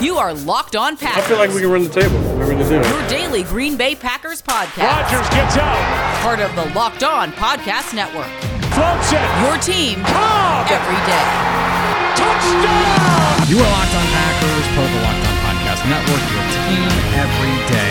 You 0.00 0.14
are 0.16 0.32
Locked 0.32 0.76
On 0.76 0.96
Packers. 0.96 1.24
I 1.24 1.26
feel 1.26 1.38
like 1.38 1.50
we 1.50 1.60
can 1.60 1.70
run 1.70 1.82
the 1.82 1.90
table. 1.90 2.14
We're 2.38 2.46
going 2.46 2.58
to 2.62 2.68
do 2.68 2.78
it. 2.78 2.86
Your 2.86 3.08
daily 3.08 3.42
Green 3.42 3.76
Bay 3.76 3.96
Packers 3.96 4.40
podcast. 4.40 4.86
Rodgers 4.86 5.28
gets 5.34 5.56
out. 5.58 5.74
Part 6.22 6.38
of 6.38 6.54
the 6.54 6.70
Locked 6.72 7.02
On 7.02 7.32
Podcast 7.32 7.94
Network. 7.98 8.30
Floats 8.78 9.10
it. 9.10 9.26
Your 9.42 9.58
team 9.58 9.98
Cobb. 10.06 10.70
every 10.70 11.00
day. 11.02 11.26
Touchdown. 12.14 13.50
You 13.50 13.58
are 13.58 13.70
Locked 13.74 13.94
On 13.98 14.06
Packers, 14.14 14.66
part 14.78 14.86
of 14.86 14.94
the 14.94 15.02
Locked 15.02 15.24
On 15.26 15.36
Podcast 15.42 15.82
Network, 15.90 16.22
your 16.30 16.46
team 16.46 16.86
every 17.18 17.54
day. 17.74 17.87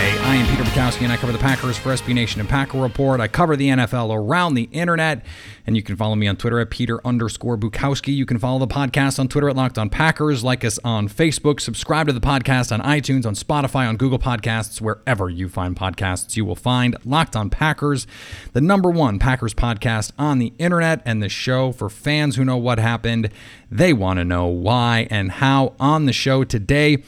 Bukowski, 0.68 1.02
and 1.04 1.12
I 1.12 1.16
cover 1.16 1.32
the 1.32 1.38
Packers 1.38 1.78
for 1.78 1.94
SB 1.94 2.12
Nation 2.12 2.40
and 2.40 2.48
Packer 2.48 2.78
Report. 2.78 3.20
I 3.20 3.26
cover 3.26 3.56
the 3.56 3.68
NFL 3.68 4.14
around 4.14 4.52
the 4.52 4.68
internet, 4.70 5.24
and 5.66 5.76
you 5.76 5.82
can 5.82 5.96
follow 5.96 6.14
me 6.14 6.28
on 6.28 6.36
Twitter 6.36 6.60
at 6.60 6.68
Peter 6.68 7.00
underscore 7.06 7.56
Bukowski. 7.56 8.14
You 8.14 8.26
can 8.26 8.38
follow 8.38 8.58
the 8.58 8.66
podcast 8.66 9.18
on 9.18 9.28
Twitter 9.28 9.48
at 9.48 9.56
Locked 9.56 9.78
On 9.78 9.88
Packers, 9.88 10.44
like 10.44 10.66
us 10.66 10.78
on 10.84 11.08
Facebook, 11.08 11.60
subscribe 11.60 12.06
to 12.08 12.12
the 12.12 12.20
podcast 12.20 12.70
on 12.70 12.82
iTunes, 12.82 13.24
on 13.24 13.34
Spotify, 13.34 13.88
on 13.88 13.96
Google 13.96 14.18
Podcasts, 14.18 14.78
wherever 14.78 15.30
you 15.30 15.48
find 15.48 15.74
podcasts, 15.74 16.36
you 16.36 16.44
will 16.44 16.54
find 16.54 16.96
Locked 17.02 17.34
On 17.34 17.48
Packers, 17.48 18.06
the 18.52 18.60
number 18.60 18.90
one 18.90 19.18
Packers 19.18 19.54
podcast 19.54 20.12
on 20.18 20.38
the 20.38 20.52
internet, 20.58 21.00
and 21.06 21.22
the 21.22 21.30
show 21.30 21.72
for 21.72 21.88
fans 21.88 22.36
who 22.36 22.44
know 22.44 22.58
what 22.58 22.78
happened. 22.78 23.30
They 23.70 23.94
want 23.94 24.18
to 24.18 24.24
know 24.24 24.44
why 24.46 25.08
and 25.10 25.32
how. 25.32 25.72
On 25.80 26.04
the 26.04 26.12
show 26.12 26.44
today, 26.44 27.02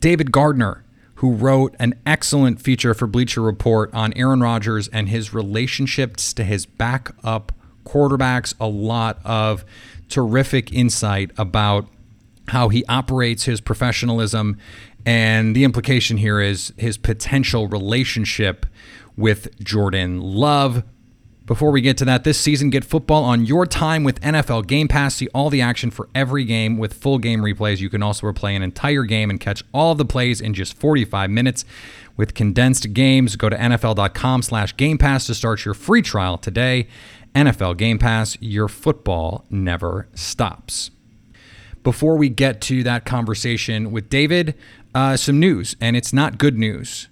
David 0.00 0.32
Gardner, 0.32 0.82
who 1.16 1.32
wrote 1.32 1.74
an 1.78 1.94
excellent 2.04 2.60
feature 2.60 2.94
for 2.94 3.06
Bleacher 3.06 3.40
Report 3.40 3.92
on 3.94 4.12
Aaron 4.14 4.40
Rodgers 4.40 4.88
and 4.88 5.08
his 5.08 5.32
relationships 5.32 6.32
to 6.34 6.44
his 6.44 6.66
backup 6.66 7.52
quarterbacks. 7.84 8.54
A 8.60 8.66
lot 8.66 9.18
of 9.24 9.64
terrific 10.08 10.72
insight 10.72 11.30
about 11.38 11.88
how 12.48 12.68
he 12.68 12.84
operates 12.86 13.44
his 13.44 13.60
professionalism. 13.60 14.58
And 15.04 15.54
the 15.54 15.64
implication 15.64 16.16
here 16.16 16.40
is 16.40 16.72
his 16.76 16.98
potential 16.98 17.68
relationship 17.68 18.66
with 19.16 19.58
Jordan 19.60 20.20
Love. 20.20 20.84
Before 21.46 21.70
we 21.70 21.80
get 21.80 21.96
to 21.98 22.04
that, 22.06 22.24
this 22.24 22.40
season, 22.40 22.70
get 22.70 22.84
football 22.84 23.22
on 23.22 23.46
your 23.46 23.66
time 23.66 24.02
with 24.02 24.20
NFL 24.20 24.66
Game 24.66 24.88
Pass. 24.88 25.14
See 25.14 25.28
all 25.32 25.48
the 25.48 25.60
action 25.60 25.92
for 25.92 26.08
every 26.12 26.44
game 26.44 26.76
with 26.76 26.92
full 26.92 27.18
game 27.18 27.40
replays. 27.40 27.78
You 27.78 27.88
can 27.88 28.02
also 28.02 28.26
replay 28.26 28.56
an 28.56 28.62
entire 28.62 29.04
game 29.04 29.30
and 29.30 29.38
catch 29.38 29.62
all 29.72 29.92
of 29.92 29.98
the 29.98 30.04
plays 30.04 30.40
in 30.40 30.54
just 30.54 30.74
45 30.74 31.30
minutes 31.30 31.64
with 32.16 32.34
condensed 32.34 32.92
games. 32.94 33.36
Go 33.36 33.48
to 33.48 33.56
NFL.com 33.56 34.42
slash 34.42 34.76
Game 34.76 34.98
Pass 34.98 35.26
to 35.26 35.36
start 35.36 35.64
your 35.64 35.74
free 35.74 36.02
trial 36.02 36.36
today. 36.36 36.88
NFL 37.36 37.76
Game 37.76 38.00
Pass, 38.00 38.36
your 38.40 38.66
football 38.66 39.44
never 39.48 40.08
stops. 40.14 40.90
Before 41.84 42.16
we 42.16 42.28
get 42.28 42.60
to 42.62 42.82
that 42.82 43.04
conversation 43.04 43.92
with 43.92 44.08
David, 44.08 44.56
uh, 44.96 45.16
some 45.16 45.38
news, 45.38 45.76
and 45.80 45.96
it's 45.96 46.12
not 46.12 46.38
good 46.38 46.58
news. 46.58 47.06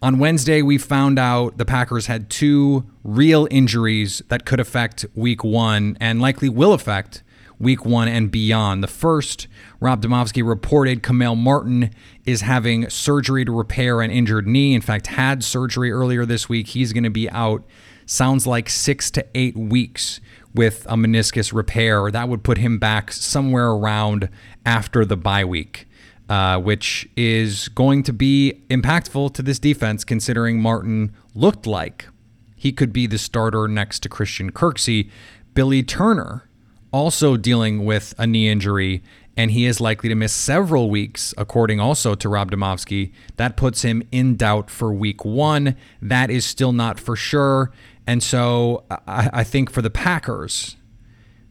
On 0.00 0.20
Wednesday, 0.20 0.62
we 0.62 0.78
found 0.78 1.18
out 1.18 1.58
the 1.58 1.64
Packers 1.64 2.06
had 2.06 2.30
two 2.30 2.84
real 3.02 3.48
injuries 3.50 4.22
that 4.28 4.44
could 4.46 4.60
affect 4.60 5.04
week 5.16 5.42
one 5.42 5.96
and 5.98 6.20
likely 6.20 6.48
will 6.48 6.72
affect 6.72 7.24
week 7.58 7.84
one 7.84 8.06
and 8.06 8.30
beyond. 8.30 8.80
The 8.84 8.86
first, 8.88 9.48
Rob 9.80 10.00
Demovsky 10.00 10.46
reported 10.46 11.02
Kamal 11.02 11.34
Martin 11.34 11.90
is 12.24 12.42
having 12.42 12.88
surgery 12.88 13.44
to 13.44 13.50
repair 13.50 14.00
an 14.00 14.12
injured 14.12 14.46
knee. 14.46 14.72
In 14.72 14.82
fact, 14.82 15.08
had 15.08 15.42
surgery 15.42 15.90
earlier 15.90 16.24
this 16.24 16.48
week. 16.48 16.68
He's 16.68 16.92
going 16.92 17.02
to 17.02 17.10
be 17.10 17.28
out, 17.30 17.64
sounds 18.06 18.46
like 18.46 18.68
six 18.68 19.10
to 19.10 19.26
eight 19.34 19.56
weeks 19.56 20.20
with 20.54 20.86
a 20.86 20.94
meniscus 20.94 21.52
repair. 21.52 22.08
That 22.12 22.28
would 22.28 22.44
put 22.44 22.58
him 22.58 22.78
back 22.78 23.10
somewhere 23.10 23.70
around 23.70 24.28
after 24.64 25.04
the 25.04 25.16
bye 25.16 25.44
week 25.44 25.87
uh, 26.28 26.58
which 26.58 27.08
is 27.16 27.68
going 27.68 28.02
to 28.02 28.12
be 28.12 28.62
impactful 28.68 29.34
to 29.34 29.42
this 29.42 29.58
defense, 29.58 30.04
considering 30.04 30.60
Martin 30.60 31.14
looked 31.34 31.66
like 31.66 32.06
he 32.54 32.72
could 32.72 32.92
be 32.92 33.06
the 33.06 33.18
starter 33.18 33.68
next 33.68 34.00
to 34.00 34.08
Christian 34.08 34.52
Kirksey. 34.52 35.10
Billy 35.54 35.82
Turner 35.82 36.48
also 36.92 37.36
dealing 37.36 37.84
with 37.84 38.14
a 38.18 38.26
knee 38.26 38.48
injury, 38.48 39.02
and 39.36 39.52
he 39.52 39.64
is 39.64 39.80
likely 39.80 40.08
to 40.08 40.14
miss 40.14 40.32
several 40.32 40.90
weeks, 40.90 41.32
according 41.38 41.80
also 41.80 42.14
to 42.14 42.28
Rob 42.28 42.50
Demovsky. 42.50 43.12
That 43.36 43.56
puts 43.56 43.82
him 43.82 44.02
in 44.10 44.36
doubt 44.36 44.70
for 44.70 44.92
week 44.92 45.24
one. 45.24 45.76
That 46.02 46.30
is 46.30 46.44
still 46.44 46.72
not 46.72 46.98
for 46.98 47.14
sure. 47.14 47.72
And 48.06 48.22
so 48.22 48.84
I, 48.90 49.30
I 49.32 49.44
think 49.44 49.70
for 49.70 49.82
the 49.82 49.90
Packers, 49.90 50.76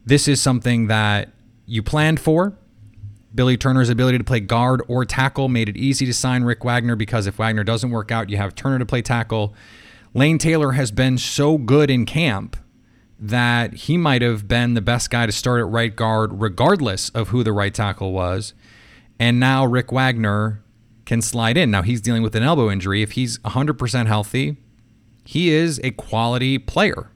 this 0.04 0.28
is 0.28 0.40
something 0.40 0.88
that 0.88 1.30
you 1.66 1.82
planned 1.82 2.20
for 2.20 2.56
Billy 3.34 3.56
Turner's 3.56 3.88
ability 3.88 4.18
to 4.18 4.24
play 4.24 4.40
guard 4.40 4.82
or 4.88 5.04
tackle 5.04 5.48
made 5.48 5.68
it 5.68 5.76
easy 5.76 6.06
to 6.06 6.14
sign 6.14 6.44
Rick 6.44 6.64
Wagner 6.64 6.96
because 6.96 7.26
if 7.26 7.38
Wagner 7.38 7.64
doesn't 7.64 7.90
work 7.90 8.10
out, 8.10 8.30
you 8.30 8.36
have 8.36 8.54
Turner 8.54 8.78
to 8.78 8.86
play 8.86 9.02
tackle. 9.02 9.54
Lane 10.14 10.38
Taylor 10.38 10.72
has 10.72 10.90
been 10.90 11.18
so 11.18 11.58
good 11.58 11.90
in 11.90 12.06
camp 12.06 12.56
that 13.18 13.74
he 13.74 13.96
might 13.96 14.22
have 14.22 14.48
been 14.48 14.74
the 14.74 14.80
best 14.80 15.10
guy 15.10 15.26
to 15.26 15.32
start 15.32 15.60
at 15.60 15.66
right 15.66 15.94
guard, 15.94 16.40
regardless 16.40 17.10
of 17.10 17.28
who 17.28 17.42
the 17.42 17.52
right 17.52 17.74
tackle 17.74 18.12
was. 18.12 18.54
And 19.18 19.40
now 19.40 19.64
Rick 19.66 19.92
Wagner 19.92 20.62
can 21.04 21.20
slide 21.20 21.56
in. 21.56 21.70
Now 21.70 21.82
he's 21.82 22.00
dealing 22.00 22.22
with 22.22 22.36
an 22.36 22.42
elbow 22.42 22.70
injury. 22.70 23.02
If 23.02 23.12
he's 23.12 23.38
100% 23.40 24.06
healthy, 24.06 24.56
he 25.24 25.50
is 25.50 25.80
a 25.82 25.90
quality 25.90 26.58
player. 26.58 27.10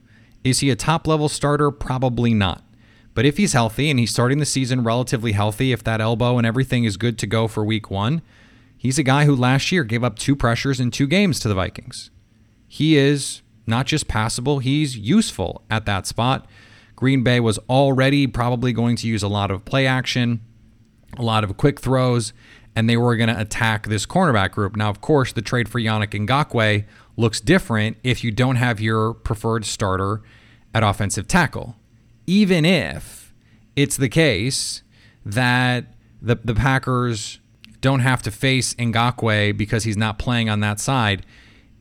Is 0.44 0.58
he 0.58 0.70
a 0.70 0.76
top 0.76 1.06
level 1.06 1.28
starter? 1.28 1.70
Probably 1.70 2.34
not. 2.34 2.64
But 3.14 3.26
if 3.26 3.36
he's 3.36 3.52
healthy 3.52 3.90
and 3.90 3.98
he's 3.98 4.10
starting 4.10 4.38
the 4.38 4.46
season 4.46 4.84
relatively 4.84 5.32
healthy, 5.32 5.72
if 5.72 5.84
that 5.84 6.00
elbow 6.00 6.38
and 6.38 6.46
everything 6.46 6.84
is 6.84 6.96
good 6.96 7.18
to 7.18 7.26
go 7.26 7.46
for 7.46 7.64
week 7.64 7.90
one, 7.90 8.22
he's 8.76 8.98
a 8.98 9.02
guy 9.02 9.26
who 9.26 9.36
last 9.36 9.70
year 9.70 9.84
gave 9.84 10.02
up 10.02 10.18
two 10.18 10.34
pressures 10.34 10.80
in 10.80 10.90
two 10.90 11.06
games 11.06 11.38
to 11.40 11.48
the 11.48 11.54
Vikings. 11.54 12.10
He 12.66 12.96
is 12.96 13.42
not 13.66 13.86
just 13.86 14.08
passable, 14.08 14.60
he's 14.60 14.96
useful 14.96 15.62
at 15.70 15.84
that 15.86 16.06
spot. 16.06 16.46
Green 16.96 17.22
Bay 17.22 17.38
was 17.38 17.58
already 17.68 18.26
probably 18.26 18.72
going 18.72 18.96
to 18.96 19.06
use 19.06 19.22
a 19.22 19.28
lot 19.28 19.50
of 19.50 19.64
play 19.64 19.86
action, 19.86 20.40
a 21.18 21.22
lot 21.22 21.44
of 21.44 21.56
quick 21.56 21.80
throws, 21.80 22.32
and 22.74 22.88
they 22.88 22.96
were 22.96 23.16
going 23.16 23.28
to 23.28 23.38
attack 23.38 23.86
this 23.86 24.06
cornerback 24.06 24.52
group. 24.52 24.74
Now, 24.74 24.88
of 24.88 25.02
course, 25.02 25.32
the 25.32 25.42
trade 25.42 25.68
for 25.68 25.80
Yannick 25.80 26.26
Ngakoue 26.26 26.84
looks 27.16 27.40
different 27.40 27.98
if 28.02 28.24
you 28.24 28.30
don't 28.30 28.56
have 28.56 28.80
your 28.80 29.12
preferred 29.12 29.66
starter 29.66 30.22
at 30.74 30.82
offensive 30.82 31.28
tackle 31.28 31.76
even 32.32 32.65
if 32.65 33.34
it's 33.76 33.98
the 33.98 34.09
case 34.09 34.82
that 35.26 35.84
the 36.22 36.37
the 36.43 36.54
Packers 36.54 37.41
don't 37.82 38.00
have 38.00 38.22
to 38.22 38.31
face 38.31 38.72
Ngakoue 38.75 39.54
because 39.54 39.84
he's 39.84 39.98
not 39.98 40.19
playing 40.19 40.48
on 40.48 40.60
that 40.60 40.81
side, 40.81 41.26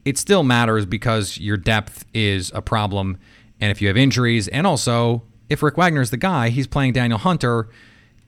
it 0.03 0.17
still 0.17 0.43
matters 0.43 0.85
because 0.85 1.37
your 1.37 1.55
depth 1.55 2.05
is 2.13 2.51
a 2.53 2.61
problem. 2.61 3.17
And 3.61 3.71
if 3.71 3.81
you 3.81 3.87
have 3.87 3.95
injuries, 3.95 4.49
and 4.49 4.67
also 4.67 5.23
if 5.47 5.63
Rick 5.63 5.77
Wagner's 5.77 6.09
the 6.09 6.17
guy, 6.17 6.49
he's 6.49 6.67
playing 6.67 6.93
Danielle 6.93 7.19
Hunter, 7.19 7.69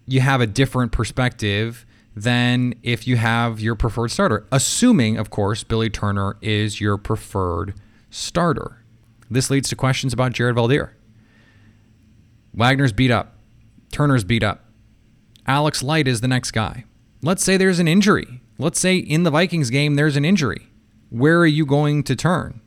you 0.05 0.21
have 0.21 0.39
a 0.39 0.47
different 0.47 0.93
perspective 0.93 1.85
than 2.15 2.73
if 2.83 3.05
you 3.05 3.17
have 3.17 3.59
your 3.59 3.75
preferred 3.75 4.11
starter. 4.11 4.45
Assuming, 4.49 5.17
of 5.17 5.29
course, 5.29 5.63
Billy 5.63 5.89
Turner 5.89 6.37
is 6.41 6.79
your 6.79 6.97
preferred 6.97 7.73
starter. 8.09 8.77
This 9.29 9.49
leads 9.49 9.67
to 9.69 9.75
questions 9.75 10.13
about 10.13 10.31
Jared 10.31 10.55
Veldheer. 10.55 10.91
Wagner's 12.53 12.93
beat 12.93 13.11
up. 13.11 13.37
Turner's 13.91 14.23
beat 14.23 14.43
up. 14.43 14.65
Alex 15.45 15.83
Light 15.83 16.07
is 16.07 16.21
the 16.21 16.27
next 16.27 16.51
guy. 16.51 16.85
Let's 17.21 17.43
say 17.43 17.57
there's 17.57 17.79
an 17.79 17.87
injury. 17.87 18.41
Let's 18.57 18.79
say 18.79 18.97
in 18.97 19.23
the 19.23 19.31
Vikings 19.31 19.69
game 19.69 19.95
there's 19.95 20.15
an 20.15 20.25
injury. 20.25 20.67
Where 21.09 21.39
are 21.39 21.47
you 21.47 21.65
going 21.65 22.03
to 22.03 22.15
turn? 22.15 22.61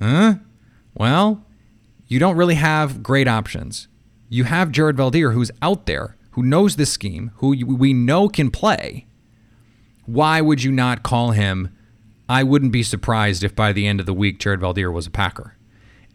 Huh? 0.00 0.36
Well, 0.94 1.44
you 2.06 2.18
don't 2.18 2.36
really 2.36 2.54
have 2.54 3.02
great 3.02 3.28
options. 3.28 3.88
You 4.28 4.44
have 4.44 4.72
Jared 4.72 4.96
Veldheer 4.96 5.32
who's 5.32 5.50
out 5.62 5.86
there, 5.86 6.16
who 6.32 6.42
knows 6.42 6.76
this 6.76 6.92
scheme, 6.92 7.30
who 7.36 7.48
we 7.64 7.92
know 7.92 8.28
can 8.28 8.50
play. 8.50 9.06
Why 10.06 10.40
would 10.40 10.62
you 10.62 10.72
not 10.72 11.02
call 11.02 11.30
him? 11.30 11.74
I 12.28 12.42
wouldn't 12.42 12.72
be 12.72 12.82
surprised 12.82 13.44
if 13.44 13.54
by 13.54 13.72
the 13.72 13.86
end 13.86 14.00
of 14.00 14.06
the 14.06 14.14
week 14.14 14.38
Jared 14.38 14.60
Veldheer 14.60 14.92
was 14.92 15.06
a 15.06 15.10
Packer 15.10 15.56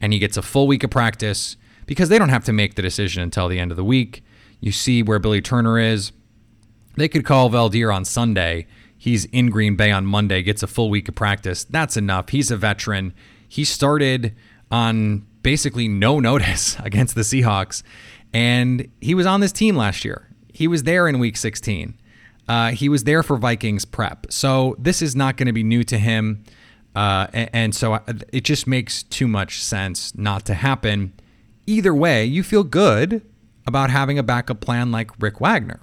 and 0.01 0.13
he 0.13 0.19
gets 0.19 0.38
a 0.38 0.41
full 0.41 0.68
week 0.68 0.83
of 0.83 0.89
practice 0.89 1.57
because 1.89 2.07
they 2.07 2.19
don't 2.19 2.30
have 2.30 2.44
to 2.44 2.53
make 2.53 2.75
the 2.75 2.83
decision 2.83 3.24
until 3.24 3.47
the 3.47 3.57
end 3.57 3.71
of 3.71 3.75
the 3.75 3.83
week. 3.83 4.24
You 4.59 4.71
see 4.71 5.01
where 5.01 5.18
Billy 5.18 5.41
Turner 5.41 5.80
is. 5.80 6.12
They 6.97 7.07
could 7.07 7.25
call 7.25 7.50
Veldheer 7.50 7.91
on 7.91 8.06
Sunday. 8.06 8.68
He's 8.95 9.25
in 9.25 9.50
Green 9.50 9.75
Bay 9.75 9.89
on 9.89 10.06
Monday, 10.06 10.44
gets 10.44 10.62
a 10.62 10.68
full 10.68 10.91
week 10.91 11.09
of 11.09 11.15
practice. 11.15 11.63
That's 11.63 11.97
enough. 11.97 12.30
He's 12.30 12.51
a 12.51 12.57
veteran. 12.57 13.12
He 13.47 13.65
started 13.65 14.36
on 14.69 15.25
basically 15.41 15.88
no 15.88 16.19
notice 16.30 16.77
against 16.80 17.15
the 17.15 17.21
Seahawks, 17.21 17.81
and 18.33 18.88
he 19.01 19.15
was 19.15 19.25
on 19.25 19.39
this 19.39 19.51
team 19.51 19.75
last 19.75 20.06
year. 20.06 20.30
He 20.53 20.68
was 20.68 20.83
there 20.83 21.07
in 21.07 21.18
week 21.18 21.38
16. 21.38 21.95
Uh, 22.47 22.69
he 22.69 22.88
was 22.88 23.03
there 23.03 23.24
for 23.24 23.36
Vikings 23.36 23.86
prep. 23.86 24.27
So 24.30 24.75
this 24.77 25.01
is 25.01 25.15
not 25.15 25.38
going 25.38 25.47
to 25.47 25.53
be 25.53 25.63
new 25.63 25.83
to 25.86 25.97
him. 25.97 26.44
Uh, 26.95 27.25
and, 27.33 27.50
and, 27.53 27.75
so 27.75 28.00
it 28.31 28.44
just 28.44 28.68
makes 28.68 29.01
too 29.03 29.27
much 29.27 29.63
sense 29.63 30.15
not 30.15 30.45
to 30.45 30.53
happen 30.53 31.13
either 31.69 31.94
way, 31.94 32.25
you 32.25 32.44
feel 32.44 32.63
good 32.63 33.21
about 33.66 33.89
having 33.89 34.18
a 34.18 34.24
backup 34.24 34.60
plan 34.60 34.92
like 34.92 35.12
Rick 35.19 35.39
Wagner. 35.39 35.80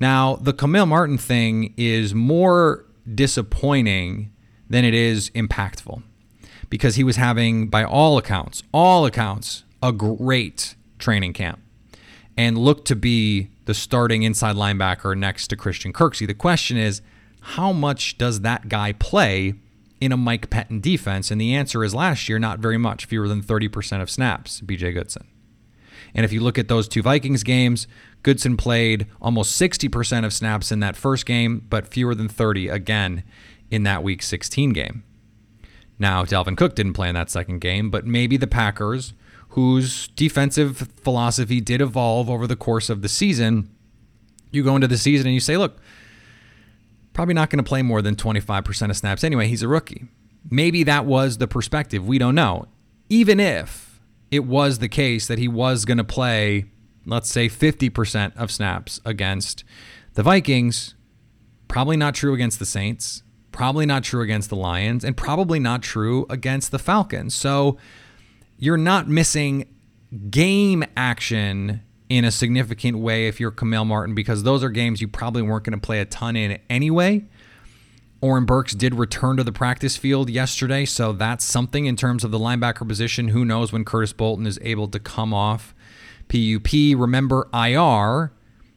Now, 0.00 0.36
the 0.36 0.52
Kamal 0.52 0.86
Martin 0.86 1.18
thing 1.18 1.74
is 1.76 2.14
more 2.14 2.86
disappointing 3.14 4.32
than 4.68 4.84
it 4.84 4.94
is 4.94 5.30
impactful 5.30 6.02
because 6.70 6.96
he 6.96 7.04
was 7.04 7.16
having, 7.16 7.68
by 7.68 7.84
all 7.84 8.16
accounts, 8.16 8.62
all 8.72 9.04
accounts, 9.04 9.64
a 9.82 9.92
great 9.92 10.74
training 10.98 11.34
camp 11.34 11.60
and 12.36 12.56
looked 12.56 12.86
to 12.86 12.96
be 12.96 13.50
the 13.66 13.74
starting 13.74 14.22
inside 14.22 14.56
linebacker 14.56 15.16
next 15.16 15.48
to 15.48 15.56
Christian 15.56 15.92
Kirksey. 15.92 16.26
The 16.26 16.34
question 16.34 16.76
is, 16.76 17.02
how 17.40 17.72
much 17.72 18.16
does 18.16 18.40
that 18.40 18.68
guy 18.68 18.92
play 18.92 19.54
in 20.02 20.12
a 20.12 20.16
Mike 20.16 20.50
Pettine 20.50 20.80
defense? 20.80 21.30
And 21.30 21.40
the 21.40 21.54
answer 21.54 21.84
is 21.84 21.94
last 21.94 22.28
year, 22.28 22.38
not 22.38 22.58
very 22.58 22.78
much, 22.78 23.06
fewer 23.06 23.28
than 23.28 23.42
30% 23.42 24.02
of 24.02 24.10
snaps, 24.10 24.60
BJ 24.60 24.92
Goodson. 24.92 25.26
And 26.14 26.24
if 26.24 26.32
you 26.32 26.40
look 26.40 26.58
at 26.58 26.68
those 26.68 26.88
two 26.88 27.02
Vikings 27.02 27.42
games, 27.42 27.86
Goodson 28.22 28.56
played 28.56 29.06
almost 29.20 29.60
60% 29.60 30.24
of 30.24 30.32
snaps 30.32 30.70
in 30.70 30.80
that 30.80 30.96
first 30.96 31.24
game, 31.24 31.66
but 31.70 31.88
fewer 31.88 32.14
than 32.14 32.28
30 32.28 32.68
again 32.68 33.22
in 33.70 33.84
that 33.84 34.02
week 34.02 34.22
16 34.22 34.72
game. 34.72 35.04
Now, 35.98 36.24
Dalvin 36.24 36.56
Cook 36.56 36.74
didn't 36.74 36.94
play 36.94 37.08
in 37.08 37.14
that 37.14 37.30
second 37.30 37.60
game, 37.60 37.90
but 37.90 38.06
maybe 38.06 38.36
the 38.36 38.46
Packers, 38.46 39.14
whose 39.50 40.08
defensive 40.08 40.88
philosophy 41.02 41.60
did 41.60 41.80
evolve 41.80 42.28
over 42.28 42.46
the 42.46 42.56
course 42.56 42.90
of 42.90 43.02
the 43.02 43.08
season, 43.08 43.70
you 44.50 44.62
go 44.62 44.74
into 44.74 44.88
the 44.88 44.98
season 44.98 45.28
and 45.28 45.34
you 45.34 45.40
say, 45.40 45.56
look, 45.56 45.78
probably 47.12 47.34
not 47.34 47.50
going 47.50 47.62
to 47.62 47.68
play 47.68 47.82
more 47.82 48.02
than 48.02 48.16
25% 48.16 48.90
of 48.90 48.96
snaps 48.96 49.24
anyway. 49.24 49.48
He's 49.48 49.62
a 49.62 49.68
rookie. 49.68 50.06
Maybe 50.50 50.82
that 50.84 51.04
was 51.04 51.38
the 51.38 51.46
perspective. 51.46 52.06
We 52.06 52.18
don't 52.18 52.34
know. 52.34 52.66
Even 53.08 53.38
if 53.38 54.00
it 54.30 54.44
was 54.44 54.78
the 54.78 54.88
case 54.88 55.26
that 55.26 55.38
he 55.38 55.48
was 55.48 55.84
going 55.84 55.98
to 55.98 56.04
play, 56.04 56.66
let's 57.06 57.30
say 57.30 57.48
50% 57.48 58.36
of 58.36 58.50
snaps 58.50 59.00
against 59.04 59.64
the 60.14 60.22
Vikings, 60.22 60.94
probably 61.68 61.96
not 61.96 62.14
true 62.14 62.34
against 62.34 62.58
the 62.58 62.66
Saints, 62.66 63.22
probably 63.52 63.86
not 63.86 64.02
true 64.02 64.22
against 64.22 64.48
the 64.48 64.56
Lions, 64.56 65.04
and 65.04 65.16
probably 65.16 65.58
not 65.58 65.82
true 65.82 66.26
against 66.30 66.70
the 66.70 66.78
Falcons. 66.78 67.34
So 67.34 67.76
you're 68.58 68.76
not 68.76 69.08
missing 69.08 69.66
game 70.30 70.84
action 70.96 71.82
in 72.16 72.26
a 72.26 72.30
significant 72.30 72.98
way 72.98 73.26
if 73.26 73.40
you're 73.40 73.50
Kamal 73.50 73.86
Martin 73.86 74.14
because 74.14 74.42
those 74.42 74.62
are 74.62 74.68
games 74.68 75.00
you 75.00 75.08
probably 75.08 75.40
weren't 75.40 75.64
going 75.64 75.78
to 75.78 75.80
play 75.80 75.98
a 75.98 76.04
ton 76.04 76.36
in 76.36 76.58
anyway. 76.68 77.24
Oren 78.20 78.44
Burks 78.44 78.74
did 78.74 78.94
return 78.94 79.38
to 79.38 79.44
the 79.44 79.50
practice 79.50 79.96
field 79.96 80.28
yesterday, 80.28 80.84
so 80.84 81.12
that's 81.12 81.42
something 81.42 81.86
in 81.86 81.96
terms 81.96 82.22
of 82.22 82.30
the 82.30 82.38
linebacker 82.38 82.86
position. 82.86 83.28
Who 83.28 83.46
knows 83.46 83.72
when 83.72 83.86
Curtis 83.86 84.12
Bolton 84.12 84.46
is 84.46 84.58
able 84.62 84.88
to 84.88 85.00
come 85.00 85.32
off 85.32 85.74
PUP? 86.28 86.70
Remember, 86.72 87.48
IR 87.54 88.32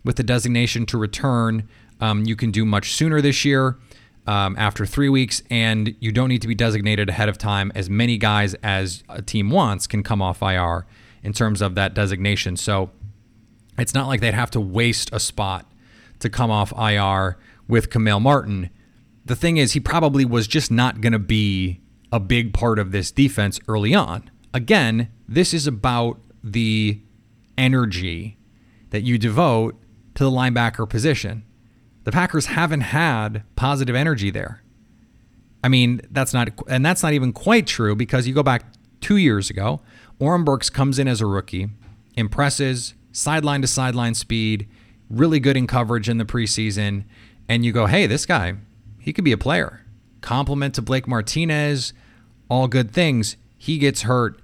with 0.06 0.16
the 0.16 0.24
designation 0.24 0.86
to 0.86 0.98
return, 0.98 1.68
um, 2.00 2.24
you 2.24 2.38
can 2.38 2.52
do 2.52 2.64
much 2.64 2.94
sooner 2.94 3.20
this 3.20 3.44
year 3.44 3.78
um, 4.26 4.56
after 4.58 4.86
three 4.86 5.10
weeks, 5.10 5.44
and 5.52 5.94
you 6.00 6.14
don't 6.14 6.30
need 6.30 6.42
to 6.42 6.48
be 6.48 6.56
designated 6.56 7.10
ahead 7.10 7.28
of 7.28 7.38
time. 7.38 7.70
As 7.76 7.90
many 7.90 8.18
guys 8.18 8.54
as 8.64 9.04
a 9.10 9.22
team 9.22 9.50
wants 9.50 9.88
can 9.88 10.04
come 10.04 10.22
off 10.22 10.42
IR 10.42 10.88
in 11.22 11.34
terms 11.34 11.62
of 11.62 11.76
that 11.76 11.94
designation. 11.94 12.56
So 12.56 12.92
it's 13.78 13.94
not 13.94 14.08
like 14.08 14.22
they'd 14.22 14.34
have 14.34 14.52
to 14.52 14.62
waste 14.62 15.10
a 15.12 15.20
spot 15.20 15.70
to 16.20 16.30
come 16.30 16.52
off 16.52 16.74
IR 16.78 17.38
with 17.68 17.90
Kamal 17.90 18.20
Martin. 18.20 18.70
The 19.26 19.36
thing 19.36 19.58
is, 19.58 19.74
he 19.74 19.80
probably 19.80 20.26
was 20.26 20.48
just 20.48 20.72
not 20.72 21.02
going 21.02 21.14
to 21.14 21.20
be 21.20 21.82
a 22.12 22.20
big 22.20 22.54
part 22.54 22.80
of 22.80 22.92
this 22.92 23.12
defense 23.12 23.60
early 23.68 23.94
on. 23.94 24.30
Again, 24.54 25.10
this 25.28 25.54
is 25.54 25.68
about 25.68 26.20
the 26.44 27.02
energy 27.58 28.38
that 28.92 29.02
you 29.02 29.18
devote 29.18 29.76
to 30.14 30.24
the 30.24 30.32
linebacker 30.32 30.88
position. 30.88 31.44
The 32.04 32.12
Packers 32.12 32.46
haven't 32.48 32.82
had 32.82 33.44
positive 33.56 33.96
energy 33.96 34.30
there. 34.30 34.62
I 35.64 35.68
mean, 35.68 36.02
that's 36.12 36.34
not, 36.34 36.50
and 36.68 36.86
that's 36.86 37.02
not 37.02 37.14
even 37.14 37.34
quite 37.34 37.66
true 37.66 37.96
because 37.96 38.28
you 38.28 38.34
go 38.34 38.44
back 38.44 38.66
two 39.02 39.18
years 39.18 39.50
ago, 39.50 39.82
Oren 40.20 40.44
Burks 40.44 40.70
comes 40.70 41.00
in 41.00 41.08
as 41.08 41.22
a 41.22 41.26
rookie, 41.26 41.70
impresses, 42.16 42.94
sideline 43.16 43.62
to 43.62 43.68
sideline 43.68 44.14
speed, 44.14 44.68
really 45.10 45.40
good 45.40 45.58
in 45.58 45.68
coverage 45.68 46.10
in 46.10 46.18
the 46.18 46.26
preseason, 46.26 47.06
and 47.48 47.64
you 47.64 47.72
go, 47.72 47.86
hey, 47.86 48.08
this 48.08 48.26
guy, 48.26 48.56
he 49.00 49.14
could 49.14 49.24
be 49.24 49.32
a 49.32 49.38
player. 49.38 49.82
Compliment 50.22 50.76
to 50.76 50.82
Blake 50.82 51.08
Martinez, 51.08 51.94
all 52.50 52.68
good 52.68 52.92
things. 52.92 53.38
He 53.58 53.78
gets 53.78 54.04
hurt. 54.04 54.40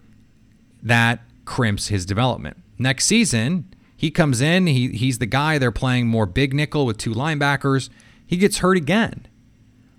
That 0.81 1.21
crimps 1.45 1.87
his 1.87 2.05
development. 2.05 2.57
Next 2.77 3.05
season, 3.05 3.73
he 3.95 4.09
comes 4.09 4.41
in, 4.41 4.67
he, 4.67 4.89
he's 4.89 5.19
the 5.19 5.25
guy, 5.25 5.57
they're 5.57 5.71
playing 5.71 6.07
more 6.07 6.25
big 6.25 6.53
nickel 6.53 6.85
with 6.85 6.97
two 6.97 7.13
linebackers. 7.13 7.89
He 8.25 8.37
gets 8.37 8.59
hurt 8.59 8.77
again. 8.77 9.27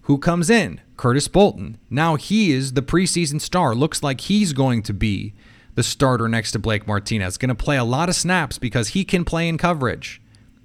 Who 0.02 0.18
comes 0.18 0.50
in? 0.50 0.80
Curtis 0.96 1.28
Bolton. 1.28 1.78
Now 1.90 2.16
he 2.16 2.52
is 2.52 2.72
the 2.72 2.82
preseason 2.82 3.40
star. 3.40 3.74
Looks 3.74 4.02
like 4.02 4.22
he's 4.22 4.52
going 4.52 4.82
to 4.84 4.92
be 4.92 5.34
the 5.74 5.82
starter 5.82 6.28
next 6.28 6.52
to 6.52 6.58
Blake 6.58 6.86
Martinez. 6.86 7.38
Going 7.38 7.48
to 7.48 7.54
play 7.54 7.76
a 7.76 7.84
lot 7.84 8.08
of 8.08 8.14
snaps 8.14 8.58
because 8.58 8.88
he 8.88 9.04
can 9.04 9.24
play 9.24 9.48
in 9.48 9.58
coverage. 9.58 10.20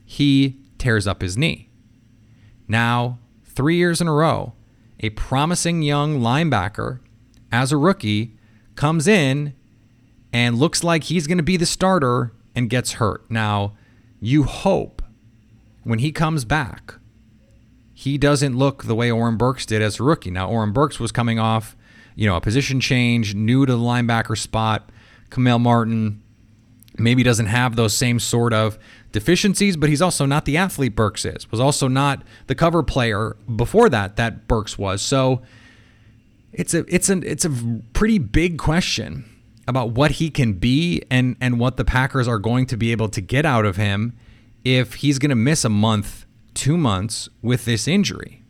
He 0.05 0.59
tears 0.77 1.07
up 1.07 1.21
his 1.21 1.37
knee. 1.37 1.69
Now, 2.67 3.19
three 3.45 3.77
years 3.77 4.01
in 4.01 4.07
a 4.07 4.13
row, 4.13 4.53
a 4.99 5.09
promising 5.11 5.81
young 5.81 6.19
linebacker 6.19 6.99
as 7.51 7.71
a 7.71 7.77
rookie 7.77 8.35
comes 8.75 9.07
in 9.07 9.53
and 10.33 10.57
looks 10.57 10.83
like 10.83 11.05
he's 11.05 11.27
going 11.27 11.37
to 11.37 11.43
be 11.43 11.57
the 11.57 11.65
starter 11.65 12.33
and 12.55 12.69
gets 12.69 12.93
hurt. 12.93 13.29
Now, 13.29 13.73
you 14.19 14.43
hope 14.43 15.01
when 15.83 15.99
he 15.99 16.11
comes 16.11 16.43
back, 16.43 16.95
he 17.93 18.17
doesn't 18.17 18.57
look 18.57 18.83
the 18.83 18.95
way 18.95 19.09
Oren 19.09 19.37
Burks 19.37 19.65
did 19.65 19.81
as 19.81 19.99
a 19.99 20.03
rookie. 20.03 20.31
Now, 20.31 20.49
Oren 20.49 20.71
Burks 20.71 20.99
was 20.99 21.11
coming 21.11 21.39
off, 21.39 21.75
you 22.15 22.27
know, 22.27 22.35
a 22.35 22.41
position 22.41 22.79
change, 22.79 23.33
new 23.33 23.65
to 23.65 23.71
the 23.71 23.79
linebacker 23.79 24.37
spot. 24.37 24.91
Kamal 25.29 25.59
Martin 25.59 26.21
maybe 26.97 27.23
doesn't 27.23 27.47
have 27.47 27.75
those 27.75 27.95
same 27.95 28.19
sort 28.19 28.53
of 28.53 28.77
deficiencies, 29.11 29.77
but 29.77 29.89
he's 29.89 30.01
also 30.01 30.25
not 30.25 30.45
the 30.45 30.57
athlete 30.57 30.95
Burks 30.95 31.25
is. 31.25 31.49
Was 31.51 31.59
also 31.59 31.87
not 31.87 32.23
the 32.47 32.55
cover 32.55 32.83
player 32.83 33.35
before 33.55 33.89
that 33.89 34.15
that 34.15 34.47
Burks 34.47 34.77
was. 34.77 35.01
So 35.01 35.41
it's 36.51 36.73
a 36.73 36.85
it's 36.93 37.09
a 37.09 37.17
it's 37.19 37.45
a 37.45 37.51
pretty 37.93 38.17
big 38.17 38.57
question 38.57 39.25
about 39.67 39.91
what 39.91 40.11
he 40.11 40.29
can 40.29 40.53
be 40.53 41.03
and 41.11 41.35
and 41.39 41.59
what 41.59 41.77
the 41.77 41.85
Packers 41.85 42.27
are 42.27 42.39
going 42.39 42.65
to 42.67 42.77
be 42.77 42.91
able 42.91 43.09
to 43.09 43.21
get 43.21 43.45
out 43.45 43.65
of 43.65 43.75
him 43.75 44.17
if 44.63 44.95
he's 44.95 45.19
going 45.19 45.29
to 45.29 45.35
miss 45.35 45.63
a 45.63 45.69
month, 45.69 46.25
2 46.55 46.77
months 46.77 47.29
with 47.41 47.65
this 47.65 47.87
injury. 47.87 48.43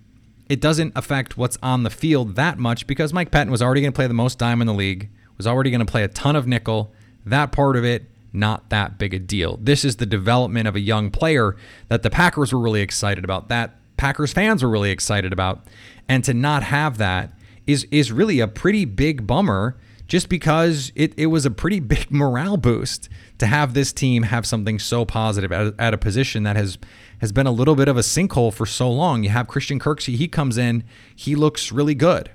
It 0.50 0.62
doesn't 0.62 0.94
affect 0.96 1.38
what's 1.38 1.58
on 1.62 1.84
the 1.84 1.90
field 1.90 2.36
that 2.36 2.58
much 2.58 2.88
because 2.88 3.12
Mike 3.12 3.30
Pettine 3.32 3.52
was 3.52 3.62
already 3.62 3.82
going 3.82 3.92
to 3.92 3.96
play 3.96 4.08
the 4.08 4.14
most 4.14 4.40
time 4.40 4.62
in 4.62 4.68
the 4.68 4.74
league 4.74 5.10
was 5.38 5.48
already 5.48 5.72
going 5.72 5.86
to 5.86 5.92
play 5.92 6.04
a 6.04 6.08
ton 6.08 6.36
of 6.36 6.48
nickel. 6.48 6.94
That 7.26 7.52
part 7.52 7.76
of 7.76 7.86
it, 7.86 8.06
not 8.34 8.70
that 8.70 8.98
big 8.98 9.14
a 9.14 9.20
deal. 9.20 9.58
This 9.62 9.86
is 9.86 9.98
the 9.98 10.06
development 10.06 10.68
of 10.68 10.76
a 10.76 10.80
young 10.80 11.12
player 11.12 11.56
that 11.90 12.04
the 12.04 12.10
Packers 12.10 12.54
were 12.54 12.60
really 12.60 12.82
excited 12.82 13.24
about, 13.24 13.50
that 13.50 13.76
Packers 13.98 14.34
fans 14.34 14.64
were 14.64 14.70
really 14.70 14.92
excited 14.92 15.34
about. 15.34 15.66
And 16.08 16.24
to 16.24 16.34
not 16.34 16.64
have 16.64 16.98
that 16.98 17.34
is 17.66 17.86
is 17.92 18.12
really 18.12 18.40
a 18.40 18.48
pretty 18.48 18.86
big 18.86 19.28
bummer 19.28 19.78
just 20.08 20.30
because 20.30 20.94
it, 20.96 21.14
it 21.18 21.28
was 21.28 21.46
a 21.46 21.52
pretty 21.52 21.80
big 21.82 22.10
morale 22.10 22.58
boost 22.58 23.10
to 23.40 23.46
have 23.46 23.74
this 23.74 23.92
team 23.92 24.24
have 24.24 24.46
something 24.46 24.80
so 24.80 25.06
positive 25.06 25.52
at, 25.52 25.74
at 25.78 25.94
a 25.94 25.98
position 25.98 26.44
that 26.44 26.56
has 26.56 26.78
has 27.20 27.32
been 27.32 27.48
a 27.48 27.52
little 27.52 27.76
bit 27.76 27.88
of 27.88 27.98
a 27.98 28.02
sinkhole 28.02 28.54
for 28.54 28.66
so 28.66 28.90
long. 28.90 29.24
You 29.24 29.30
have 29.30 29.48
Christian 29.48 29.80
Kirksey, 29.80 30.16
he 30.16 30.28
comes 30.28 30.58
in, 30.58 30.84
he 31.16 31.36
looks 31.36 31.72
really 31.72 31.96
good. 31.96 32.32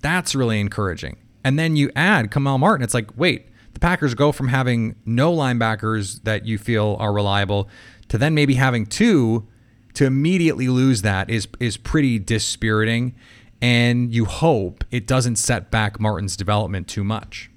That's 0.00 0.34
really 0.34 0.58
encouraging. 0.58 1.18
And 1.44 1.58
then 1.58 1.76
you 1.76 1.90
add 1.96 2.30
Kamal 2.30 2.58
Martin. 2.58 2.84
It's 2.84 2.94
like, 2.94 3.10
wait, 3.16 3.48
the 3.74 3.80
Packers 3.80 4.14
go 4.14 4.32
from 4.32 4.48
having 4.48 4.96
no 5.04 5.32
linebackers 5.34 6.22
that 6.24 6.46
you 6.46 6.58
feel 6.58 6.96
are 7.00 7.12
reliable 7.12 7.68
to 8.08 8.18
then 8.18 8.34
maybe 8.34 8.54
having 8.54 8.86
two 8.86 9.46
to 9.94 10.04
immediately 10.04 10.68
lose 10.68 11.02
that 11.02 11.28
is 11.30 11.48
is 11.60 11.76
pretty 11.76 12.18
dispiriting 12.18 13.14
and 13.60 14.12
you 14.12 14.24
hope 14.24 14.84
it 14.90 15.06
doesn't 15.06 15.36
set 15.36 15.70
back 15.70 16.00
Martin's 16.00 16.36
development 16.36 16.88
too 16.88 17.04
much. 17.04 17.51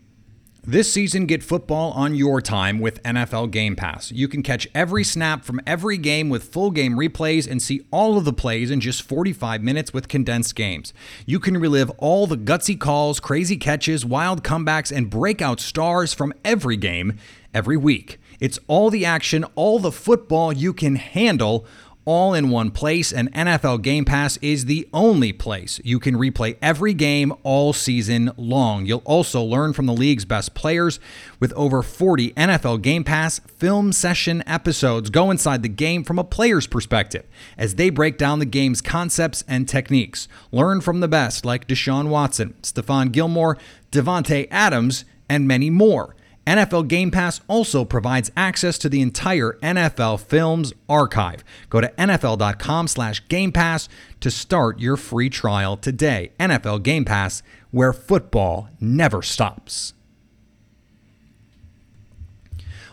This 0.68 0.92
season, 0.92 1.28
get 1.28 1.44
football 1.44 1.92
on 1.92 2.16
your 2.16 2.42
time 2.42 2.80
with 2.80 3.04
NFL 3.04 3.52
Game 3.52 3.76
Pass. 3.76 4.12
You 4.12 4.28
can 4.28 4.42
catch 4.42 4.68
every 4.74 5.04
snap 5.04 5.46
from 5.46 5.62
every 5.68 5.96
game 5.96 6.28
with 6.28 6.52
full 6.52 6.72
game 6.72 6.96
replays 6.96 7.48
and 7.48 7.62
see 7.62 7.86
all 7.92 8.18
of 8.18 8.26
the 8.26 8.34
plays 8.34 8.72
in 8.72 8.80
just 8.80 9.04
45 9.04 9.62
minutes 9.62 9.94
with 9.94 10.08
condensed 10.08 10.56
games. 10.56 10.92
You 11.28 11.40
can 11.40 11.60
relive 11.60 11.92
all 12.00 12.26
the 12.26 12.36
gutsy 12.36 12.80
calls, 12.80 13.20
crazy 13.20 13.58
catches, 13.58 14.04
wild 14.08 14.44
comebacks, 14.44 14.92
and 14.92 15.08
breakout 15.08 15.60
stars 15.60 16.16
from 16.16 16.34
every 16.44 16.78
game 16.78 17.20
every 17.54 17.78
week. 17.78 18.18
It's 18.40 18.58
all 18.68 18.90
the 18.90 19.06
action, 19.06 19.44
all 19.54 19.78
the 19.78 19.92
football 19.92 20.52
you 20.52 20.74
can 20.74 20.96
handle 20.96 21.68
all 22.06 22.34
in 22.34 22.50
one 22.50 22.72
place, 22.72 23.12
and 23.12 23.32
NFL 23.34 23.82
Game 23.82 24.06
Pass 24.06 24.38
is 24.38 24.66
the 24.66 24.88
only 24.94 25.34
place 25.34 25.82
you 25.84 26.00
can 26.00 26.16
replay 26.16 26.56
every 26.62 26.94
game 26.94 27.34
all 27.44 27.74
season 27.74 28.32
long. 28.38 28.86
You'll 28.86 29.02
also 29.06 29.42
learn 29.44 29.74
from 29.74 29.88
the 29.88 29.94
league's 29.94 30.26
best 30.26 30.54
players 30.54 31.00
with 31.40 31.52
over 31.54 31.82
40 31.82 32.32
NFL 32.34 32.82
Game 32.82 33.04
Pass 33.04 33.40
film 33.40 33.92
session 33.92 34.44
episodes. 34.48 35.10
Go 35.10 35.32
inside 35.32 35.64
the 35.64 35.70
game 35.70 36.04
from 36.04 36.20
a 36.20 36.24
player's 36.24 36.68
perspective 36.68 37.26
as 37.58 37.76
they 37.76 37.90
break 37.90 38.18
down 38.18 38.40
the 38.40 38.46
game's 38.46 38.82
concepts 38.82 39.44
and 39.48 39.68
techniques. 39.68 40.28
Learn 40.52 40.82
from 40.82 41.00
the 41.00 41.08
best 41.08 41.46
like 41.46 41.68
Deshaun 41.68 42.10
Watson, 42.10 42.54
Stephon 42.62 43.12
Gilmore, 43.12 43.58
Davante 43.92 44.48
Adams, 44.52 45.06
and 45.28 45.48
many 45.48 45.70
more. 45.70 46.15
NFL 46.46 46.88
Game 46.88 47.10
Pass 47.10 47.42
also 47.48 47.84
provides 47.84 48.32
access 48.38 48.78
to 48.78 48.90
the 48.90 49.02
entire 49.02 49.54
NFL 49.64 50.20
Films 50.20 50.74
archive. 50.88 51.44
Go 51.70 51.82
to 51.82 51.88
nfl.com 51.98 52.88
slash 52.88 53.28
Game 53.28 53.52
Pass 53.52 53.90
to 54.20 54.30
start 54.30 54.80
your 54.80 54.96
free 54.96 55.30
trial 55.30 55.76
today. 55.76 56.32
NFL 56.40 56.84
Game 56.84 57.04
Pass, 57.04 57.42
where 57.72 57.94
football 57.94 58.70
never 58.80 59.24
stops. 59.24 59.94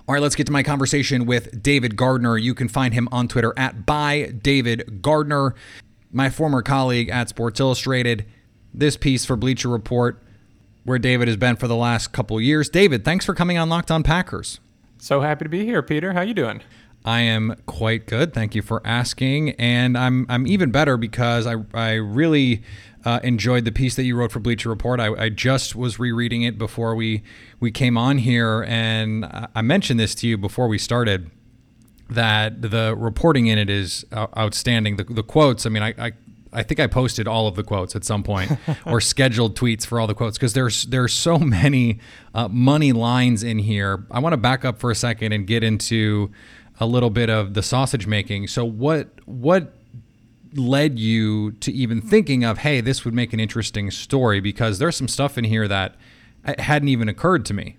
All 0.08 0.14
right, 0.14 0.22
let's 0.22 0.34
get 0.34 0.46
to 0.46 0.52
my 0.52 0.62
conversation 0.62 1.26
with 1.26 1.62
David 1.62 1.96
Gardner. 1.96 2.36
You 2.36 2.54
can 2.54 2.68
find 2.68 2.92
him 2.92 3.08
on 3.12 3.28
Twitter 3.28 3.52
at 3.56 3.86
by 3.86 4.32
David 4.42 5.00
Gardner, 5.00 5.54
my 6.10 6.28
former 6.28 6.62
colleague 6.62 7.08
at 7.10 7.28
Sports 7.28 7.60
Illustrated. 7.60 8.26
This 8.74 8.96
piece 8.96 9.24
for 9.24 9.36
Bleacher 9.36 9.68
Report 9.68 10.20
where 10.84 10.98
David 10.98 11.28
has 11.28 11.36
been 11.36 11.56
for 11.56 11.68
the 11.68 11.76
last 11.76 12.12
couple 12.12 12.40
years. 12.40 12.68
David, 12.68 13.04
thanks 13.04 13.24
for 13.24 13.34
coming 13.34 13.58
on 13.58 13.68
Locked 13.68 13.90
On 13.90 14.02
Packers. 14.02 14.60
So 14.98 15.20
happy 15.20 15.44
to 15.44 15.48
be 15.48 15.64
here, 15.64 15.82
Peter. 15.82 16.12
How 16.12 16.20
you 16.22 16.34
doing? 16.34 16.62
I 17.04 17.20
am 17.20 17.56
quite 17.66 18.06
good. 18.06 18.32
Thank 18.32 18.54
you 18.54 18.62
for 18.62 18.80
asking, 18.84 19.50
and 19.52 19.98
I'm 19.98 20.26
I'm 20.28 20.46
even 20.46 20.70
better 20.70 20.96
because 20.96 21.46
I 21.46 21.56
I 21.74 21.94
really 21.94 22.62
uh, 23.04 23.18
enjoyed 23.24 23.64
the 23.64 23.72
piece 23.72 23.96
that 23.96 24.04
you 24.04 24.16
wrote 24.16 24.30
for 24.30 24.38
Bleacher 24.38 24.68
Report. 24.68 25.00
I, 25.00 25.12
I 25.14 25.28
just 25.28 25.74
was 25.74 25.98
rereading 25.98 26.42
it 26.42 26.58
before 26.58 26.94
we 26.94 27.24
we 27.58 27.72
came 27.72 27.98
on 27.98 28.18
here, 28.18 28.64
and 28.68 29.26
I 29.54 29.62
mentioned 29.62 29.98
this 29.98 30.14
to 30.16 30.28
you 30.28 30.38
before 30.38 30.68
we 30.68 30.78
started 30.78 31.30
that 32.08 32.62
the 32.62 32.94
reporting 32.96 33.46
in 33.46 33.58
it 33.58 33.70
is 33.70 34.04
outstanding. 34.14 34.96
The, 34.96 35.04
the 35.04 35.22
quotes, 35.22 35.66
I 35.66 35.70
mean, 35.70 35.82
I, 35.82 35.94
I 35.98 36.12
I 36.52 36.62
think 36.62 36.80
I 36.80 36.86
posted 36.86 37.26
all 37.26 37.46
of 37.46 37.56
the 37.56 37.62
quotes 37.62 37.96
at 37.96 38.04
some 38.04 38.22
point 38.22 38.52
or 38.86 39.00
scheduled 39.00 39.56
tweets 39.56 39.86
for 39.86 39.98
all 39.98 40.06
the 40.06 40.14
quotes 40.14 40.36
because 40.36 40.52
there's 40.52 40.84
there's 40.84 41.12
so 41.12 41.38
many 41.38 41.98
uh, 42.34 42.48
money 42.48 42.92
lines 42.92 43.42
in 43.42 43.58
here. 43.58 44.04
I 44.10 44.18
want 44.18 44.34
to 44.34 44.36
back 44.36 44.64
up 44.64 44.78
for 44.78 44.90
a 44.90 44.94
second 44.94 45.32
and 45.32 45.46
get 45.46 45.64
into 45.64 46.30
a 46.78 46.86
little 46.86 47.10
bit 47.10 47.30
of 47.30 47.54
the 47.54 47.62
sausage 47.62 48.06
making. 48.06 48.48
So 48.48 48.64
what 48.64 49.08
what 49.24 49.74
led 50.54 50.98
you 50.98 51.52
to 51.52 51.72
even 51.72 52.02
thinking 52.02 52.44
of 52.44 52.58
hey 52.58 52.82
this 52.82 53.06
would 53.06 53.14
make 53.14 53.32
an 53.32 53.40
interesting 53.40 53.90
story 53.90 54.38
because 54.38 54.78
there's 54.78 54.94
some 54.94 55.08
stuff 55.08 55.38
in 55.38 55.44
here 55.44 55.66
that 55.66 55.96
hadn't 56.58 56.88
even 56.88 57.08
occurred 57.08 57.44
to 57.46 57.54
me. 57.54 57.76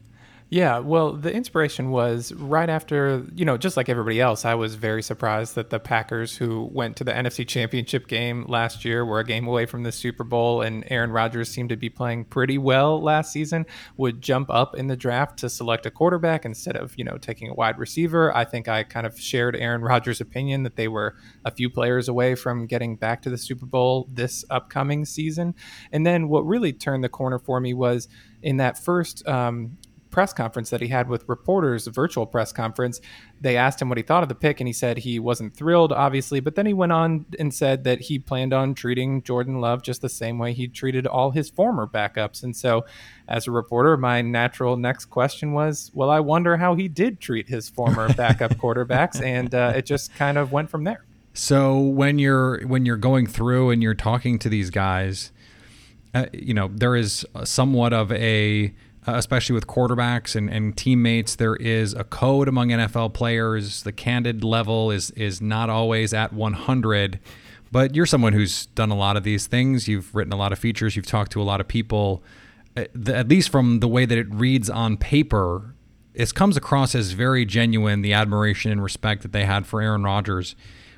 Yeah, 0.53 0.77
well, 0.77 1.13
the 1.13 1.33
inspiration 1.33 1.89
was 1.89 2.31
right 2.33 2.69
after, 2.69 3.25
you 3.33 3.43
know, 3.43 3.57
just 3.57 3.75
like 3.75 3.89
everybody 3.89 4.22
else, 4.22 4.45
I 4.45 4.53
was 4.53 4.75
very 4.75 5.01
surprised 5.01 5.55
that 5.55 5.72
the 5.72 5.79
Packers, 5.79 6.38
who 6.38 6.69
went 6.72 6.95
to 6.98 7.03
the 7.03 7.12
NFC 7.12 7.48
Championship 7.48 8.07
game 8.07 8.45
last 8.48 8.86
year, 8.86 9.03
were 9.03 9.19
a 9.19 9.24
game 9.24 9.48
away 9.48 9.65
from 9.65 9.81
the 9.81 9.91
Super 9.91 10.24
Bowl, 10.24 10.62
and 10.62 10.83
Aaron 10.91 11.10
Rodgers 11.10 11.50
seemed 11.50 11.69
to 11.69 11.75
be 11.75 11.89
playing 11.89 12.25
pretty 12.25 12.60
well 12.60 13.01
last 13.01 13.31
season, 13.31 13.65
would 13.98 14.22
jump 14.22 14.51
up 14.51 14.75
in 14.75 14.86
the 14.86 14.95
draft 14.95 15.39
to 15.39 15.50
select 15.50 15.88
a 15.88 15.89
quarterback 15.89 16.45
instead 16.45 16.77
of, 16.77 16.93
you 17.00 17.03
know, 17.03 17.17
taking 17.17 17.50
a 17.50 17.55
wide 17.55 17.79
receiver. 17.79 18.31
I 18.38 18.45
think 18.45 18.67
I 18.67 18.83
kind 18.83 19.07
of 19.07 19.19
shared 19.19 19.55
Aaron 19.55 19.81
Rodgers' 19.81 20.22
opinion 20.22 20.62
that 20.62 20.75
they 20.75 20.88
were 20.88 21.15
a 21.45 21.50
few 21.50 21.67
players 21.67 22.07
away 22.07 22.36
from 22.36 22.67
getting 22.67 22.95
back 22.95 23.24
to 23.24 23.31
the 23.31 23.39
Super 23.39 23.65
Bowl 23.65 24.07
this 24.13 24.45
upcoming 24.51 25.03
season. 25.03 25.55
And 25.91 26.05
then 26.05 26.29
what 26.29 26.45
really 26.45 26.74
turned 26.74 27.03
the 27.03 27.10
corner 27.10 27.39
for 27.39 27.60
me 27.60 27.74
was 27.74 28.07
in 28.43 28.57
that 28.57 28.77
first 28.77 29.27
um, 29.27 29.77
press 30.13 30.32
conference 30.32 30.70
that 30.70 30.79
he 30.79 30.88
had 30.88 31.10
with 31.10 31.27
reporters, 31.27 31.88
a 31.88 31.91
virtual 31.91 32.25
press 32.25 32.53
conference, 32.53 33.01
they 33.41 33.58
asked 33.58 33.82
him 33.82 33.89
what 33.89 33.98
he 33.98 34.03
thought 34.03 34.24
of 34.24 34.29
the 34.29 34.36
pick, 34.36 34.62
and 34.62 34.67
he 34.67 34.74
said 34.74 35.00
he 35.00 35.20
wasn't 35.20 35.53
thrilled, 35.53 35.91
obviously. 35.91 36.39
But 36.39 36.55
then 36.55 36.67
he 36.67 36.74
went 36.74 36.91
on 36.91 37.25
and 37.39 37.53
said 37.53 37.84
that 37.84 38.00
he 38.00 38.20
planned 38.20 38.53
on 38.53 38.75
treating 38.75 39.24
Jordan 39.24 39.60
Love 39.60 39.82
just 39.82 40.01
the 40.01 40.08
same 40.08 40.38
way 40.38 40.53
he 40.53 40.67
treated 40.67 41.08
all 41.08 41.32
his 41.32 41.50
former 41.50 41.88
backups. 41.88 42.43
And 42.43 42.55
so, 42.55 42.86
as 43.27 43.48
a 43.48 43.51
reporter, 43.51 43.98
my 43.98 44.22
natural 44.22 44.77
next 44.77 45.05
question 45.05 45.51
was, 45.51 45.91
well, 45.93 46.12
I 46.12 46.20
wonder 46.20 46.55
how 46.58 46.75
he 46.75 46.88
did 46.88 47.20
treat 47.20 47.50
his 47.50 47.67
former 47.67 48.13
backup 48.17 48.51
quarterbacks, 48.51 49.22
and 49.22 49.53
uh, 49.53 49.74
it 49.75 49.86
just 49.88 50.13
kind 50.15 50.38
of 50.38 50.51
went 50.51 50.70
from 50.70 50.86
there. 50.86 51.03
So 51.34 51.79
when 51.79 52.20
you're 52.20 52.65
when 52.67 52.86
you're 52.86 52.96
going 52.96 53.25
through 53.25 53.72
and 53.72 53.82
you're 53.82 53.96
talking 53.96 54.38
to 54.39 54.50
these 54.50 54.70
guys, 54.70 55.32
uh, 56.13 56.27
you 56.32 56.53
know 56.53 56.70
there 56.72 56.96
is 56.96 57.25
somewhat 57.43 57.91
of 57.91 58.12
a 58.12 58.75
uh, 59.07 59.13
especially 59.15 59.53
with 59.53 59.67
quarterbacks 59.67 60.36
and, 60.36 60.50
and 60.50 60.77
teammates. 60.77 61.36
There 61.36 61.55
is 61.55 61.93
a 61.93 62.03
code 62.03 62.48
among 62.48 62.69
NFL 62.69 63.13
players. 63.13 63.83
The 63.83 63.91
candid 63.91 64.43
level 64.43 64.91
is 64.91 65.12
is 65.12 65.41
not 65.41 65.69
always 65.69 66.13
at 66.13 66.33
100. 66.33 67.19
But 67.72 67.95
you're 67.95 68.05
someone 68.05 68.33
who's 68.33 68.67
done 68.67 68.91
a 68.91 68.95
lot 68.95 69.17
of 69.17 69.24
these 69.24 69.48
things. 69.48 69.88
You've 69.88 70.13
written 70.13 70.31
a 70.31 70.36
lot 70.36 70.51
of 70.51 70.60
features. 70.60 70.95
You've 70.95 71.07
talked 71.07 71.31
to 71.31 71.41
a 71.41 71.43
lot 71.43 71.60
of 71.60 71.67
people. 71.67 72.24
Uh, 72.77 72.86
at 73.07 73.27
least 73.27 73.50
from 73.50 73.79
the 73.79 73.88
way 73.88 74.05
that 74.05 74.17
it 74.17 74.31
reads 74.31 74.69
on 74.69 74.95
paper, 74.98 75.74
it 76.13 76.33
comes 76.36 76.55
across 76.55 76.93
as 76.93 77.12
very 77.12 77.45
genuine. 77.45 78.03
The 78.03 78.13
admiration 78.13 78.72
and 78.72 78.83
respect 78.83 79.24
that 79.24 79.31
they 79.31 79.45
had 79.45 79.65
for 79.65 79.81
Aaron 79.81 80.03
Rodgers 80.03 80.55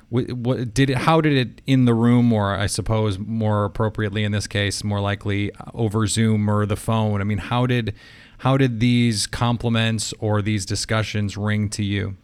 what 0.08 0.72
did 0.72 0.90
it, 0.90 0.98
how 0.98 1.20
did 1.20 1.32
it 1.32 1.62
in 1.66 1.84
the 1.84 1.94
room 1.94 2.32
or 2.32 2.54
i 2.54 2.66
suppose 2.66 3.18
more 3.18 3.64
appropriately 3.64 4.22
in 4.22 4.32
this 4.32 4.46
case 4.46 4.84
more 4.84 5.00
likely 5.00 5.52
uh, 5.54 5.64
over 5.74 6.06
zoom 6.06 6.48
or 6.48 6.64
the 6.66 6.76
phone? 6.76 7.20
I 7.20 7.24
mean 7.24 7.38
how 7.38 7.66
did 7.66 7.94
how 8.38 8.56
did 8.56 8.80
these 8.80 9.26
compliments 9.26 10.14
or 10.20 10.42
these 10.42 10.64
discussions 10.64 11.36
ring 11.36 11.68
to 11.70 11.82
you 11.82 12.16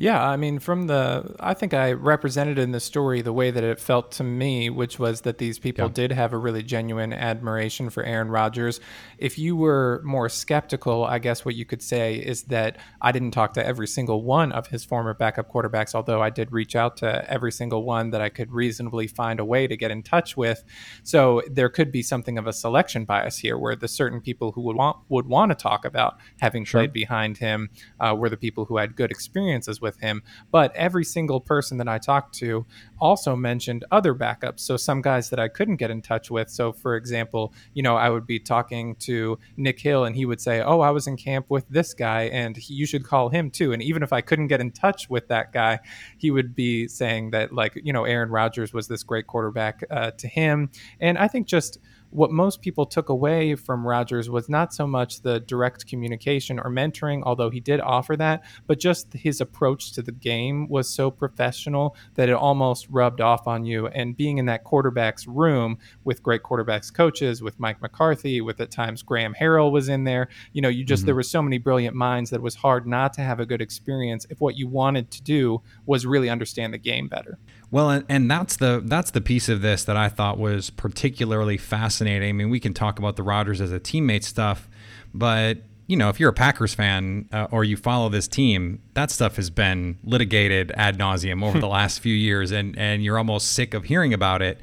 yeah, 0.00 0.24
I 0.24 0.36
mean, 0.36 0.60
from 0.60 0.86
the, 0.86 1.34
I 1.40 1.54
think 1.54 1.74
I 1.74 1.90
represented 1.90 2.56
in 2.56 2.70
the 2.70 2.78
story 2.78 3.20
the 3.20 3.32
way 3.32 3.50
that 3.50 3.64
it 3.64 3.80
felt 3.80 4.12
to 4.12 4.22
me, 4.22 4.70
which 4.70 5.00
was 5.00 5.22
that 5.22 5.38
these 5.38 5.58
people 5.58 5.86
yeah. 5.86 5.92
did 5.92 6.12
have 6.12 6.32
a 6.32 6.38
really 6.38 6.62
genuine 6.62 7.12
admiration 7.12 7.90
for 7.90 8.04
Aaron 8.04 8.28
Rodgers. 8.28 8.78
If 9.18 9.40
you 9.40 9.56
were 9.56 10.00
more 10.04 10.28
skeptical, 10.28 11.04
I 11.04 11.18
guess 11.18 11.44
what 11.44 11.56
you 11.56 11.64
could 11.64 11.82
say 11.82 12.14
is 12.14 12.44
that 12.44 12.76
I 13.02 13.10
didn't 13.10 13.32
talk 13.32 13.54
to 13.54 13.66
every 13.66 13.88
single 13.88 14.22
one 14.22 14.52
of 14.52 14.68
his 14.68 14.84
former 14.84 15.14
backup 15.14 15.52
quarterbacks, 15.52 15.96
although 15.96 16.22
I 16.22 16.30
did 16.30 16.52
reach 16.52 16.76
out 16.76 16.96
to 16.98 17.28
every 17.28 17.50
single 17.50 17.82
one 17.82 18.10
that 18.10 18.20
I 18.20 18.28
could 18.28 18.52
reasonably 18.52 19.08
find 19.08 19.40
a 19.40 19.44
way 19.44 19.66
to 19.66 19.76
get 19.76 19.90
in 19.90 20.04
touch 20.04 20.36
with. 20.36 20.62
So 21.02 21.42
there 21.50 21.68
could 21.68 21.90
be 21.90 22.02
something 22.02 22.38
of 22.38 22.46
a 22.46 22.52
selection 22.52 23.04
bias 23.04 23.38
here, 23.38 23.58
where 23.58 23.74
the 23.74 23.88
certain 23.88 24.20
people 24.20 24.52
who 24.52 24.60
would 24.60 24.76
want 24.76 24.98
would 25.08 25.26
want 25.26 25.50
to 25.50 25.56
talk 25.56 25.84
about 25.84 26.18
having 26.40 26.64
sure. 26.64 26.82
played 26.82 26.92
behind 26.92 27.38
him 27.38 27.70
uh, 27.98 28.14
were 28.16 28.28
the 28.28 28.36
people 28.36 28.64
who 28.66 28.76
had 28.76 28.94
good 28.94 29.10
experiences 29.10 29.80
with 29.80 29.87
with 29.88 29.98
him. 30.00 30.22
But 30.50 30.76
every 30.76 31.04
single 31.04 31.40
person 31.40 31.78
that 31.78 31.88
I 31.88 31.96
talked 31.96 32.34
to 32.36 32.66
also 33.00 33.34
mentioned 33.34 33.86
other 33.90 34.14
backups. 34.14 34.60
So 34.60 34.76
some 34.76 35.00
guys 35.00 35.30
that 35.30 35.40
I 35.40 35.48
couldn't 35.48 35.76
get 35.76 35.90
in 35.90 36.02
touch 36.02 36.30
with. 36.30 36.50
So 36.50 36.72
for 36.72 36.94
example, 36.96 37.54
you 37.72 37.82
know, 37.82 37.96
I 37.96 38.10
would 38.10 38.26
be 38.26 38.38
talking 38.38 38.96
to 38.96 39.38
Nick 39.56 39.80
Hill 39.80 40.04
and 40.04 40.14
he 40.14 40.26
would 40.26 40.40
say, 40.40 40.60
"Oh, 40.60 40.80
I 40.80 40.90
was 40.90 41.06
in 41.06 41.16
camp 41.16 41.46
with 41.48 41.66
this 41.70 41.94
guy 41.94 42.24
and 42.24 42.56
he, 42.56 42.74
you 42.74 42.86
should 42.86 43.04
call 43.04 43.30
him 43.30 43.50
too." 43.50 43.72
And 43.72 43.82
even 43.82 44.02
if 44.02 44.12
I 44.12 44.20
couldn't 44.20 44.48
get 44.48 44.60
in 44.60 44.70
touch 44.72 45.08
with 45.08 45.28
that 45.28 45.52
guy, 45.52 45.80
he 46.18 46.30
would 46.30 46.54
be 46.54 46.86
saying 46.88 47.30
that 47.30 47.52
like, 47.52 47.80
you 47.82 47.92
know, 47.92 48.04
Aaron 48.04 48.30
Rodgers 48.30 48.74
was 48.74 48.88
this 48.88 49.02
great 49.02 49.26
quarterback 49.26 49.84
uh, 49.90 50.10
to 50.12 50.28
him. 50.28 50.70
And 51.00 51.16
I 51.16 51.28
think 51.28 51.46
just 51.46 51.78
what 52.10 52.30
most 52.30 52.60
people 52.60 52.86
took 52.86 53.08
away 53.08 53.54
from 53.54 53.86
Rodgers 53.86 54.30
was 54.30 54.48
not 54.48 54.72
so 54.72 54.86
much 54.86 55.20
the 55.22 55.40
direct 55.40 55.86
communication 55.86 56.58
or 56.58 56.70
mentoring, 56.70 57.22
although 57.24 57.50
he 57.50 57.60
did 57.60 57.80
offer 57.80 58.16
that, 58.16 58.44
but 58.66 58.78
just 58.78 59.12
his 59.12 59.40
approach 59.40 59.92
to 59.92 60.02
the 60.02 60.12
game 60.12 60.68
was 60.68 60.88
so 60.88 61.10
professional 61.10 61.96
that 62.14 62.28
it 62.28 62.34
almost 62.34 62.86
rubbed 62.90 63.20
off 63.20 63.46
on 63.46 63.64
you. 63.64 63.86
And 63.88 64.16
being 64.16 64.38
in 64.38 64.46
that 64.46 64.64
quarterback's 64.64 65.26
room 65.26 65.78
with 66.04 66.22
great 66.22 66.42
quarterbacks 66.42 66.92
coaches, 66.92 67.42
with 67.42 67.60
Mike 67.60 67.82
McCarthy, 67.82 68.40
with 68.40 68.60
at 68.60 68.70
times 68.70 69.02
Graham 69.02 69.34
Harrell 69.34 69.70
was 69.70 69.88
in 69.88 70.04
there, 70.04 70.28
you 70.52 70.62
know, 70.62 70.68
you 70.68 70.84
just, 70.84 71.00
mm-hmm. 71.00 71.06
there 71.06 71.14
were 71.14 71.22
so 71.22 71.42
many 71.42 71.58
brilliant 71.58 71.94
minds 71.94 72.30
that 72.30 72.36
it 72.36 72.42
was 72.42 72.54
hard 72.54 72.86
not 72.86 73.12
to 73.14 73.20
have 73.20 73.40
a 73.40 73.46
good 73.46 73.60
experience 73.60 74.26
if 74.30 74.40
what 74.40 74.56
you 74.56 74.66
wanted 74.66 75.10
to 75.10 75.22
do 75.22 75.60
was 75.86 76.06
really 76.06 76.30
understand 76.30 76.72
the 76.72 76.78
game 76.78 77.08
better. 77.08 77.38
Well, 77.70 77.90
and, 77.90 78.04
and 78.08 78.30
that's 78.30 78.56
the 78.56 78.82
that's 78.84 79.10
the 79.10 79.20
piece 79.20 79.48
of 79.48 79.60
this 79.60 79.84
that 79.84 79.96
I 79.96 80.08
thought 80.08 80.38
was 80.38 80.70
particularly 80.70 81.58
fascinating. 81.58 82.28
I 82.28 82.32
mean, 82.32 82.50
we 82.50 82.60
can 82.60 82.72
talk 82.72 82.98
about 82.98 83.16
the 83.16 83.22
Rodgers 83.22 83.60
as 83.60 83.72
a 83.72 83.80
teammate 83.80 84.24
stuff, 84.24 84.68
but 85.12 85.58
you 85.86 85.96
know, 85.96 86.10
if 86.10 86.20
you're 86.20 86.30
a 86.30 86.34
Packers 86.34 86.74
fan 86.74 87.28
uh, 87.32 87.48
or 87.50 87.64
you 87.64 87.76
follow 87.76 88.08
this 88.10 88.28
team, 88.28 88.80
that 88.94 89.10
stuff 89.10 89.36
has 89.36 89.48
been 89.48 89.98
litigated 90.04 90.70
ad 90.76 90.98
nauseum 90.98 91.42
over 91.42 91.58
the 91.60 91.68
last 91.68 92.00
few 92.00 92.14
years, 92.14 92.52
and 92.52 92.78
and 92.78 93.04
you're 93.04 93.18
almost 93.18 93.52
sick 93.52 93.74
of 93.74 93.84
hearing 93.84 94.14
about 94.14 94.40
it. 94.40 94.58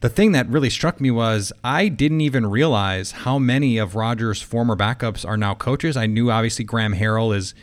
The 0.00 0.08
thing 0.10 0.32
that 0.32 0.46
really 0.48 0.70
struck 0.70 1.00
me 1.00 1.10
was 1.10 1.52
I 1.64 1.88
didn't 1.88 2.20
even 2.20 2.46
realize 2.46 3.12
how 3.12 3.38
many 3.38 3.78
of 3.78 3.96
Rodgers' 3.96 4.42
former 4.42 4.76
backups 4.76 5.26
are 5.26 5.38
now 5.38 5.54
coaches. 5.54 5.96
I 5.96 6.06
knew 6.06 6.30
obviously 6.30 6.64
Graham 6.64 6.94
Harrell 6.94 7.34
is 7.34 7.54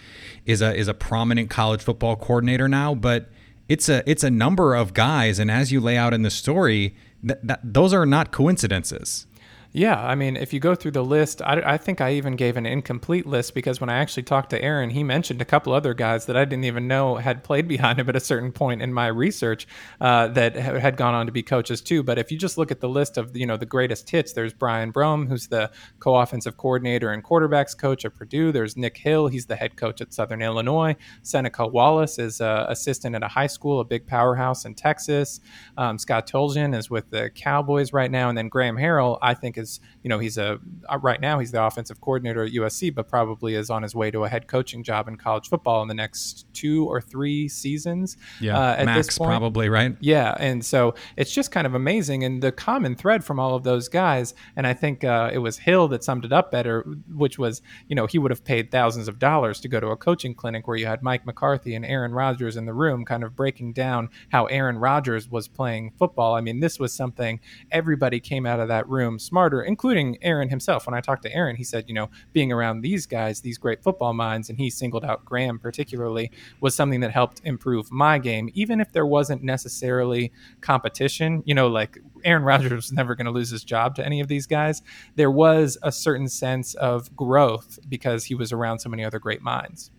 is 0.45 0.61
a 0.61 0.75
is 0.75 0.89
a 0.89 0.93
prominent 0.93 1.49
college 1.49 1.81
football 1.81 2.17
coordinator 2.17 2.67
now, 2.67 2.95
but 2.95 3.29
it's 3.70 3.89
a 3.89 4.10
it's 4.10 4.24
a 4.24 4.32
number 4.32 4.75
of 4.75 4.93
guys, 4.93 5.39
and 5.39 5.50
as 5.50 5.72
you 5.72 5.79
lay 5.79 5.98
out 5.98 6.13
in 6.13 6.22
the 6.22 6.29
story, 6.29 6.96
that, 7.24 7.60
those 7.63 7.93
are 7.93 8.05
not 8.05 8.32
coincidences. 8.32 9.25
Yeah, 9.75 9.99
I 9.99 10.13
mean, 10.13 10.37
if 10.37 10.53
you 10.53 10.59
go 10.59 10.75
through 10.75 10.91
the 10.91 11.03
list, 11.03 11.41
I, 11.41 11.59
I, 11.65 11.77
think 11.77 11.99
I 11.99 12.13
even 12.13 12.35
gave 12.35 12.57
an 12.57 12.67
incomplete 12.67 13.25
list 13.25 13.55
because 13.55 13.81
when 13.81 13.89
I 13.89 13.95
actually 13.97 14.21
talked 14.21 14.51
to 14.51 14.61
Aaron, 14.61 14.91
he 14.91 15.03
mentioned 15.03 15.41
a 15.41 15.45
couple 15.45 15.73
other 15.73 15.95
guys 15.95 16.27
that 16.27 16.37
I 16.37 16.45
didn't 16.45 16.65
even 16.65 16.87
know 16.87 17.15
had 17.15 17.43
played 17.43 17.67
behind 17.73 17.99
him 17.99 18.07
at 18.07 18.15
a 18.15 18.19
certain 18.19 18.51
point 18.51 18.83
in 18.83 18.93
my 18.93 19.07
research 19.07 19.65
uh, 19.99 20.27
that 20.27 20.55
had 20.55 20.95
gone 20.95 21.15
on 21.15 21.25
to 21.25 21.31
be 21.31 21.41
coaches 21.41 21.81
too. 21.81 22.03
But 22.03 22.19
if 22.19 22.31
you 22.31 22.37
just 22.37 22.55
look 22.55 22.69
at 22.69 22.81
the 22.81 22.87
list 22.87 23.17
of 23.17 23.35
you 23.35 23.47
know 23.47 23.57
the 23.57 23.65
greatest 23.65 24.07
hits, 24.11 24.33
there's 24.33 24.53
Brian 24.53 24.93
Brohm, 24.93 25.27
who's 25.27 25.47
the 25.47 25.71
co-offensive 25.99 26.55
coordinator 26.55 27.11
and 27.11 27.23
quarterbacks 27.23 27.75
coach 27.75 28.05
at 28.05 28.13
Purdue. 28.13 28.51
There's 28.51 28.77
Nick 28.77 28.97
Hill, 28.97 29.27
he's 29.27 29.47
the 29.47 29.55
head 29.55 29.75
coach 29.75 30.01
at 30.01 30.13
Southern 30.13 30.43
Illinois. 30.43 30.95
Seneca 31.23 31.65
Wallace 31.65 32.19
is 32.19 32.41
a 32.41 32.67
assistant 32.69 33.15
at 33.15 33.23
a 33.23 33.27
high 33.27 33.47
school, 33.47 33.79
a 33.79 33.83
big 33.83 34.05
powerhouse 34.05 34.65
in 34.65 34.75
Texas. 34.75 35.39
Um, 35.79 35.97
Scott 35.97 36.29
Tolzien 36.29 36.77
is 36.77 36.91
with 36.91 37.09
the 37.09 37.31
Cowboys 37.31 37.91
right 37.91 38.11
now, 38.11 38.29
and 38.29 38.37
then 38.37 38.49
Graham 38.49 38.77
Harrell, 38.77 39.17
I 39.19 39.33
think 39.33 39.57
you 40.01 40.10
know 40.10 40.20
he's 40.20 40.38
a 40.38 40.60
uh, 40.91 40.98
right 41.00 41.22
now 41.22 41.39
he's 41.39 41.51
the 41.51 41.63
offensive 41.63 42.01
coordinator 42.01 42.43
at 42.43 42.51
USC, 42.51 42.93
but 42.93 43.08
probably 43.08 43.55
is 43.55 43.70
on 43.70 43.84
his 43.84 43.96
way 43.96 44.12
to 44.12 44.24
a 44.24 44.29
head 44.29 44.48
coaching 44.48 44.84
job 44.84 45.08
in 45.08 45.17
college 45.17 45.50
football 45.50 45.82
in 45.82 45.88
the 45.88 45.93
next 45.93 46.46
two 46.53 46.86
or 46.86 47.01
three 47.01 47.48
seasons. 47.48 48.17
Yeah, 48.39 48.58
uh, 48.58 48.75
at 48.75 48.86
Max 48.86 49.08
this 49.08 49.17
point. 49.17 49.29
probably 49.29 49.70
right. 49.70 49.96
Yeah, 50.00 50.36
and 50.39 50.63
so 50.63 50.96
it's 51.17 51.34
just 51.34 51.51
kind 51.51 51.67
of 51.67 51.75
amazing, 51.75 52.24
and 52.24 52.41
the 52.41 52.51
common 52.51 52.96
thread 52.96 53.24
from 53.24 53.39
all 53.39 53.55
of 53.55 53.63
those 53.63 53.89
guys, 53.89 54.34
and 54.55 54.67
I 54.67 54.74
think 54.74 55.03
uh, 55.03 55.29
it 55.34 55.39
was 55.39 55.58
Hill 55.58 55.88
that 55.89 56.03
summed 56.03 56.25
it 56.25 56.34
up 56.34 56.51
better, 56.51 56.82
which 57.13 57.38
was 57.38 57.62
you 57.88 57.96
know 57.96 58.05
he 58.05 58.17
would 58.17 58.32
have 58.32 58.43
paid 58.43 58.72
thousands 58.72 59.08
of 59.08 59.20
dollars 59.20 59.60
to 59.62 59.67
go 59.67 59.79
to 59.79 59.88
a 59.88 59.98
coaching 59.98 60.34
clinic 60.34 60.67
where 60.67 60.77
you 60.77 60.86
had 60.86 61.01
Mike 61.03 61.25
McCarthy 61.25 61.75
and 61.75 61.86
Aaron 61.86 62.13
Rodgers 62.13 62.58
in 62.58 62.65
the 62.65 62.74
room, 62.74 63.05
kind 63.05 63.24
of 63.24 63.36
breaking 63.36 63.74
down 63.74 64.10
how 64.32 64.46
Aaron 64.46 64.77
Rodgers 64.77 65.29
was 65.29 65.48
playing 65.48 65.91
football. 65.98 66.36
I 66.36 66.41
mean, 66.41 66.60
this 66.60 66.79
was 66.79 66.93
something 66.93 67.39
everybody 67.72 68.20
came 68.20 68.46
out 68.46 68.60
of 68.60 68.67
that 68.70 68.88
room 68.88 69.20
smarter, 69.20 69.52
including 69.62 69.93
including 69.93 70.17
Aaron 70.24 70.50
himself. 70.50 70.86
When 70.86 70.93
I 70.93 71.01
talked 71.01 71.24
to 71.24 71.33
Aaron, 71.33 71.55
he 71.55 71.63
said, 71.63 71.86
you 71.88 71.93
know, 71.93 72.10
being 72.31 72.51
around 72.51 72.81
these 72.81 73.05
guys, 73.05 73.41
these 73.41 73.57
great 73.57 73.83
football 73.83 74.13
minds, 74.13 74.50
and 74.50 74.57
he 74.57 74.69
singled 74.69 75.05
out 75.05 75.24
Graham 75.25 75.60
particularly, 75.60 76.31
was 76.62 76.75
something 76.75 77.01
that 77.01 77.12
helped 77.12 77.41
improve 77.43 77.91
my 77.91 78.17
game, 78.17 78.50
even 78.53 78.79
if 78.79 78.91
there 78.91 79.05
wasn't 79.05 79.43
necessarily 79.43 80.31
competition. 80.62 81.43
You 81.45 81.53
know, 81.53 81.67
like 81.67 82.00
Aaron 82.24 82.43
Rodgers 82.43 82.72
was 82.72 82.91
never 82.91 83.13
going 83.13 83.25
to 83.25 83.31
lose 83.31 83.50
his 83.50 83.63
job 83.63 83.95
to 83.95 84.05
any 84.05 84.19
of 84.19 84.27
these 84.27 84.48
guys. 84.48 84.81
There 85.15 85.31
was 85.31 85.77
a 85.83 85.91
certain 85.91 86.27
sense 86.27 86.74
of 86.75 87.15
growth 87.15 87.77
because 87.88 88.25
he 88.25 88.36
was 88.36 88.51
around 88.51 88.79
so 88.79 88.89
many 88.89 89.03
other 89.03 89.19
great 89.19 89.41
minds. 89.41 89.91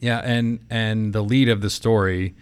Yeah, 0.00 0.20
and 0.20 0.60
and 0.70 1.12
the 1.12 1.22
lead 1.22 1.48
of 1.48 1.60
the 1.60 1.70
story, 1.70 2.34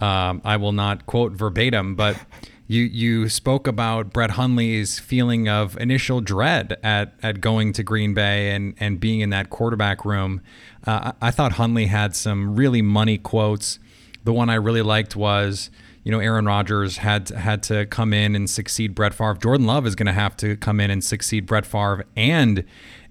um, 0.00 0.40
I 0.44 0.56
will 0.56 0.72
not 0.72 1.04
quote 1.06 1.32
verbatim, 1.32 1.94
but 1.94 2.16
you 2.66 2.82
you 2.82 3.28
spoke 3.28 3.66
about 3.66 4.12
Brett 4.12 4.32
Hundley's 4.32 4.98
feeling 4.98 5.48
of 5.48 5.76
initial 5.76 6.20
dread 6.20 6.78
at 6.82 7.14
at 7.22 7.40
going 7.40 7.72
to 7.74 7.82
Green 7.82 8.14
Bay 8.14 8.50
and 8.50 8.74
and 8.78 8.98
being 8.98 9.20
in 9.20 9.30
that 9.30 9.50
quarterback 9.50 10.04
room. 10.04 10.40
Uh, 10.86 11.12
I, 11.20 11.28
I 11.28 11.30
thought 11.30 11.52
Hundley 11.52 11.86
had 11.86 12.16
some 12.16 12.56
really 12.56 12.82
money 12.82 13.18
quotes. 13.18 13.78
The 14.24 14.32
one 14.32 14.48
I 14.48 14.54
really 14.54 14.80
liked 14.80 15.14
was, 15.14 15.70
you 16.04 16.10
know, 16.10 16.20
Aaron 16.20 16.46
Rodgers 16.46 16.98
had 16.98 17.28
had 17.28 17.62
to 17.64 17.84
come 17.86 18.14
in 18.14 18.34
and 18.34 18.48
succeed 18.48 18.94
Brett 18.94 19.12
Favre. 19.12 19.34
Jordan 19.34 19.66
Love 19.66 19.86
is 19.86 19.94
going 19.94 20.06
to 20.06 20.12
have 20.12 20.34
to 20.38 20.56
come 20.56 20.80
in 20.80 20.90
and 20.90 21.04
succeed 21.04 21.44
Brett 21.44 21.66
Favre 21.66 22.06
and 22.16 22.64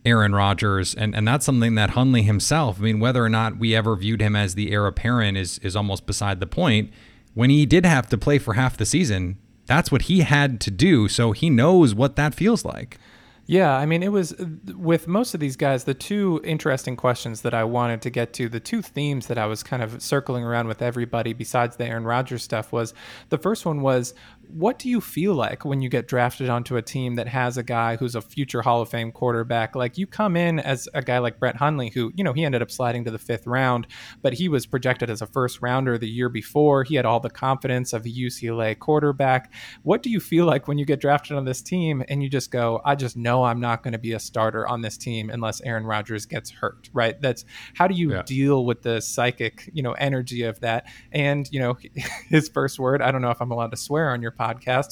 Aaron 0.04 0.34
Rodgers, 0.34 0.96
and 0.96 1.16
and 1.16 1.28
that's 1.28 1.46
something 1.46 1.76
that 1.76 1.92
Hundley 1.92 2.24
himself. 2.24 2.80
I 2.80 2.84
mean, 2.84 3.00
whether 3.00 3.24
or 3.24 3.30
not 3.30 3.58
we 3.60 3.76
ever 3.76 3.96
viewed 3.96 4.22
him 4.22 4.36
as 4.36 4.56
the 4.56 4.72
heir 4.72 4.88
apparent 4.88 5.38
is 5.38 5.60
is 5.60 5.76
almost 5.76 6.08
beside 6.08 6.40
the 6.40 6.48
point. 6.48 6.92
When 7.36 7.50
he 7.50 7.66
did 7.66 7.86
have 7.86 8.08
to 8.10 8.18
play 8.18 8.38
for 8.38 8.54
half 8.54 8.78
the 8.78 8.86
season, 8.86 9.38
that's 9.66 9.92
what 9.92 10.04
he 10.04 10.22
had 10.22 10.60
to 10.62 10.72
do. 10.72 11.08
So 11.08 11.32
he 11.32 11.50
knows 11.50 11.96
what 11.96 12.16
that 12.16 12.36
feels 12.36 12.66
like. 12.66 12.98
Yeah, 13.46 13.76
I 13.76 13.86
mean, 13.86 14.04
it 14.04 14.12
was 14.12 14.32
uh, 14.34 14.46
with 14.78 15.06
most 15.06 15.34
of 15.34 15.42
these 15.42 15.58
guys, 15.58 15.84
the 15.84 15.94
two 15.94 16.40
interesting 16.46 16.96
questions 16.96 17.42
that 17.42 17.54
I 17.54 17.66
wanted 17.66 18.02
to 18.04 18.10
get 18.10 18.32
to, 18.34 18.48
the 18.48 18.62
two 18.62 18.82
themes 18.82 19.28
that 19.28 19.38
I 19.38 19.48
was 19.48 19.64
kind 19.64 19.84
of 19.84 20.02
circling 20.02 20.46
around 20.46 20.70
with 20.70 20.82
everybody 20.82 21.34
besides 21.34 21.76
the 21.76 21.86
Aaron 21.86 22.06
Rodgers 22.06 22.42
stuff 22.42 22.72
was 22.72 22.94
the 23.30 23.38
first 23.38 23.66
one 23.66 23.82
was 23.82 24.14
what 24.54 24.78
do 24.78 24.88
you 24.88 25.02
feel 25.02 25.34
like 25.34 25.66
when 25.66 25.82
you 25.82 25.90
get 25.90 26.08
drafted 26.08 26.48
onto 26.48 26.78
a 26.78 26.82
team 26.82 27.16
that 27.16 27.28
has 27.28 27.58
a 27.58 27.64
guy 27.64 27.96
who's 27.96 28.14
a 28.14 28.22
future 28.22 28.62
Hall 28.62 28.82
of 28.82 28.90
Fame 28.90 29.12
quarterback? 29.12 29.76
Like 29.76 29.98
you 29.98 30.06
come 30.06 30.38
in 30.38 30.60
as 30.60 30.88
a 30.94 31.02
guy 31.02 31.18
like 31.18 31.40
Brett 31.40 31.56
Hundley, 31.56 31.90
who, 31.90 32.12
you 32.16 32.24
know, 32.24 32.34
he 32.34 32.46
ended 32.46 32.62
up 32.62 32.70
sliding 32.70 33.04
to 33.06 33.12
the 33.12 33.18
fifth 33.18 33.48
round, 33.48 33.88
but 34.22 34.34
he 34.34 34.50
was 34.50 34.68
projected 34.68 35.10
as 35.10 35.24
a 35.24 35.26
first 35.26 35.62
rounder 35.64 35.98
the 35.98 36.08
year 36.08 36.30
before. 36.30 36.84
He 36.84 36.96
had 36.96 37.06
all 37.06 37.20
the 37.20 37.32
confidence 37.32 37.94
of 37.94 38.06
a 38.06 38.10
UCLA 38.10 38.78
quarterback. 38.78 39.52
What 39.82 40.04
do 40.04 40.12
you 40.12 40.20
feel 40.20 40.46
like 40.46 40.68
when 40.68 40.78
you 40.78 40.86
get 40.86 41.02
drafted 41.02 41.36
on 41.36 41.46
this 41.46 41.64
team 41.64 42.04
and 42.08 42.22
you 42.22 42.30
just 42.30 42.52
go, 42.52 42.80
I 42.86 42.94
just 42.94 43.18
know 43.18 43.44
I'm 43.44 43.60
not 43.60 43.82
going 43.82 43.94
to 43.94 43.98
be 43.98 44.14
a 44.14 44.20
starter 44.20 44.68
on 44.68 44.82
this 44.82 44.98
team 44.98 45.32
unless 45.32 45.62
Aaron 45.62 45.86
Rodgers 45.86 46.28
gets 46.28 46.52
hurt, 46.52 46.92
right? 46.94 47.20
That's 47.20 47.44
how 47.74 47.88
do 47.88 47.96
you 47.96 48.12
yeah. 48.12 48.22
deal 48.22 48.66
with 48.66 48.84
the 48.84 49.02
psychic, 49.02 49.70
you 49.74 49.82
know, 49.82 49.94
energy 49.94 50.44
of 50.44 50.60
that? 50.60 50.86
And, 51.12 51.50
you 51.52 51.60
know, 51.60 51.76
his 52.30 52.50
first 52.50 52.78
word, 52.78 53.02
I 53.02 53.12
don't 53.12 53.22
know 53.22 53.32
if 53.32 53.42
I'm 53.42 53.50
allowed 53.50 53.72
to 53.72 53.78
swear 53.78 54.12
on 54.12 54.22
your 54.22 54.32
podcast, 54.32 54.43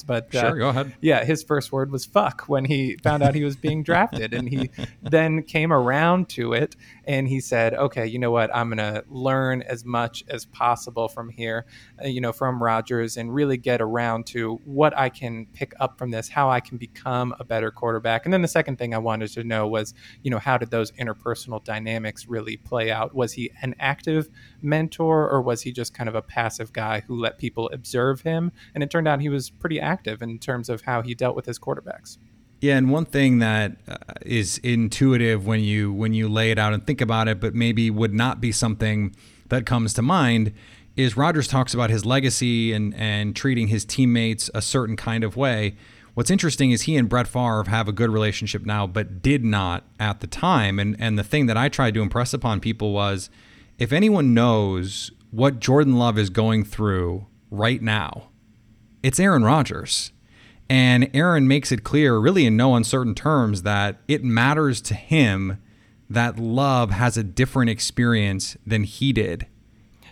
but 0.06 0.34
uh, 0.34 0.40
sure, 0.40 0.58
go 0.58 0.68
ahead. 0.68 0.94
Yeah, 1.00 1.24
his 1.24 1.42
first 1.42 1.72
word 1.72 1.90
was 1.90 2.04
"fuck" 2.04 2.42
when 2.46 2.64
he 2.64 2.96
found 3.02 3.22
out 3.22 3.34
he 3.34 3.44
was 3.44 3.56
being 3.56 3.82
drafted, 3.92 4.32
and 4.32 4.48
he 4.48 4.70
then 5.02 5.42
came 5.42 5.72
around 5.72 6.28
to 6.30 6.52
it, 6.52 6.76
and 7.04 7.28
he 7.28 7.40
said, 7.40 7.74
"Okay, 7.74 8.06
you 8.06 8.18
know 8.18 8.30
what? 8.30 8.54
I'm 8.54 8.68
gonna 8.68 9.02
learn 9.08 9.62
as 9.62 9.84
much 9.84 10.24
as 10.28 10.44
possible 10.46 11.08
from 11.08 11.28
here, 11.28 11.66
uh, 12.02 12.08
you 12.08 12.20
know, 12.20 12.32
from 12.32 12.62
Rodgers, 12.62 13.16
and 13.16 13.34
really 13.34 13.56
get 13.56 13.80
around 13.80 14.26
to 14.26 14.60
what 14.64 14.96
I 14.96 15.08
can 15.08 15.46
pick 15.52 15.74
up 15.80 15.98
from 15.98 16.10
this, 16.10 16.28
how 16.28 16.50
I 16.50 16.60
can 16.60 16.78
become 16.78 17.34
a 17.38 17.44
better 17.44 17.70
quarterback." 17.70 18.24
And 18.24 18.32
then 18.32 18.42
the 18.42 18.48
second 18.48 18.76
thing 18.76 18.94
I 18.94 18.98
wanted 18.98 19.32
to 19.32 19.44
know 19.44 19.66
was, 19.66 19.94
you 20.22 20.30
know, 20.30 20.38
how 20.38 20.58
did 20.58 20.70
those 20.70 20.92
interpersonal 20.92 21.62
dynamics 21.62 22.26
really 22.26 22.56
play 22.56 22.90
out? 22.90 23.14
Was 23.14 23.32
he 23.32 23.50
an 23.62 23.74
active 23.78 24.28
mentor, 24.60 25.28
or 25.28 25.42
was 25.42 25.62
he 25.62 25.72
just 25.72 25.94
kind 25.94 26.08
of 26.08 26.14
a 26.14 26.22
passive 26.22 26.72
guy 26.72 27.00
who 27.00 27.18
let 27.18 27.38
people 27.38 27.70
observe 27.72 28.22
him? 28.22 28.52
And 28.74 28.82
it 28.82 28.90
turned 28.90 29.08
out 29.08 29.20
he 29.20 29.28
was 29.32 29.50
pretty 29.50 29.80
active 29.80 30.22
in 30.22 30.38
terms 30.38 30.68
of 30.68 30.82
how 30.82 31.02
he 31.02 31.14
dealt 31.14 31.34
with 31.34 31.46
his 31.46 31.58
quarterbacks. 31.58 32.18
Yeah, 32.60 32.76
and 32.76 32.92
one 32.92 33.06
thing 33.06 33.40
that 33.40 33.76
uh, 33.88 33.96
is 34.24 34.58
intuitive 34.58 35.44
when 35.44 35.60
you 35.60 35.92
when 35.92 36.14
you 36.14 36.28
lay 36.28 36.52
it 36.52 36.58
out 36.58 36.72
and 36.72 36.86
think 36.86 37.00
about 37.00 37.26
it, 37.26 37.40
but 37.40 37.56
maybe 37.56 37.90
would 37.90 38.14
not 38.14 38.40
be 38.40 38.52
something 38.52 39.16
that 39.48 39.66
comes 39.66 39.92
to 39.94 40.02
mind, 40.02 40.52
is 40.96 41.16
Rodgers 41.16 41.48
talks 41.48 41.74
about 41.74 41.90
his 41.90 42.06
legacy 42.06 42.72
and 42.72 42.94
and 42.94 43.34
treating 43.34 43.66
his 43.66 43.84
teammates 43.84 44.48
a 44.54 44.62
certain 44.62 44.96
kind 44.96 45.24
of 45.24 45.36
way. 45.36 45.76
What's 46.14 46.30
interesting 46.30 46.70
is 46.70 46.82
he 46.82 46.96
and 46.96 47.08
Brett 47.08 47.26
Favre 47.26 47.64
have 47.64 47.88
a 47.88 47.92
good 47.92 48.10
relationship 48.10 48.64
now, 48.64 48.86
but 48.86 49.22
did 49.22 49.44
not 49.44 49.84
at 49.98 50.20
the 50.20 50.28
time. 50.28 50.78
And 50.78 50.94
and 51.00 51.18
the 51.18 51.24
thing 51.24 51.46
that 51.46 51.56
I 51.56 51.68
tried 51.68 51.94
to 51.94 52.00
impress 52.00 52.32
upon 52.32 52.60
people 52.60 52.92
was, 52.92 53.28
if 53.76 53.92
anyone 53.92 54.34
knows 54.34 55.10
what 55.32 55.58
Jordan 55.58 55.96
Love 55.96 56.16
is 56.16 56.30
going 56.30 56.64
through 56.64 57.26
right 57.50 57.82
now, 57.82 58.28
it's 59.02 59.20
Aaron 59.20 59.44
Rodgers. 59.44 60.12
And 60.68 61.10
Aaron 61.12 61.46
makes 61.46 61.70
it 61.70 61.84
clear, 61.84 62.16
really 62.18 62.46
in 62.46 62.56
no 62.56 62.74
uncertain 62.74 63.14
terms, 63.14 63.62
that 63.62 64.00
it 64.08 64.24
matters 64.24 64.80
to 64.82 64.94
him 64.94 65.58
that 66.08 66.38
Love 66.38 66.90
has 66.90 67.16
a 67.16 67.24
different 67.24 67.70
experience 67.70 68.56
than 68.66 68.84
he 68.84 69.12
did, 69.12 69.46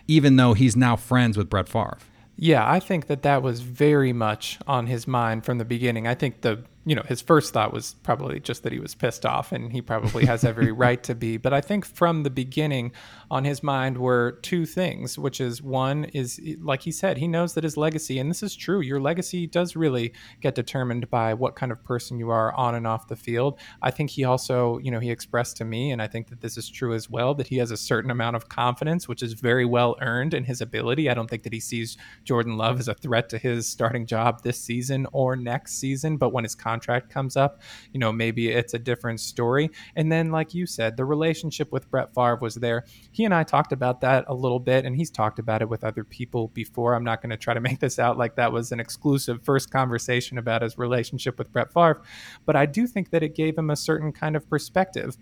even 0.07 0.35
though 0.35 0.53
he's 0.53 0.75
now 0.75 0.95
friends 0.95 1.37
with 1.37 1.49
Brett 1.49 1.69
Favre. 1.69 1.97
Yeah, 2.35 2.69
I 2.69 2.79
think 2.79 3.07
that 3.07 3.21
that 3.23 3.41
was 3.43 3.61
very 3.61 4.13
much 4.13 4.59
on 4.67 4.87
his 4.87 5.07
mind 5.07 5.45
from 5.45 5.57
the 5.57 5.65
beginning. 5.65 6.07
I 6.07 6.15
think 6.15 6.41
the 6.41 6.63
you 6.85 6.95
know, 6.95 7.03
his 7.03 7.21
first 7.21 7.53
thought 7.53 7.71
was 7.71 7.95
probably 8.01 8.39
just 8.39 8.63
that 8.63 8.71
he 8.71 8.79
was 8.79 8.95
pissed 8.95 9.25
off, 9.25 9.51
and 9.51 9.71
he 9.71 9.81
probably 9.81 10.25
has 10.25 10.43
every 10.43 10.71
right 10.71 11.01
to 11.03 11.13
be. 11.13 11.37
But 11.37 11.53
I 11.53 11.61
think 11.61 11.85
from 11.85 12.23
the 12.23 12.29
beginning, 12.29 12.91
on 13.29 13.45
his 13.45 13.61
mind 13.61 13.97
were 13.97 14.39
two 14.41 14.65
things, 14.65 15.17
which 15.17 15.39
is 15.39 15.61
one 15.61 16.05
is, 16.05 16.41
like 16.59 16.81
he 16.81 16.91
said, 16.91 17.17
he 17.17 17.27
knows 17.27 17.53
that 17.53 17.63
his 17.63 17.77
legacy, 17.77 18.17
and 18.17 18.29
this 18.29 18.41
is 18.41 18.55
true, 18.55 18.81
your 18.81 18.99
legacy 18.99 19.45
does 19.45 19.75
really 19.75 20.13
get 20.41 20.55
determined 20.55 21.09
by 21.11 21.33
what 21.35 21.55
kind 21.55 21.71
of 21.71 21.83
person 21.83 22.17
you 22.17 22.31
are 22.31 22.53
on 22.55 22.73
and 22.73 22.87
off 22.87 23.07
the 23.07 23.15
field. 23.15 23.59
I 23.83 23.91
think 23.91 24.09
he 24.09 24.23
also, 24.23 24.79
you 24.79 24.89
know, 24.89 24.99
he 24.99 25.11
expressed 25.11 25.57
to 25.57 25.65
me, 25.65 25.91
and 25.91 26.01
I 26.01 26.07
think 26.07 26.29
that 26.29 26.41
this 26.41 26.57
is 26.57 26.67
true 26.67 26.95
as 26.95 27.09
well, 27.09 27.35
that 27.35 27.47
he 27.47 27.57
has 27.57 27.69
a 27.69 27.77
certain 27.77 28.09
amount 28.09 28.35
of 28.35 28.49
confidence, 28.49 29.07
which 29.07 29.21
is 29.21 29.33
very 29.33 29.65
well 29.65 29.97
earned 30.01 30.33
in 30.33 30.43
his 30.43 30.61
ability. 30.61 31.09
I 31.09 31.13
don't 31.13 31.29
think 31.29 31.43
that 31.43 31.53
he 31.53 31.59
sees 31.59 31.95
Jordan 32.23 32.57
Love 32.57 32.79
as 32.79 32.87
a 32.87 32.95
threat 32.95 33.29
to 33.29 33.37
his 33.37 33.67
starting 33.67 34.07
job 34.07 34.41
this 34.41 34.59
season 34.59 35.05
or 35.11 35.35
next 35.35 35.75
season, 35.75 36.17
but 36.17 36.33
when 36.33 36.43
his 36.43 36.55
contract 36.71 37.09
comes 37.09 37.35
up, 37.35 37.61
you 37.91 37.99
know, 37.99 38.13
maybe 38.13 38.49
it's 38.49 38.73
a 38.73 38.79
different 38.79 39.19
story. 39.19 39.69
And 39.95 40.09
then, 40.09 40.31
like 40.31 40.53
you 40.53 40.65
said, 40.65 40.95
the 40.95 41.03
relationship 41.03 41.71
with 41.71 41.89
Brett 41.91 42.13
Favre 42.15 42.37
was 42.41 42.55
there. 42.55 42.85
He 43.11 43.25
and 43.25 43.33
I 43.33 43.43
talked 43.43 43.73
about 43.73 43.99
that 44.01 44.23
a 44.27 44.33
little 44.33 44.59
bit, 44.59 44.85
and 44.85 44.95
he's 44.95 45.11
talked 45.11 45.37
about 45.37 45.61
it 45.61 45.67
with 45.67 45.83
other 45.83 46.05
people 46.05 46.47
before. 46.49 46.93
I'm 46.93 47.03
not 47.03 47.21
going 47.21 47.31
to 47.31 47.37
try 47.37 47.53
to 47.53 47.59
make 47.59 47.79
this 47.79 47.99
out 47.99 48.17
like 48.17 48.35
that 48.35 48.53
was 48.53 48.71
an 48.71 48.79
exclusive 48.79 49.43
first 49.43 49.69
conversation 49.69 50.37
about 50.37 50.61
his 50.61 50.77
relationship 50.77 51.37
with 51.37 51.51
Brett 51.51 51.73
Favre, 51.73 52.01
but 52.45 52.55
I 52.55 52.65
do 52.65 52.87
think 52.87 53.09
that 53.09 53.23
it 53.23 53.35
gave 53.35 53.57
him 53.57 53.69
a 53.69 53.75
certain 53.75 54.13
kind 54.13 54.35
of 54.35 54.49
perspective 54.49 55.17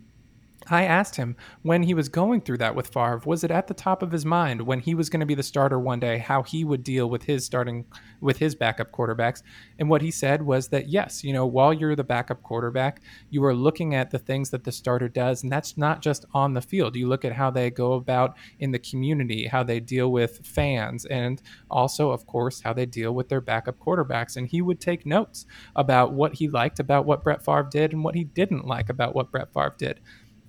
I 0.71 0.83
asked 0.83 1.15
him 1.15 1.35
when 1.63 1.83
he 1.83 1.93
was 1.93 2.09
going 2.09 2.41
through 2.41 2.59
that 2.59 2.75
with 2.75 2.87
Favre, 2.87 3.21
was 3.25 3.43
it 3.43 3.51
at 3.51 3.67
the 3.67 3.73
top 3.73 4.03
of 4.03 4.11
his 4.11 4.25
mind 4.25 4.61
when 4.61 4.79
he 4.79 4.93
was 4.93 5.09
going 5.09 5.19
to 5.19 5.25
be 5.25 5.35
the 5.35 5.43
starter 5.43 5.79
one 5.79 5.99
day, 5.99 6.19
how 6.19 6.43
he 6.43 6.63
would 6.63 6.83
deal 6.83 7.09
with 7.09 7.23
his 7.23 7.45
starting 7.45 7.85
with 8.21 8.37
his 8.37 8.55
backup 8.55 8.91
quarterbacks? 8.91 9.41
And 9.79 9.89
what 9.89 10.01
he 10.01 10.11
said 10.11 10.41
was 10.41 10.67
that 10.69 10.87
yes, 10.87 11.23
you 11.23 11.33
know, 11.33 11.45
while 11.45 11.73
you're 11.73 11.95
the 11.95 12.03
backup 12.03 12.43
quarterback, 12.43 13.01
you 13.29 13.43
are 13.45 13.55
looking 13.55 13.95
at 13.95 14.11
the 14.11 14.19
things 14.19 14.49
that 14.51 14.63
the 14.63 14.71
starter 14.71 15.07
does, 15.07 15.43
and 15.43 15.51
that's 15.51 15.77
not 15.77 16.01
just 16.01 16.25
on 16.33 16.53
the 16.53 16.61
field. 16.61 16.95
You 16.95 17.07
look 17.07 17.25
at 17.25 17.33
how 17.33 17.49
they 17.49 17.69
go 17.69 17.93
about 17.93 18.37
in 18.59 18.71
the 18.71 18.79
community, 18.79 19.47
how 19.47 19.63
they 19.63 19.79
deal 19.79 20.11
with 20.11 20.45
fans, 20.45 21.05
and 21.05 21.41
also, 21.71 22.11
of 22.11 22.27
course, 22.27 22.61
how 22.61 22.73
they 22.73 22.85
deal 22.85 23.13
with 23.13 23.29
their 23.29 23.41
backup 23.41 23.79
quarterbacks. 23.79 24.37
And 24.37 24.47
he 24.47 24.61
would 24.61 24.79
take 24.79 25.05
notes 25.05 25.45
about 25.75 26.13
what 26.13 26.35
he 26.35 26.47
liked 26.47 26.79
about 26.79 27.05
what 27.05 27.23
Brett 27.23 27.43
Favre 27.43 27.67
did 27.69 27.93
and 27.93 28.03
what 28.03 28.15
he 28.15 28.23
didn't 28.23 28.67
like 28.67 28.89
about 28.89 29.15
what 29.15 29.31
Brett 29.31 29.53
Favre 29.53 29.75
did 29.77 29.99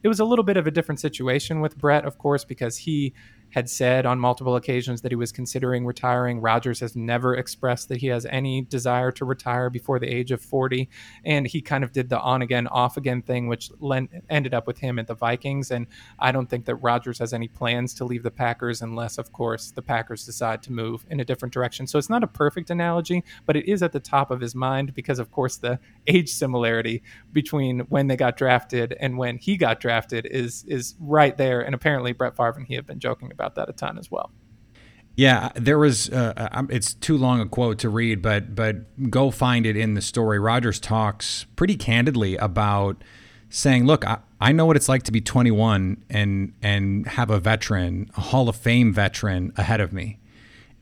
it 0.03 0.09
was 0.09 0.21
a 0.21 0.25
little 0.25 0.45
bit 0.45 0.57
of 0.57 0.67
a 0.67 0.71
different 0.71 1.01
situation 1.01 1.61
with 1.61 1.77
Brett, 1.77 2.05
of 2.05 2.19
course, 2.19 2.45
because 2.45 2.77
he 2.79 3.13
had 3.51 3.69
said 3.69 4.07
on 4.07 4.19
multiple 4.19 4.57
occasions 4.57 5.03
that 5.03 5.13
he 5.13 5.17
was 5.17 5.33
considering 5.33 5.85
retiring. 5.85 6.41
Rodgers 6.41 6.81
has 6.81 6.97
never 6.97 7.35
expressed 7.35 7.89
that 7.89 7.99
he 7.99 8.07
has 8.09 8.27
any 8.27 8.63
desire 8.63 9.11
to 9.13 9.25
retire 9.25 9.71
before 9.71 9.99
the 9.99 10.09
age 10.09 10.31
of 10.31 10.41
40. 10.41 10.89
And 11.25 11.47
he 11.47 11.61
kind 11.61 11.85
of 11.85 11.93
did 11.93 12.09
the 12.09 12.21
on 12.21 12.43
again, 12.43 12.67
off 12.69 12.97
again 12.97 13.23
thing, 13.23 13.49
which 13.49 13.71
lent, 13.81 14.11
ended 14.29 14.55
up 14.55 14.67
with 14.67 14.79
him 14.79 14.99
at 14.99 15.07
the 15.07 15.15
Vikings. 15.15 15.71
And 15.71 15.87
I 16.19 16.33
don't 16.33 16.49
think 16.49 16.65
that 16.67 16.77
Rodgers 16.77 17.19
has 17.19 17.33
any 17.33 17.49
plans 17.49 17.95
to 17.95 18.05
leave 18.05 18.23
the 18.23 18.31
Packers 18.31 18.83
unless, 18.83 19.19
of 19.19 19.33
course, 19.33 19.71
the 19.71 19.83
Packers 19.83 20.25
decide 20.25 20.63
to 20.63 20.73
move 20.73 21.05
in 21.11 21.21
a 21.21 21.25
different 21.25 21.53
direction. 21.53 21.87
So 21.87 21.99
it's 21.99 22.11
not 22.11 22.23
a 22.23 22.29
perfect 22.29 22.71
analogy, 22.71 23.25
but 23.47 23.57
it 23.57 23.69
is 23.69 23.83
at 23.83 23.93
the 23.93 24.01
top 24.01 24.31
of 24.31 24.41
his 24.41 24.55
mind 24.55 24.95
because, 24.95 25.19
of 25.19 25.31
course, 25.31 25.57
the 25.57 25.79
age 26.07 26.31
similarity 26.31 27.03
between 27.33 27.81
when 27.81 28.07
they 28.07 28.17
got 28.17 28.37
drafted 28.37 28.97
and 29.01 29.19
when 29.19 29.39
he 29.39 29.57
got 29.57 29.81
drafted 29.81 30.27
is 30.27 30.65
is 30.65 30.95
right 31.01 31.37
there. 31.37 31.61
And 31.61 31.75
apparently, 31.75 32.13
Brett 32.13 32.37
Favre 32.37 32.57
and 32.57 32.67
he 32.67 32.75
have 32.75 32.87
been 32.87 33.01
joking 33.01 33.33
about 33.33 33.40
about 33.41 33.55
that 33.55 33.69
a 33.69 33.73
ton 33.73 33.99
as 33.99 34.11
well. 34.11 34.31
Yeah, 35.17 35.51
there 35.55 35.79
was. 35.79 36.09
Uh, 36.09 36.63
it's 36.71 36.95
too 36.95 37.17
long 37.17 37.41
a 37.41 37.47
quote 37.47 37.79
to 37.81 37.89
read, 37.89 38.23
but 38.23 38.55
but 38.55 39.11
go 39.11 39.31
find 39.31 39.67
it 39.67 39.77
in 39.77 39.95
the 39.95 40.01
story. 40.01 40.39
Rodgers 40.39 40.81
talks 40.81 41.47
pretty 41.57 41.77
candidly 41.77 42.37
about 42.37 43.03
saying, 43.49 43.87
"Look, 43.87 44.07
I, 44.07 44.19
I 44.41 44.53
know 44.53 44.65
what 44.65 44.77
it's 44.77 44.89
like 44.89 45.03
to 45.05 45.13
be 45.13 45.21
21 45.21 46.05
and 46.09 46.55
and 46.63 47.07
have 47.07 47.31
a 47.31 47.41
veteran, 47.41 48.11
a 48.17 48.21
Hall 48.21 48.49
of 48.49 48.57
Fame 48.57 48.93
veteran 48.93 49.53
ahead 49.57 49.81
of 49.81 49.93
me." 49.93 50.19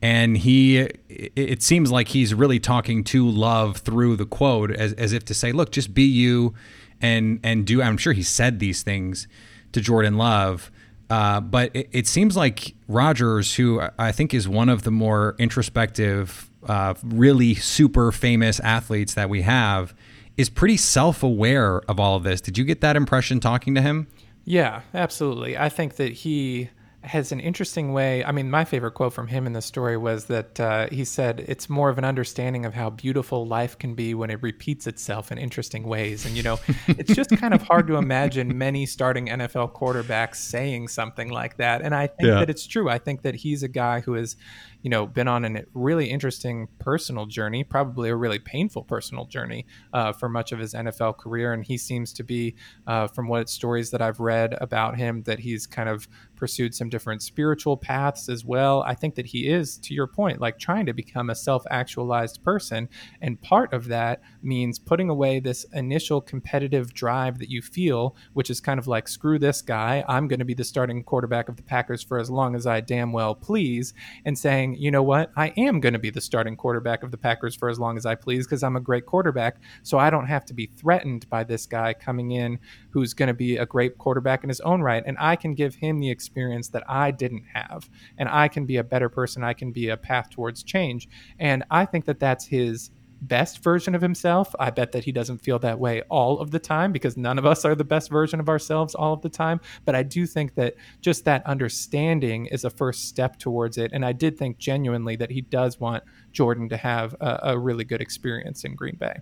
And 0.01 0.37
he, 0.37 0.77
it 1.09 1.61
seems 1.61 1.91
like 1.91 2.07
he's 2.07 2.33
really 2.33 2.61
talking 2.61 3.03
to 3.05 3.29
Love 3.29 3.77
through 3.77 4.15
the 4.15 4.25
quote, 4.25 4.71
as 4.71 4.93
as 4.93 5.11
if 5.11 5.25
to 5.25 5.33
say, 5.33 5.51
"Look, 5.51 5.71
just 5.71 5.93
be 5.93 6.03
you, 6.03 6.53
and 7.01 7.41
and 7.43 7.65
do." 7.65 7.81
I'm 7.81 7.97
sure 7.97 8.13
he 8.13 8.23
said 8.23 8.59
these 8.59 8.83
things 8.83 9.27
to 9.73 9.81
Jordan 9.81 10.17
Love 10.17 10.71
uh, 11.09 11.41
but 11.41 11.75
it, 11.75 11.89
it, 11.91 12.07
seems 12.07 12.37
like 12.37 12.75
Rodgers, 12.87 13.55
who 13.55 13.81
I 13.97 14.11
think 14.11 14.33
is 14.33 14.47
one 14.47 14.69
of 14.69 14.83
the 14.83 14.91
more 14.91 15.35
introspective, 15.39 16.49
uh, 16.67 16.93
really 17.03 17.55
super 17.55 18.11
famous 18.11 18.59
athletes 18.59 19.15
that 19.15 19.29
we 19.29 19.41
have, 19.41 19.93
is 20.37 20.49
pretty 20.49 20.77
self 20.77 21.23
aware 21.23 21.79
of 21.89 21.99
all 21.99 22.15
of 22.15 22.23
this. 22.23 22.41
Did 22.41 22.57
you 22.57 22.63
get 22.63 22.81
that 22.81 22.95
impression 22.95 23.39
talking 23.39 23.73
to 23.75 23.81
him? 23.81 24.07
Yeah, 24.45 24.81
absolutely. 24.93 25.57
I 25.57 25.69
think 25.69 25.95
that 25.95 26.11
he 26.11 26.69
has 27.03 27.31
an 27.31 27.39
interesting 27.39 27.93
way. 27.93 28.25
I 28.25 28.31
mean, 28.31 28.51
my 28.51 28.65
favorite 28.65 28.91
quote 28.91 29.13
from 29.13 29.27
him 29.27 29.47
in 29.47 29.53
the 29.53 29.61
story 29.61 29.95
was 29.95 30.25
that 30.25 30.59
uh, 30.59 30.87
he 30.89 31.05
said, 31.05 31.45
It's 31.47 31.69
more 31.69 31.89
of 31.89 31.97
an 31.97 32.03
understanding 32.03 32.65
of 32.65 32.73
how 32.73 32.89
beautiful 32.89 33.47
life 33.47 33.77
can 33.77 33.95
be 33.95 34.13
when 34.13 34.29
it 34.29 34.41
repeats 34.43 34.85
itself 34.85 35.31
in 35.31 35.37
interesting 35.37 35.83
ways. 35.83 36.25
And, 36.25 36.35
you 36.35 36.43
know, 36.43 36.59
it's 36.87 37.13
just 37.13 37.29
kind 37.37 37.53
of 37.53 37.61
hard 37.61 37.87
to 37.87 37.95
imagine 37.95 38.57
many 38.57 38.85
starting 38.85 39.27
NFL 39.27 39.73
quarterbacks 39.73 40.37
saying 40.37 40.89
something 40.89 41.29
like 41.29 41.57
that. 41.57 41.81
And 41.81 41.95
I 41.95 42.07
think 42.07 42.27
yeah. 42.27 42.39
that 42.39 42.49
it's 42.49 42.67
true. 42.67 42.89
I 42.89 42.97
think 42.97 43.21
that 43.21 43.35
he's 43.35 43.63
a 43.63 43.69
guy 43.69 44.01
who 44.01 44.15
is 44.15 44.35
you 44.81 44.89
know, 44.89 45.05
been 45.05 45.27
on 45.27 45.43
a 45.43 45.63
really 45.73 46.09
interesting 46.09 46.67
personal 46.79 47.25
journey, 47.25 47.63
probably 47.63 48.09
a 48.09 48.15
really 48.15 48.39
painful 48.39 48.83
personal 48.83 49.25
journey 49.25 49.65
uh, 49.93 50.13
for 50.13 50.29
much 50.29 50.51
of 50.51 50.59
his 50.59 50.73
NFL 50.73 51.17
career. 51.17 51.53
And 51.53 51.63
he 51.63 51.77
seems 51.77 52.13
to 52.13 52.23
be, 52.23 52.55
uh, 52.87 53.07
from 53.07 53.27
what 53.27 53.49
stories 53.49 53.91
that 53.91 54.01
I've 54.01 54.19
read 54.19 54.55
about 54.61 54.97
him, 54.97 55.23
that 55.23 55.39
he's 55.39 55.67
kind 55.67 55.89
of 55.89 56.07
pursued 56.35 56.73
some 56.73 56.89
different 56.89 57.21
spiritual 57.21 57.75
paths 57.75 58.29
as 58.29 58.45
well. 58.45 58.81
I 58.83 58.95
think 58.95 59.15
that 59.15 59.25
he 59.25 59.49
is, 59.49 59.77
to 59.79 59.93
your 59.93 60.07
point, 60.07 60.39
like 60.39 60.57
trying 60.57 60.85
to 60.85 60.93
become 60.93 61.29
a 61.29 61.35
self 61.35 61.63
actualized 61.69 62.41
person. 62.43 62.87
And 63.21 63.41
part 63.41 63.73
of 63.73 63.87
that 63.89 64.21
means 64.41 64.79
putting 64.79 65.09
away 65.09 65.39
this 65.39 65.65
initial 65.73 66.21
competitive 66.21 66.93
drive 66.93 67.39
that 67.39 67.49
you 67.49 67.61
feel, 67.61 68.15
which 68.33 68.49
is 68.49 68.61
kind 68.61 68.79
of 68.79 68.87
like, 68.87 69.07
screw 69.09 69.37
this 69.37 69.61
guy. 69.61 70.05
I'm 70.07 70.27
going 70.29 70.39
to 70.39 70.45
be 70.45 70.53
the 70.53 70.63
starting 70.63 71.03
quarterback 71.03 71.49
of 71.49 71.57
the 71.57 71.63
Packers 71.63 72.01
for 72.01 72.17
as 72.17 72.29
long 72.29 72.55
as 72.55 72.65
I 72.65 72.79
damn 72.79 73.11
well 73.11 73.35
please, 73.35 73.93
and 74.23 74.37
saying, 74.37 74.68
saying, 74.69 74.81
you 74.81 74.91
know 74.91 75.03
what, 75.03 75.31
I 75.35 75.53
am 75.57 75.79
going 75.79 75.93
to 75.93 75.99
be 75.99 76.09
the 76.09 76.21
starting 76.21 76.55
quarterback 76.55 77.03
of 77.03 77.11
the 77.11 77.17
Packers 77.17 77.55
for 77.55 77.69
as 77.69 77.79
long 77.79 77.97
as 77.97 78.05
I 78.05 78.15
please 78.15 78.45
because 78.45 78.63
I'm 78.63 78.75
a 78.75 78.81
great 78.81 79.05
quarterback. 79.05 79.57
So 79.83 79.97
I 79.97 80.09
don't 80.09 80.27
have 80.27 80.45
to 80.45 80.53
be 80.53 80.67
threatened 80.67 81.29
by 81.29 81.43
this 81.43 81.65
guy 81.65 81.93
coming 81.93 82.31
in 82.31 82.59
who's 82.91 83.13
going 83.13 83.27
to 83.27 83.33
be 83.33 83.57
a 83.57 83.65
great 83.65 83.97
quarterback 83.97 84.43
in 84.43 84.49
his 84.49 84.61
own 84.61 84.81
right. 84.81 85.03
And 85.05 85.17
I 85.19 85.35
can 85.35 85.53
give 85.53 85.75
him 85.75 85.99
the 85.99 86.09
experience 86.09 86.69
that 86.69 86.83
I 86.87 87.11
didn't 87.11 87.43
have. 87.53 87.89
And 88.17 88.29
I 88.29 88.47
can 88.47 88.65
be 88.65 88.77
a 88.77 88.83
better 88.83 89.09
person. 89.09 89.43
I 89.43 89.53
can 89.53 89.71
be 89.71 89.89
a 89.89 89.97
path 89.97 90.29
towards 90.29 90.63
change. 90.63 91.07
And 91.39 91.63
I 91.69 91.85
think 91.85 92.05
that 92.05 92.19
that's 92.19 92.45
his 92.45 92.91
best 93.21 93.63
version 93.63 93.95
of 93.95 94.01
himself. 94.01 94.55
I 94.59 94.69
bet 94.69 94.91
that 94.93 95.03
he 95.03 95.11
doesn't 95.11 95.39
feel 95.39 95.59
that 95.59 95.79
way 95.79 96.01
all 96.09 96.39
of 96.39 96.51
the 96.51 96.59
time 96.59 96.91
because 96.91 97.17
none 97.17 97.37
of 97.37 97.45
us 97.45 97.65
are 97.65 97.75
the 97.75 97.83
best 97.83 98.09
version 98.09 98.39
of 98.39 98.49
ourselves 98.49 98.95
all 98.95 99.13
of 99.13 99.21
the 99.21 99.29
time. 99.29 99.59
But 99.85 99.95
I 99.95 100.03
do 100.03 100.25
think 100.25 100.55
that 100.55 100.75
just 101.01 101.25
that 101.25 101.45
understanding 101.45 102.47
is 102.47 102.63
a 102.63 102.69
first 102.69 103.07
step 103.07 103.37
towards 103.37 103.77
it. 103.77 103.91
And 103.93 104.05
I 104.05 104.13
did 104.13 104.37
think 104.37 104.57
genuinely 104.57 105.15
that 105.17 105.31
he 105.31 105.41
does 105.41 105.79
want 105.79 106.03
Jordan 106.31 106.69
to 106.69 106.77
have 106.77 107.15
a, 107.19 107.39
a 107.43 107.57
really 107.57 107.83
good 107.83 108.01
experience 108.01 108.63
in 108.63 108.75
Green 108.75 108.95
Bay. 108.95 109.17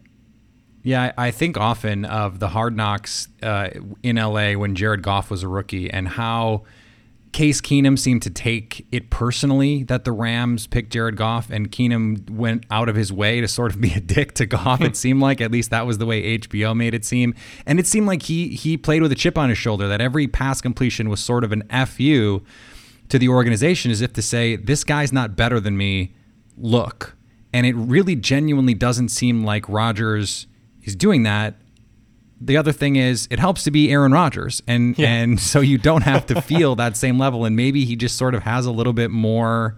Yeah, 0.84 1.12
I 1.18 1.32
think 1.32 1.58
often 1.58 2.06
of 2.06 2.40
the 2.40 2.48
hard 2.48 2.76
knocks 2.76 3.28
uh, 3.44 3.72
in 4.04 4.16
LA 4.16 4.54
when 4.54 4.76
Jared 4.76 5.02
Goff 5.02 5.30
was 5.30 5.44
a 5.44 5.48
rookie 5.48 5.90
and 5.90 6.08
how 6.08 6.64
Case 7.38 7.62
Keenum 7.62 8.00
seemed 8.00 8.24
to 8.24 8.32
take 8.32 8.88
it 8.92 9.12
personally 9.12 9.84
that 9.84 10.06
the 10.06 10.12
Rams 10.12 10.66
picked 10.66 10.92
Jared 10.92 11.18
Goff, 11.18 11.52
and 11.52 11.72
Keenum 11.72 12.28
went 12.32 12.66
out 12.72 12.90
of 12.90 12.96
his 12.96 13.14
way 13.14 13.42
to 13.42 13.48
sort 13.48 13.72
of 13.72 13.80
be 13.80 13.94
a 13.94 14.00
dick 14.00 14.34
to 14.34 14.48
Goff. 14.48 14.82
it 14.82 14.96
seemed 14.98 15.22
like 15.22 15.40
at 15.40 15.52
least 15.52 15.70
that 15.70 15.86
was 15.86 16.00
the 16.00 16.08
way 16.08 16.40
HBO 16.40 16.76
made 16.76 16.96
it 16.96 17.06
seem, 17.06 17.36
and 17.68 17.80
it 17.80 17.86
seemed 17.86 18.08
like 18.08 18.24
he 18.24 18.48
he 18.48 18.76
played 18.76 19.04
with 19.04 19.12
a 19.12 19.16
chip 19.16 19.38
on 19.38 19.50
his 19.50 19.58
shoulder. 19.60 19.88
That 19.88 20.02
every 20.02 20.28
pass 20.28 20.62
completion 20.62 21.10
was 21.10 21.20
sort 21.20 21.44
of 21.44 21.52
an 21.52 21.62
fu 21.86 22.42
to 23.10 23.20
the 23.20 23.30
organization, 23.30 23.92
as 23.92 24.02
if 24.02 24.14
to 24.14 24.24
say, 24.24 24.56
"This 24.56 24.84
guy's 24.84 25.14
not 25.14 25.36
better 25.36 25.60
than 25.60 25.78
me. 25.78 26.16
Look." 26.58 27.16
And 27.54 27.68
it 27.68 27.76
really 27.76 28.16
genuinely 28.16 28.74
doesn't 28.74 29.10
seem 29.10 29.44
like 29.44 29.70
Rodgers 29.70 30.48
is 30.82 30.96
doing 30.96 31.22
that 31.22 31.54
the 32.40 32.58
other 32.58 32.72
thing 32.72 32.96
is 32.96 33.28
it 33.32 33.40
helps 33.40 33.64
to 33.64 33.72
be 33.72 33.92
Aaron 33.92 34.12
Rodgers 34.12 34.62
and 34.68 34.98
yeah. 34.98 35.10
and 35.10 35.40
so 35.52 35.60
you 35.60 35.78
don't 35.78 36.04
have 36.04 36.26
to 36.28 36.42
feel 36.42 36.76
that 36.76 36.98
same 36.98 37.18
level 37.18 37.46
and 37.46 37.56
maybe 37.56 37.86
he 37.86 37.96
just 37.96 38.18
sort 38.18 38.36
of 38.36 38.44
has 38.44 38.66
a 38.66 38.72
little 38.72 38.94
bit 38.94 39.12
more 39.12 39.78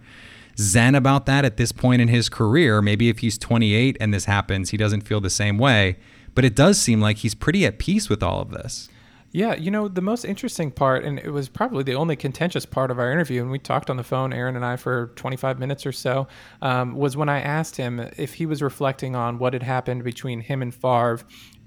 zen 0.57 0.95
about 0.95 1.25
that 1.25 1.45
at 1.45 1.57
this 1.57 1.71
point 1.71 2.01
in 2.01 2.07
his 2.09 2.27
career 2.27 2.81
maybe 2.81 3.09
if 3.09 3.19
he's 3.19 3.37
28 3.37 3.97
and 4.01 4.13
this 4.13 4.25
happens 4.25 4.71
he 4.71 4.77
doesn't 4.77 5.01
feel 5.01 5.21
the 5.21 5.29
same 5.29 5.57
way 5.57 5.97
but 6.35 6.43
it 6.43 6.55
does 6.55 6.79
seem 6.79 6.99
like 6.99 7.17
he's 7.17 7.33
pretty 7.33 7.65
at 7.65 7.79
peace 7.79 8.09
with 8.09 8.21
all 8.21 8.41
of 8.41 8.51
this 8.51 8.89
yeah, 9.31 9.53
you 9.55 9.69
know, 9.69 9.87
the 9.87 10.01
most 10.01 10.25
interesting 10.25 10.71
part, 10.71 11.03
and 11.03 11.19
it 11.19 11.29
was 11.29 11.49
probably 11.49 11.83
the 11.83 11.93
only 11.93 12.15
contentious 12.15 12.65
part 12.65 12.89
of 12.89 12.97
our 12.97 13.11
interview, 13.11 13.43
and 13.43 13.51
we 13.51 13.59
talked 13.59 13.91
on 13.91 13.97
the 13.97 14.03
phone, 14.03 14.33
Aaron 14.33 14.55
and 14.55 14.65
I, 14.65 14.75
for 14.75 15.11
25 15.15 15.59
minutes 15.59 15.85
or 15.85 15.91
so, 15.91 16.27
um, 16.63 16.95
was 16.95 17.15
when 17.15 17.29
I 17.29 17.39
asked 17.39 17.75
him 17.75 17.99
if 18.17 18.33
he 18.35 18.47
was 18.47 18.63
reflecting 18.63 19.15
on 19.15 19.37
what 19.37 19.53
had 19.53 19.61
happened 19.61 20.03
between 20.03 20.41
him 20.41 20.63
and 20.63 20.73
Favre 20.73 21.19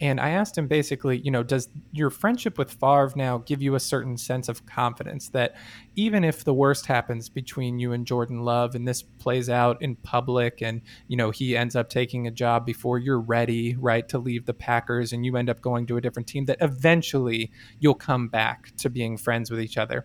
and 0.02 0.18
I 0.20 0.30
asked 0.30 0.58
him 0.58 0.66
basically, 0.66 1.18
you 1.18 1.30
know, 1.30 1.44
does 1.44 1.68
your 1.92 2.10
friendship 2.10 2.58
with 2.58 2.72
Favre 2.72 3.12
now 3.14 3.38
give 3.38 3.62
you 3.62 3.76
a 3.76 3.80
certain 3.80 4.16
sense 4.16 4.48
of 4.48 4.66
confidence 4.66 5.28
that 5.28 5.54
even 5.94 6.24
if 6.24 6.42
the 6.42 6.52
worst 6.52 6.86
happens 6.86 7.28
between 7.28 7.78
you 7.78 7.92
and 7.92 8.04
Jordan 8.04 8.40
Love 8.40 8.74
and 8.74 8.86
this 8.86 9.00
plays 9.00 9.48
out 9.48 9.80
in 9.80 9.94
public 9.94 10.60
and, 10.60 10.82
you 11.06 11.16
know, 11.16 11.30
he 11.30 11.56
ends 11.56 11.76
up 11.76 11.88
taking 11.88 12.26
a 12.26 12.32
job 12.32 12.66
before 12.66 12.98
you're 12.98 13.20
ready, 13.20 13.76
right, 13.76 14.08
to 14.08 14.18
leave 14.18 14.44
the 14.44 14.52
Packers 14.52 15.12
and 15.12 15.24
you 15.24 15.36
end 15.36 15.48
up 15.48 15.60
going 15.60 15.86
to 15.86 15.96
a 15.96 16.00
different 16.00 16.26
team, 16.26 16.46
that 16.46 16.58
eventually 16.60 17.52
you'll 17.78 17.94
come 17.94 18.26
back 18.26 18.74
to 18.78 18.90
being 18.90 19.16
friends 19.16 19.52
with 19.52 19.60
each 19.60 19.78
other? 19.78 20.04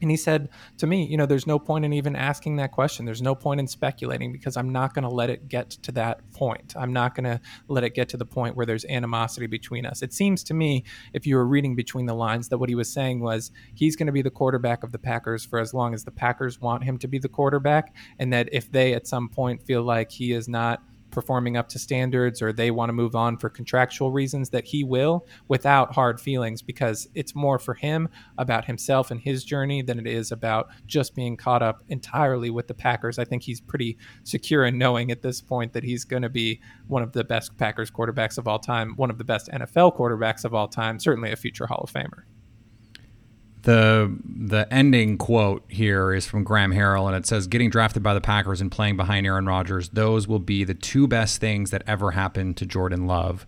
And 0.00 0.10
he 0.10 0.16
said 0.16 0.48
to 0.78 0.86
me, 0.86 1.06
you 1.06 1.16
know, 1.16 1.26
there's 1.26 1.46
no 1.46 1.58
point 1.58 1.84
in 1.84 1.92
even 1.92 2.16
asking 2.16 2.56
that 2.56 2.72
question. 2.72 3.04
There's 3.04 3.22
no 3.22 3.34
point 3.34 3.60
in 3.60 3.66
speculating 3.66 4.32
because 4.32 4.56
I'm 4.56 4.70
not 4.70 4.94
going 4.94 5.02
to 5.02 5.10
let 5.10 5.30
it 5.30 5.48
get 5.48 5.70
to 5.70 5.92
that 5.92 6.30
point. 6.32 6.74
I'm 6.76 6.92
not 6.92 7.14
going 7.14 7.24
to 7.24 7.40
let 7.68 7.84
it 7.84 7.94
get 7.94 8.08
to 8.10 8.16
the 8.16 8.24
point 8.24 8.56
where 8.56 8.66
there's 8.66 8.84
animosity 8.86 9.46
between 9.46 9.86
us. 9.86 10.02
It 10.02 10.12
seems 10.12 10.42
to 10.44 10.54
me, 10.54 10.84
if 11.12 11.26
you 11.26 11.36
were 11.36 11.46
reading 11.46 11.74
between 11.74 12.06
the 12.06 12.14
lines, 12.14 12.48
that 12.48 12.58
what 12.58 12.68
he 12.68 12.74
was 12.74 12.92
saying 12.92 13.20
was 13.20 13.50
he's 13.74 13.96
going 13.96 14.06
to 14.06 14.12
be 14.12 14.22
the 14.22 14.30
quarterback 14.30 14.82
of 14.82 14.92
the 14.92 14.98
Packers 14.98 15.44
for 15.44 15.58
as 15.58 15.74
long 15.74 15.94
as 15.94 16.04
the 16.04 16.10
Packers 16.10 16.60
want 16.60 16.84
him 16.84 16.98
to 16.98 17.08
be 17.08 17.18
the 17.18 17.28
quarterback. 17.28 17.94
And 18.18 18.32
that 18.32 18.48
if 18.52 18.70
they 18.70 18.94
at 18.94 19.06
some 19.06 19.28
point 19.28 19.62
feel 19.62 19.82
like 19.82 20.10
he 20.10 20.32
is 20.32 20.48
not 20.48 20.82
performing 21.10 21.56
up 21.56 21.68
to 21.68 21.78
standards 21.78 22.40
or 22.40 22.52
they 22.52 22.70
want 22.70 22.88
to 22.88 22.92
move 22.92 23.14
on 23.14 23.36
for 23.36 23.48
contractual 23.48 24.10
reasons, 24.10 24.50
that 24.50 24.64
he 24.64 24.84
will 24.84 25.26
without 25.48 25.94
hard 25.94 26.20
feelings 26.20 26.62
because 26.62 27.08
it's 27.14 27.34
more 27.34 27.58
for 27.58 27.74
him 27.74 28.08
about 28.38 28.64
himself 28.64 29.10
and 29.10 29.20
his 29.20 29.44
journey 29.44 29.82
than 29.82 29.98
it 29.98 30.06
is 30.06 30.32
about 30.32 30.68
just 30.86 31.14
being 31.14 31.36
caught 31.36 31.62
up 31.62 31.82
entirely 31.88 32.50
with 32.50 32.66
the 32.68 32.74
Packers. 32.74 33.18
I 33.18 33.24
think 33.24 33.42
he's 33.42 33.60
pretty 33.60 33.98
secure 34.24 34.64
in 34.64 34.78
knowing 34.78 35.10
at 35.10 35.22
this 35.22 35.40
point 35.40 35.72
that 35.72 35.84
he's 35.84 36.04
going 36.04 36.22
to 36.22 36.28
be 36.28 36.60
one 36.88 37.02
of 37.02 37.12
the 37.12 37.24
best 37.24 37.56
Packers 37.58 37.90
quarterbacks 37.90 38.38
of 38.38 38.48
all 38.48 38.58
time, 38.58 38.94
one 38.96 39.10
of 39.10 39.18
the 39.18 39.24
best 39.24 39.48
NFL 39.48 39.96
quarterbacks 39.96 40.44
of 40.44 40.54
all 40.54 40.68
time, 40.68 40.98
certainly 40.98 41.32
a 41.32 41.36
future 41.36 41.66
Hall 41.66 41.82
of 41.84 41.92
Famer 41.92 42.24
the 43.62 44.16
the 44.24 44.66
ending 44.72 45.18
quote 45.18 45.64
here 45.68 46.12
is 46.12 46.26
from 46.26 46.44
Graham 46.44 46.72
Harrell, 46.72 47.06
and 47.06 47.16
it 47.16 47.26
says, 47.26 47.46
"Getting 47.46 47.70
drafted 47.70 48.02
by 48.02 48.14
the 48.14 48.20
Packers 48.20 48.60
and 48.60 48.70
playing 48.70 48.96
behind 48.96 49.26
Aaron 49.26 49.46
Rodgers, 49.46 49.88
those 49.90 50.26
will 50.26 50.38
be 50.38 50.64
the 50.64 50.74
two 50.74 51.06
best 51.06 51.40
things 51.40 51.70
that 51.70 51.82
ever 51.86 52.12
happened 52.12 52.56
to 52.58 52.66
Jordan 52.66 53.06
Love." 53.06 53.46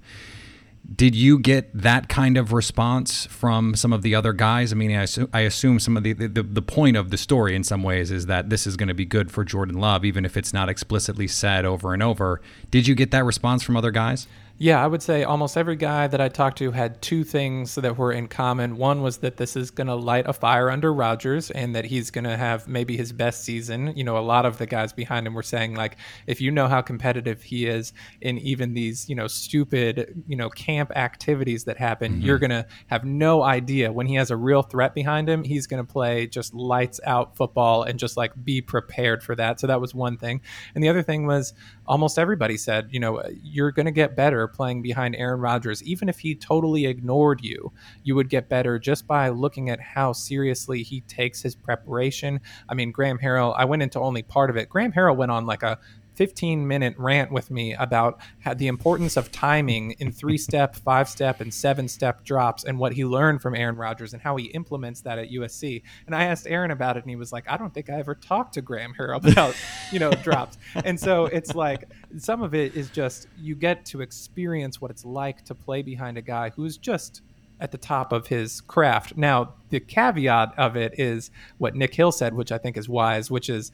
Did 0.95 1.15
you 1.15 1.39
get 1.39 1.71
that 1.75 2.09
kind 2.09 2.37
of 2.37 2.53
response 2.53 3.25
from 3.27 3.77
some 3.77 3.93
of 3.93 4.03
the 4.03 4.17
other 4.17 4.33
guys? 4.33 4.73
I 4.73 4.75
mean, 4.75 4.91
I 4.91 5.03
assume, 5.03 5.29
I 5.33 5.41
assume 5.41 5.79
some 5.79 5.97
of 5.97 6.03
the, 6.03 6.13
the 6.13 6.43
the 6.43 6.63
point 6.63 6.97
of 6.97 7.11
the 7.11 7.17
story 7.17 7.55
in 7.55 7.63
some 7.63 7.83
ways 7.83 8.11
is 8.11 8.27
that 8.27 8.51
this 8.51 8.67
is 8.67 8.77
going 8.77 8.89
to 8.89 8.95
be 8.95 9.05
good 9.05 9.31
for 9.31 9.45
Jordan 9.45 9.79
Love, 9.79 10.05
even 10.05 10.25
if 10.25 10.37
it's 10.37 10.53
not 10.53 10.69
explicitly 10.69 11.29
said 11.29 11.65
over 11.65 11.95
and 11.95 12.03
over. 12.03 12.41
Did 12.71 12.89
you 12.89 12.95
get 12.95 13.13
that 13.13 13.25
response 13.25 13.63
from 13.63 13.77
other 13.77 13.93
guys? 13.93 14.27
Yeah, 14.63 14.81
I 14.81 14.87
would 14.87 15.03
say 15.03 15.25
almost 15.25 15.57
every 15.57 15.75
guy 15.75 16.07
that 16.07 16.21
I 16.21 16.29
talked 16.29 16.59
to 16.59 16.71
had 16.71 17.03
two 17.03 17.25
things 17.25 17.75
that 17.75 17.99
were 17.99 18.13
in 18.13 18.29
common. 18.29 18.77
One 18.77 19.03
was 19.03 19.17
that 19.19 19.37
this 19.37 19.57
is 19.57 19.73
going 19.73 19.89
to 19.89 19.97
light 19.97 20.29
a 20.29 20.33
fire 20.33 20.71
under 20.71 20.95
Rodgers 20.95 21.51
and 21.51 21.75
that 21.75 21.85
he's 21.85 22.13
going 22.13 22.27
to 22.27 22.37
have 22.37 22.69
maybe 22.69 22.97
his 22.97 23.13
best 23.13 23.43
season. 23.43 23.93
You 23.97 24.05
know, 24.05 24.17
a 24.17 24.21
lot 24.21 24.47
of 24.47 24.59
the 24.59 24.67
guys 24.67 24.93
behind 24.93 25.27
him 25.27 25.35
were 25.35 25.43
saying, 25.43 25.75
like, 25.75 25.97
if 26.29 26.41
you 26.41 26.53
know 26.53 26.69
how 26.69 26.81
competitive 26.81 27.43
he 27.43 27.67
is 27.67 27.93
in 28.21 28.39
even 28.39 28.73
these, 28.73 29.09
you 29.09 29.17
know, 29.17 29.27
stupid, 29.27 30.23
you 30.29 30.37
know, 30.37 30.49
camp 30.49 30.93
activities 30.95 31.65
that 31.65 31.77
happen, 31.77 32.13
mm-hmm. 32.13 32.23
you're 32.23 32.39
going 32.39 32.51
to 32.51 32.65
have 32.87 33.05
no 33.05 33.43
idea. 33.43 33.91
When 33.91 34.07
he 34.07 34.15
has 34.15 34.31
a 34.31 34.37
real 34.37 34.63
threat 34.63 34.95
behind 34.95 35.29
him, 35.29 35.43
he's 35.43 35.67
going 35.67 35.85
to 35.85 35.93
play 35.93 36.29
just 36.29 36.55
lights 36.55 37.01
out 37.05 37.37
football 37.37 37.83
and 37.83 37.99
just 37.99 38.17
like 38.17 38.31
be 38.45 38.61
prepared 38.61 39.25
for 39.25 39.35
that. 39.35 39.59
So 39.59 39.67
that 39.67 39.81
was 39.81 39.93
one 39.93 40.19
thing. 40.19 40.41
And 40.77 40.85
the 40.85 40.89
other 40.89 41.03
thing 41.03 41.27
was 41.27 41.53
almost 41.85 42.17
everybody 42.17 42.57
said, 42.57 42.91
you 42.93 43.01
know, 43.01 43.25
you're 43.43 43.73
going 43.73 43.87
to 43.87 43.93
get 43.93 44.15
better 44.15 44.52
playing 44.53 44.83
behind 44.83 45.17
Aaron 45.17 45.41
Rodgers. 45.41 45.83
Even 45.83 46.09
if 46.09 46.21
he 46.21 46.35
totally 46.35 46.87
ignored 46.87 47.43
you, 47.43 47.73
you 48.03 48.15
would 48.15 48.29
get 48.29 48.49
better 48.49 48.79
just 48.79 49.07
by 49.07 49.29
looking 49.29 49.71
at 49.71 49.81
how 49.81 50.13
seriously 50.13 50.83
he 50.83 51.01
takes 51.03 51.43
his 51.43 51.55
preparation. 51.55 52.41
I 52.69 52.75
mean, 52.75 52.93
Graham 52.93 53.19
Harrell, 53.19 53.55
I 53.57 53.65
went 53.65 53.83
into 53.83 54.01
only 54.01 54.23
part 54.23 54.51
of 54.51 54.57
it. 54.57 54.69
Graham 54.69 54.93
Harrell 54.93 55.17
went 55.17 55.33
on 55.33 55.47
like 55.47 55.63
a 55.63 55.79
15 56.15 56.67
minute 56.67 56.95
rant 56.99 57.33
with 57.33 57.51
me 57.51 57.75
about 57.75 58.21
the 58.57 58.67
importance 58.67 59.17
of 59.17 59.33
timing 59.33 59.93
in 59.93 60.13
three 60.13 60.39
step, 60.39 60.77
five 60.85 61.09
step, 61.09 61.41
and 61.41 61.53
seven 61.53 61.89
step 61.89 62.25
drops 62.25 62.65
and 62.65 62.79
what 62.79 62.93
he 62.93 63.05
learned 63.05 63.41
from 63.43 63.55
Aaron 63.55 63.77
Rodgers 63.77 64.13
and 64.13 64.23
how 64.23 64.37
he 64.37 64.47
implements 64.47 65.01
that 65.03 65.19
at 65.19 65.31
USC. 65.31 65.83
And 66.07 66.15
I 66.15 66.25
asked 66.25 66.47
Aaron 66.47 66.71
about 66.71 66.97
it, 66.97 67.05
and 67.05 67.11
he 67.11 67.17
was 67.17 67.33
like, 67.33 67.45
I 67.49 67.57
don't 67.57 67.73
think 67.73 67.91
I 67.91 67.95
ever 67.95 68.15
talked 68.15 68.55
to 68.55 68.63
Graham 68.63 68.95
Harrell 68.99 69.25
about, 69.33 69.55
you 69.91 69.99
know, 69.99 70.11
drops. 70.11 70.59
And 70.85 70.99
so 70.99 71.27
it's 71.27 71.55
like 71.55 71.89
some 72.19 72.43
of 72.43 72.55
it 72.55 72.75
is 72.77 72.91
just 72.91 73.29
you 73.39 73.55
get 73.55 73.85
to 73.87 74.01
experience 74.01 74.81
what 74.81 74.91
it's 74.91 75.05
like 75.05 75.45
to 75.45 75.55
play 75.55 75.83
behind 75.83 76.19
a 76.19 76.23
guy 76.23 76.51
who's 76.51 76.77
just 76.77 77.23
at 77.63 77.71
the 77.71 77.79
top 77.79 78.13
of 78.13 78.27
his 78.27 78.61
craft. 78.61 79.17
Now, 79.17 79.55
the 79.71 79.79
caveat 79.79 80.53
of 80.59 80.77
it 80.77 80.99
is 80.99 81.31
what 81.59 81.77
Nick 81.77 81.95
Hill 81.95 82.11
said, 82.11 82.35
which 82.35 82.51
I 82.51 82.59
think 82.59 82.77
is 82.77 82.89
wise, 82.89 83.31
which 83.31 83.49
is 83.49 83.71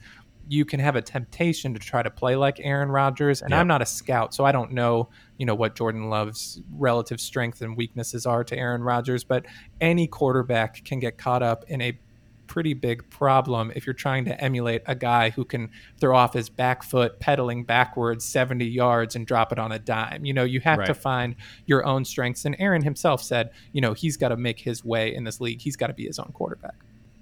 you 0.49 0.65
can 0.65 0.79
have 0.79 0.95
a 0.95 1.01
temptation 1.01 1.75
to 1.75 1.79
try 1.79 2.01
to 2.01 2.09
play 2.09 2.35
like 2.35 2.59
Aaron 2.63 2.89
Rodgers. 2.89 3.43
And 3.43 3.53
I'm 3.53 3.67
not 3.67 3.83
a 3.83 3.85
scout, 3.85 4.33
so 4.33 4.45
I 4.45 4.51
don't 4.51 4.71
know, 4.71 5.09
you 5.37 5.45
know, 5.45 5.53
what 5.53 5.75
Jordan 5.75 6.09
Love's 6.09 6.59
relative 6.71 7.21
strengths 7.21 7.61
and 7.61 7.77
weaknesses 7.77 8.25
are 8.25 8.43
to 8.43 8.57
Aaron 8.57 8.81
Rodgers. 8.81 9.23
But 9.23 9.45
any 9.79 10.07
quarterback 10.07 10.83
can 10.83 10.99
get 10.99 11.19
caught 11.19 11.43
up 11.43 11.65
in 11.67 11.81
a 11.81 11.99
pretty 12.47 12.73
big 12.73 13.07
problem 13.11 13.71
if 13.75 13.85
you're 13.85 13.93
trying 13.93 14.25
to 14.25 14.43
emulate 14.43 14.81
a 14.87 14.95
guy 14.95 15.29
who 15.29 15.45
can 15.45 15.69
throw 15.99 16.17
off 16.17 16.33
his 16.33 16.49
back 16.49 16.81
foot 16.81 17.19
pedaling 17.19 17.63
backwards 17.63 18.25
70 18.25 18.65
yards 18.65 19.15
and 19.15 19.27
drop 19.27 19.51
it 19.51 19.59
on 19.59 19.71
a 19.71 19.77
dime. 19.77 20.25
You 20.25 20.33
know, 20.33 20.45
you 20.45 20.61
have 20.61 20.79
right. 20.79 20.87
to 20.87 20.95
find 20.95 21.35
your 21.67 21.85
own 21.85 22.03
strengths. 22.05 22.43
And 22.45 22.55
Aaron 22.57 22.83
himself 22.83 23.21
said, 23.21 23.51
you 23.71 23.81
know, 23.81 23.93
he's 23.93 24.17
got 24.17 24.29
to 24.29 24.37
make 24.37 24.59
his 24.59 24.83
way 24.83 25.13
in 25.13 25.25
this 25.25 25.39
league. 25.39 25.61
He's 25.61 25.75
got 25.75 25.87
to 25.87 25.93
be 25.93 26.07
his 26.07 26.17
own 26.17 26.31
quarterback. 26.33 26.73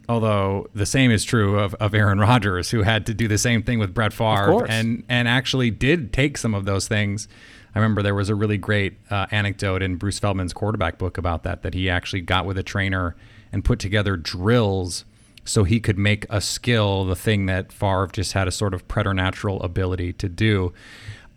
Although 0.09 0.67
the 0.73 0.85
same 0.85 1.11
is 1.11 1.25
true 1.25 1.59
of, 1.59 1.73
of 1.75 1.93
Aaron 1.93 2.19
Rodgers, 2.19 2.71
who 2.71 2.83
had 2.83 3.05
to 3.07 3.13
do 3.13 3.27
the 3.27 3.37
same 3.37 3.61
thing 3.61 3.77
with 3.77 3.93
Brett 3.93 4.13
Favre, 4.13 4.65
and 4.69 5.03
and 5.09 5.27
actually 5.27 5.69
did 5.69 6.13
take 6.13 6.37
some 6.37 6.53
of 6.53 6.65
those 6.65 6.87
things. 6.87 7.27
I 7.75 7.79
remember 7.79 8.01
there 8.01 8.15
was 8.15 8.29
a 8.29 8.35
really 8.35 8.57
great 8.57 8.97
uh, 9.11 9.27
anecdote 9.31 9.83
in 9.83 9.97
Bruce 9.97 10.17
Feldman's 10.17 10.53
quarterback 10.53 10.97
book 10.97 11.17
about 11.17 11.43
that. 11.43 11.61
That 11.63 11.73
he 11.73 11.89
actually 11.89 12.21
got 12.21 12.45
with 12.45 12.57
a 12.57 12.63
trainer 12.63 13.15
and 13.51 13.65
put 13.65 13.79
together 13.79 14.15
drills 14.15 15.05
so 15.43 15.63
he 15.63 15.79
could 15.79 15.97
make 15.97 16.25
a 16.29 16.41
skill 16.41 17.05
the 17.05 17.15
thing 17.15 17.45
that 17.45 17.71
Favre 17.71 18.09
just 18.11 18.33
had 18.33 18.47
a 18.47 18.51
sort 18.51 18.73
of 18.73 18.87
preternatural 18.87 19.61
ability 19.61 20.13
to 20.13 20.29
do. 20.29 20.73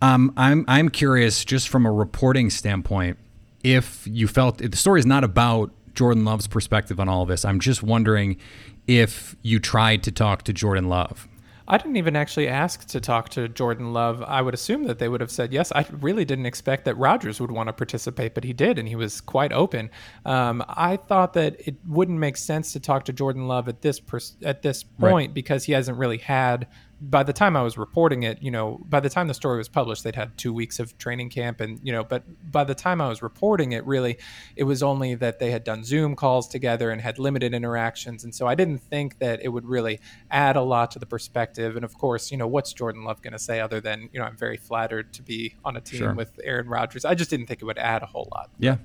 Um, 0.02 0.32
I'm 0.36 0.64
I'm 0.68 0.88
curious, 0.88 1.44
just 1.44 1.68
from 1.68 1.86
a 1.86 1.92
reporting 1.92 2.50
standpoint, 2.50 3.18
if 3.62 4.06
you 4.06 4.26
felt 4.26 4.58
the 4.58 4.76
story 4.76 5.00
is 5.00 5.06
not 5.06 5.24
about 5.24 5.70
Jordan 5.94 6.24
Love's 6.24 6.46
perspective 6.46 7.00
on 7.00 7.08
all 7.08 7.22
of 7.22 7.28
this. 7.28 7.44
I'm 7.44 7.60
just 7.60 7.82
wondering 7.82 8.36
if 8.86 9.36
you 9.42 9.58
tried 9.58 10.02
to 10.04 10.12
talk 10.12 10.42
to 10.44 10.52
Jordan 10.52 10.88
Love. 10.88 11.28
I 11.70 11.78
didn't 11.78 11.96
even 11.96 12.16
actually 12.16 12.48
ask 12.48 12.84
to 12.88 13.00
talk 13.00 13.28
to 13.30 13.48
Jordan 13.48 13.92
Love. 13.92 14.24
I 14.24 14.42
would 14.42 14.54
assume 14.54 14.84
that 14.84 14.98
they 14.98 15.08
would 15.08 15.20
have 15.20 15.30
said 15.30 15.52
yes. 15.52 15.70
I 15.70 15.86
really 16.00 16.24
didn't 16.24 16.46
expect 16.46 16.84
that 16.86 16.96
Rodgers 16.96 17.40
would 17.40 17.52
want 17.52 17.68
to 17.68 17.72
participate, 17.72 18.34
but 18.34 18.42
he 18.42 18.52
did, 18.52 18.76
and 18.76 18.88
he 18.88 18.96
was 18.96 19.20
quite 19.20 19.52
open. 19.52 19.88
Um, 20.24 20.64
I 20.68 20.96
thought 20.96 21.34
that 21.34 21.54
it 21.60 21.76
wouldn't 21.86 22.18
make 22.18 22.36
sense 22.36 22.72
to 22.72 22.80
talk 22.80 23.04
to 23.04 23.12
Jordan 23.12 23.46
Love 23.46 23.68
at 23.68 23.82
this 23.82 24.00
pers- 24.00 24.36
at 24.42 24.62
this 24.62 24.82
point 24.82 25.28
right. 25.28 25.34
because 25.34 25.62
he 25.62 25.72
hasn't 25.72 25.96
really 25.96 26.18
had 26.18 26.66
by 27.00 27.22
the 27.22 27.32
time 27.32 27.56
I 27.56 27.62
was 27.62 27.78
reporting 27.78 28.24
it, 28.24 28.42
you 28.42 28.50
know, 28.50 28.78
by 28.88 29.00
the 29.00 29.08
time 29.08 29.26
the 29.26 29.34
story 29.34 29.56
was 29.56 29.68
published, 29.68 30.04
they'd 30.04 30.14
had 30.14 30.36
two 30.36 30.52
weeks 30.52 30.78
of 30.78 30.96
training 30.98 31.30
camp. 31.30 31.60
And, 31.60 31.80
you 31.82 31.92
know, 31.92 32.04
but 32.04 32.24
by 32.52 32.64
the 32.64 32.74
time 32.74 33.00
I 33.00 33.08
was 33.08 33.22
reporting 33.22 33.72
it, 33.72 33.86
really, 33.86 34.18
it 34.54 34.64
was 34.64 34.82
only 34.82 35.14
that 35.14 35.38
they 35.38 35.50
had 35.50 35.64
done 35.64 35.82
Zoom 35.82 36.14
calls 36.14 36.46
together 36.46 36.90
and 36.90 37.00
had 37.00 37.18
limited 37.18 37.54
interactions. 37.54 38.24
And 38.24 38.34
so 38.34 38.46
I 38.46 38.54
didn't 38.54 38.78
think 38.78 39.18
that 39.18 39.42
it 39.42 39.48
would 39.48 39.64
really 39.64 39.98
add 40.30 40.56
a 40.56 40.62
lot 40.62 40.90
to 40.92 40.98
the 40.98 41.06
perspective. 41.06 41.74
And 41.74 41.84
of 41.84 41.96
course, 41.96 42.30
you 42.30 42.36
know, 42.36 42.46
what's 42.46 42.72
Jordan 42.72 43.04
Love 43.04 43.22
going 43.22 43.32
to 43.32 43.38
say 43.38 43.60
other 43.60 43.80
than, 43.80 44.10
you 44.12 44.20
know, 44.20 44.26
I'm 44.26 44.36
very 44.36 44.58
flattered 44.58 45.14
to 45.14 45.22
be 45.22 45.54
on 45.64 45.76
a 45.76 45.80
team 45.80 46.00
sure. 46.00 46.14
with 46.14 46.38
Aaron 46.44 46.68
Rodgers? 46.68 47.06
I 47.06 47.14
just 47.14 47.30
didn't 47.30 47.46
think 47.46 47.62
it 47.62 47.64
would 47.64 47.78
add 47.78 48.02
a 48.02 48.06
whole 48.06 48.28
lot. 48.30 48.50
Yeah 48.58 48.76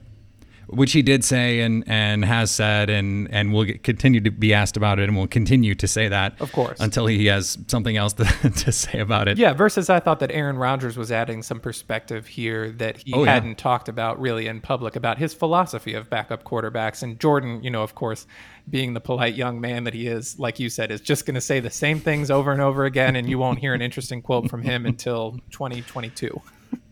which 0.68 0.92
he 0.92 1.02
did 1.02 1.24
say 1.24 1.62
and 1.62 1.84
and 1.88 2.26
has 2.26 2.52
said 2.52 2.90
and 2.90 3.30
and 3.32 3.54
will 3.54 3.66
continue 3.84 4.20
to 4.20 4.32
be 4.32 4.54
asked 4.54 4.78
about 4.78 5.00
it 5.00 5.04
and 5.04 5.16
will 5.16 5.28
continue 5.28 5.76
to 5.76 5.88
say 5.88 6.08
that 6.08 6.40
of 6.42 6.52
course. 6.52 6.80
until 6.80 7.06
he 7.06 7.26
has 7.28 7.58
something 7.68 7.98
else 7.98 8.14
to, 8.14 8.26
to 8.50 8.72
say 8.72 9.00
about 9.00 9.28
it. 9.28 9.38
Yeah 9.38 9.54
versus 9.54 9.90
i 9.90 10.00
thought 10.00 10.20
that 10.20 10.32
aaron 10.32 10.58
rodgers 10.58 10.98
was 10.98 11.12
adding 11.12 11.44
some 11.44 11.60
perspective 11.60 12.28
here 12.28 12.72
that 12.72 12.98
he 12.98 13.14
oh, 13.14 13.24
hadn't 13.24 13.50
yeah. 13.50 13.56
talked 13.56 13.90
about 13.90 14.20
really 14.20 14.48
in 14.48 14.62
public 14.62 14.96
about 14.96 15.18
his 15.18 15.34
philosophy 15.34 15.94
of 15.94 16.10
backup 16.10 16.44
quarterbacks. 16.44 17.04
And 17.04 17.20
jordan 17.20 17.64
you 17.64 17.70
know 17.70 17.84
of 17.84 17.96
course 17.96 18.26
being 18.70 18.94
the 18.94 19.02
polite 19.02 19.36
young 19.36 19.62
man 19.62 19.84
that 19.84 19.94
he 19.94 20.08
is 20.08 20.40
like 20.40 20.60
you 20.60 20.70
said 20.70 20.92
is 20.92 21.02
just 21.02 21.26
going 21.26 21.36
to 21.36 21.42
say 21.42 21.60
the 21.60 21.70
same 21.70 22.00
things 22.00 22.32
over 22.32 22.52
and 22.52 22.62
over 22.62 22.86
again 22.86 23.16
and 23.16 23.30
you 23.30 23.38
won't 23.38 23.60
hear 23.60 23.74
an 23.74 23.82
interesting 23.82 24.22
quote 24.22 24.50
from 24.50 24.62
him 24.62 24.86
until 24.96 25.34
2022 25.52 26.42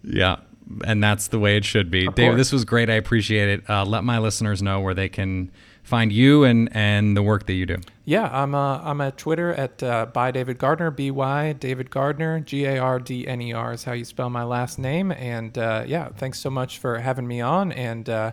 yeah 0.03 0.37
and 0.85 1.03
that's 1.03 1.27
the 1.27 1.39
way 1.39 1.57
it 1.57 1.65
should 1.65 1.91
be. 1.91 2.05
Of 2.05 2.15
David, 2.15 2.31
course. 2.31 2.37
this 2.37 2.51
was 2.51 2.65
great. 2.65 2.89
I 2.89 2.95
appreciate 2.95 3.49
it. 3.49 3.69
Uh, 3.69 3.85
let 3.85 4.03
my 4.03 4.19
listeners 4.19 4.61
know 4.61 4.79
where 4.79 4.93
they 4.93 5.09
can 5.09 5.51
find 5.83 6.11
you 6.13 6.45
and 6.45 6.69
and 6.73 7.15
the 7.15 7.21
work 7.21 7.45
that 7.45 7.53
you 7.53 7.65
do. 7.65 7.77
Yeah, 8.05 8.29
I'm 8.31 8.55
uh, 8.55 8.79
I'm 8.79 9.01
at 9.01 9.17
Twitter 9.17 9.53
at 9.53 9.83
uh, 9.83 10.07
by 10.07 10.31
David 10.31 10.57
Gardner, 10.57 10.91
B 10.91 11.11
Y 11.11 11.53
David 11.53 11.91
Gardner, 11.91 12.39
G 12.39 12.65
A 12.65 12.79
R 12.79 12.99
D 12.99 13.27
N 13.27 13.41
E 13.41 13.53
R 13.53 13.73
is 13.73 13.83
how 13.83 13.93
you 13.93 14.05
spell 14.05 14.29
my 14.29 14.43
last 14.43 14.79
name. 14.79 15.11
And 15.11 15.57
uh, 15.57 15.83
yeah, 15.85 16.09
thanks 16.09 16.39
so 16.39 16.49
much 16.49 16.79
for 16.79 16.97
having 16.99 17.27
me 17.27 17.41
on. 17.41 17.71
And 17.71 18.09
uh, 18.09 18.31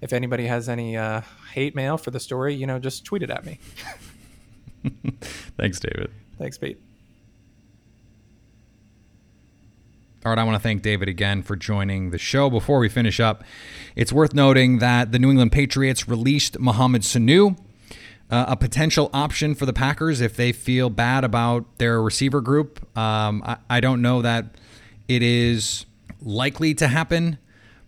if 0.00 0.12
anybody 0.12 0.46
has 0.46 0.68
any 0.68 0.96
uh, 0.96 1.22
hate 1.52 1.74
mail 1.74 1.98
for 1.98 2.10
the 2.10 2.20
story, 2.20 2.54
you 2.54 2.66
know, 2.66 2.78
just 2.78 3.04
tweet 3.04 3.22
it 3.22 3.30
at 3.30 3.44
me. 3.44 3.58
thanks, 5.56 5.78
David. 5.78 6.10
Thanks, 6.38 6.58
Pete. 6.58 6.80
All 10.24 10.30
right, 10.30 10.38
I 10.38 10.44
want 10.44 10.54
to 10.54 10.62
thank 10.62 10.82
David 10.82 11.08
again 11.08 11.42
for 11.42 11.56
joining 11.56 12.10
the 12.10 12.18
show. 12.18 12.48
Before 12.48 12.78
we 12.78 12.88
finish 12.88 13.18
up, 13.18 13.42
it's 13.96 14.12
worth 14.12 14.34
noting 14.34 14.78
that 14.78 15.10
the 15.10 15.18
New 15.18 15.30
England 15.30 15.50
Patriots 15.50 16.08
released 16.08 16.60
Mohamed 16.60 17.02
Sanu, 17.02 17.58
uh, 18.30 18.44
a 18.46 18.56
potential 18.56 19.10
option 19.12 19.56
for 19.56 19.66
the 19.66 19.72
Packers 19.72 20.20
if 20.20 20.36
they 20.36 20.52
feel 20.52 20.90
bad 20.90 21.24
about 21.24 21.64
their 21.78 22.00
receiver 22.00 22.40
group. 22.40 22.86
Um, 22.96 23.42
I, 23.44 23.56
I 23.68 23.80
don't 23.80 24.00
know 24.00 24.22
that 24.22 24.54
it 25.08 25.24
is 25.24 25.86
likely 26.20 26.72
to 26.74 26.86
happen, 26.86 27.38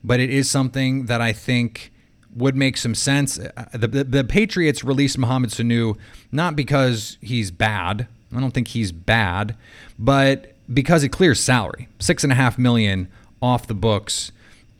but 0.03 0.19
it 0.19 0.29
is 0.29 0.51
something 0.51 1.07
that 1.07 1.21
I 1.21 1.33
think 1.33 1.93
would 2.35 2.57
make 2.57 2.77
some 2.77 2.97
sense. 2.97 3.39
Uh, 3.39 3.67
the, 3.75 3.87
the, 3.87 4.03
the 4.03 4.25
Patriots 4.25 4.83
released 4.83 5.19
Mohamed 5.19 5.51
Sanu 5.51 5.97
not 6.33 6.57
because 6.57 7.17
he's 7.21 7.53
bad. 7.53 8.09
I 8.35 8.41
don't 8.41 8.51
think 8.51 8.67
he's 8.67 8.91
bad, 8.91 9.57
but 9.97 10.54
because 10.73 11.05
it 11.05 11.11
clears 11.11 11.41
salary, 11.41 11.89
six 11.99 12.25
and 12.25 12.33
a 12.33 12.37
half 12.37 12.59
million 12.59 13.09
off 13.43 13.67
the 13.67 13.75
books. 13.75 14.33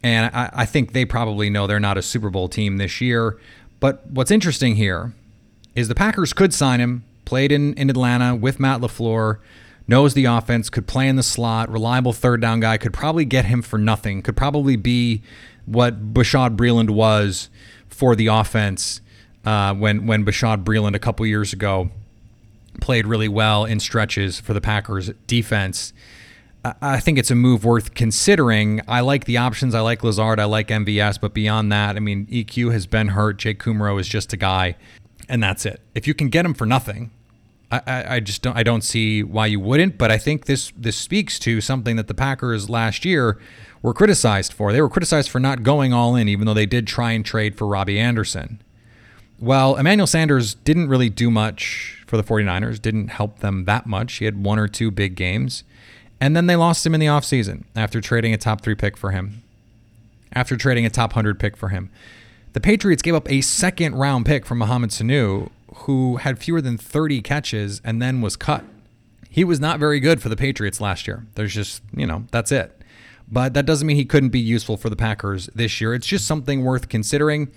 And 0.03 0.35
I, 0.35 0.51
I 0.53 0.67
think 0.67 0.93
they 0.93 1.05
probably 1.05 1.51
know 1.51 1.67
they're 1.67 1.81
not 1.81 1.99
a 1.99 2.03
Super 2.03 2.31
Bowl 2.31 2.49
team 2.49 2.77
this 2.77 3.01
year. 3.01 3.39
But 3.81 4.07
what's 4.07 4.31
interesting 4.31 4.77
here 4.77 5.13
is 5.75 5.89
the 5.89 5.95
Packers 5.95 6.33
could 6.33 6.55
sign 6.55 6.81
him, 6.81 7.05
played 7.25 7.53
in, 7.53 7.75
in 7.75 7.91
Atlanta 7.91 8.35
with 8.35 8.61
Matt 8.61 8.81
LaFleur, 8.81 9.39
knows 9.87 10.15
the 10.15 10.25
offense, 10.25 10.71
could 10.71 10.87
play 10.87 11.09
in 11.09 11.17
the 11.17 11.23
slot, 11.23 11.71
reliable 11.71 12.13
third 12.13 12.41
down 12.41 12.61
guy, 12.61 12.79
could 12.79 12.93
probably 12.93 13.25
get 13.25 13.45
him 13.45 13.61
for 13.61 13.79
nothing, 13.79 14.23
could 14.23 14.37
probably 14.37 14.77
be 14.77 15.23
what 15.67 16.15
Bashaud 16.15 16.57
Breeland 16.57 16.91
was 16.91 17.49
for 17.89 18.15
the 18.17 18.27
offense 18.27 19.01
uh, 19.45 19.75
when 19.75 20.07
when 20.07 20.25
Bashaud 20.25 20.65
Breeland 20.65 20.95
a 20.95 20.99
couple 20.99 21.25
years 21.27 21.53
ago 21.53 21.91
played 22.85 23.07
really 23.07 23.29
well 23.29 23.65
in 23.65 23.81
stretches 23.81 24.39
for 24.39 24.53
the 24.53 24.61
Packers 24.61 25.11
defense. 25.27 25.95
I 26.83 27.01
think 27.01 27.19
it's 27.19 27.31
a 27.31 27.35
move 27.35 27.65
worth 27.65 27.95
considering. 27.95 28.83
I 28.87 29.01
like 29.01 29.25
the 29.25 29.39
options. 29.39 29.75
I 29.75 29.81
like 29.81 30.05
Lazard. 30.05 30.39
I 30.39 30.45
like 30.45 30.69
MVS. 30.69 31.19
But 31.19 31.33
beyond 31.33 31.73
that, 31.73 31.97
I 31.97 32.01
mean, 32.01 32.27
EQ 32.27 32.73
has 32.73 32.87
been 32.87 33.09
hurt. 33.09 33.39
Jake 33.39 33.59
Kumerow 33.59 33.99
is 33.99 34.07
just 34.07 34.35
a 34.35 34.37
guy, 34.37 34.77
and 35.31 35.43
that's 35.43 35.65
it. 35.65 35.81
If 35.95 36.07
you 36.07 36.13
can 36.13 36.29
get 36.29 36.45
him 36.45 36.53
for 36.53 36.67
nothing, 36.67 37.11
I, 37.71 37.81
I, 37.87 38.15
I 38.17 38.21
just 38.21 38.43
don't. 38.43 38.57
I 38.57 38.63
don't 38.63 38.85
see 38.85 39.23
why 39.23 39.47
you 39.47 39.61
wouldn't. 39.61 39.97
But 39.97 40.11
I 40.11 40.19
think 40.19 40.45
this 40.45 40.71
this 40.77 40.97
speaks 40.97 41.39
to 41.41 41.63
something 41.63 41.97
that 41.97 42.07
the 42.07 42.15
Packers 42.15 42.69
last 42.69 43.07
year 43.07 43.39
were 43.81 43.95
criticized 43.95 44.53
for. 44.53 44.73
They 44.73 44.83
were 44.83 44.91
criticized 44.91 45.31
for 45.31 45.41
not 45.41 45.63
going 45.63 45.95
all 45.95 46.17
in, 46.17 46.29
even 46.29 46.47
though 46.47 46.55
they 46.55 46.67
did 46.67 46.87
try 46.87 47.13
and 47.13 47.25
trade 47.25 47.57
for 47.57 47.67
Robbie 47.67 47.99
Anderson. 47.99 48.63
Well, 49.41 49.77
Emmanuel 49.77 50.07
Sanders 50.07 50.55
didn't 50.55 50.89
really 50.89 51.11
do 51.11 51.31
much 51.31 52.03
for 52.07 52.17
the 52.17 52.23
49ers, 52.23 52.81
didn't 52.81 53.09
help 53.09 53.41
them 53.41 53.65
that 53.65 53.87
much. 53.87 54.15
He 54.15 54.25
had 54.25 54.43
one 54.43 54.59
or 54.59 54.69
two 54.69 54.91
big 54.91 55.17
games. 55.17 55.65
And 56.21 56.37
then 56.37 56.47
they 56.47 56.57
lost 56.57 56.87
him 56.87 56.95
in 56.95 57.01
the 57.01 57.07
offseason 57.07 57.65
after 57.75 58.01
trading 58.01 58.33
a 58.33 58.39
top 58.39 58.63
three 58.63 58.75
pick 58.75 58.97
for 58.97 59.11
him, 59.11 59.43
after 60.33 60.57
trading 60.57 60.87
a 60.87 60.91
top 60.91 61.11
100 61.11 61.39
pick 61.39 61.57
for 61.57 61.69
him. 61.69 61.91
The 62.53 62.61
Patriots 62.61 63.03
gave 63.03 63.15
up 63.15 63.31
a 63.31 63.41
second 63.41 63.97
round 63.97 64.25
pick 64.25 64.47
for 64.47 64.55
Mohamed 64.55 64.91
Sanu, 64.91 65.51
who 65.75 66.17
had 66.17 66.39
fewer 66.39 66.61
than 66.61 66.79
30 66.79 67.21
catches 67.21 67.81
and 67.85 68.01
then 68.01 68.21
was 68.21 68.37
cut. 68.37 68.65
He 69.29 69.43
was 69.43 69.59
not 69.59 69.81
very 69.81 69.99
good 69.99 70.23
for 70.23 70.29
the 70.29 70.37
Patriots 70.37 70.81
last 70.81 71.09
year. 71.09 71.27
There's 71.35 71.53
just, 71.53 71.83
you 71.95 72.07
know, 72.07 72.25
that's 72.31 72.53
it. 72.53 72.81
But 73.31 73.55
that 73.55 73.67
doesn't 73.67 73.87
mean 73.87 73.97
he 73.97 74.05
couldn't 74.05 74.29
be 74.29 74.39
useful 74.39 74.77
for 74.77 74.89
the 74.89 74.97
Packers 74.97 75.51
this 75.55 75.81
year. 75.81 75.93
It's 75.95 76.07
just 76.07 76.27
something 76.27 76.63
worth 76.63 76.89
considering. 76.89 77.51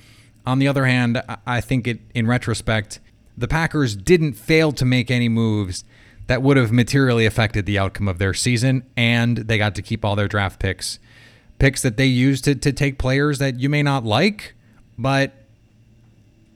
On 0.47 0.59
the 0.59 0.67
other 0.69 0.85
hand, 0.85 1.21
I 1.45 1.59
think 1.59 1.87
it 1.87 1.99
in 2.15 2.25
retrospect, 2.25 3.01
the 3.37 3.49
Packers 3.49 3.97
didn't 3.97 4.33
fail 4.35 4.71
to 4.71 4.85
make 4.85 5.11
any 5.11 5.27
moves 5.27 5.83
that 6.27 6.41
would 6.41 6.55
have 6.55 6.71
materially 6.71 7.25
affected 7.25 7.65
the 7.65 7.77
outcome 7.77 8.07
of 8.07 8.17
their 8.17 8.33
season, 8.33 8.85
and 8.95 9.39
they 9.39 9.57
got 9.57 9.75
to 9.75 9.81
keep 9.81 10.05
all 10.05 10.15
their 10.15 10.29
draft 10.29 10.57
picks. 10.57 10.99
Picks 11.59 11.81
that 11.81 11.97
they 11.97 12.05
used 12.05 12.45
to, 12.45 12.55
to 12.55 12.71
take 12.71 12.97
players 12.97 13.39
that 13.39 13.59
you 13.59 13.67
may 13.67 13.83
not 13.83 14.05
like, 14.05 14.55
but 14.97 15.33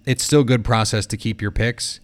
it's 0.05 0.23
still 0.23 0.45
good 0.45 0.63
process 0.63 1.05
to 1.07 1.17
keep 1.17 1.41
your 1.41 1.51
picks 1.51 1.99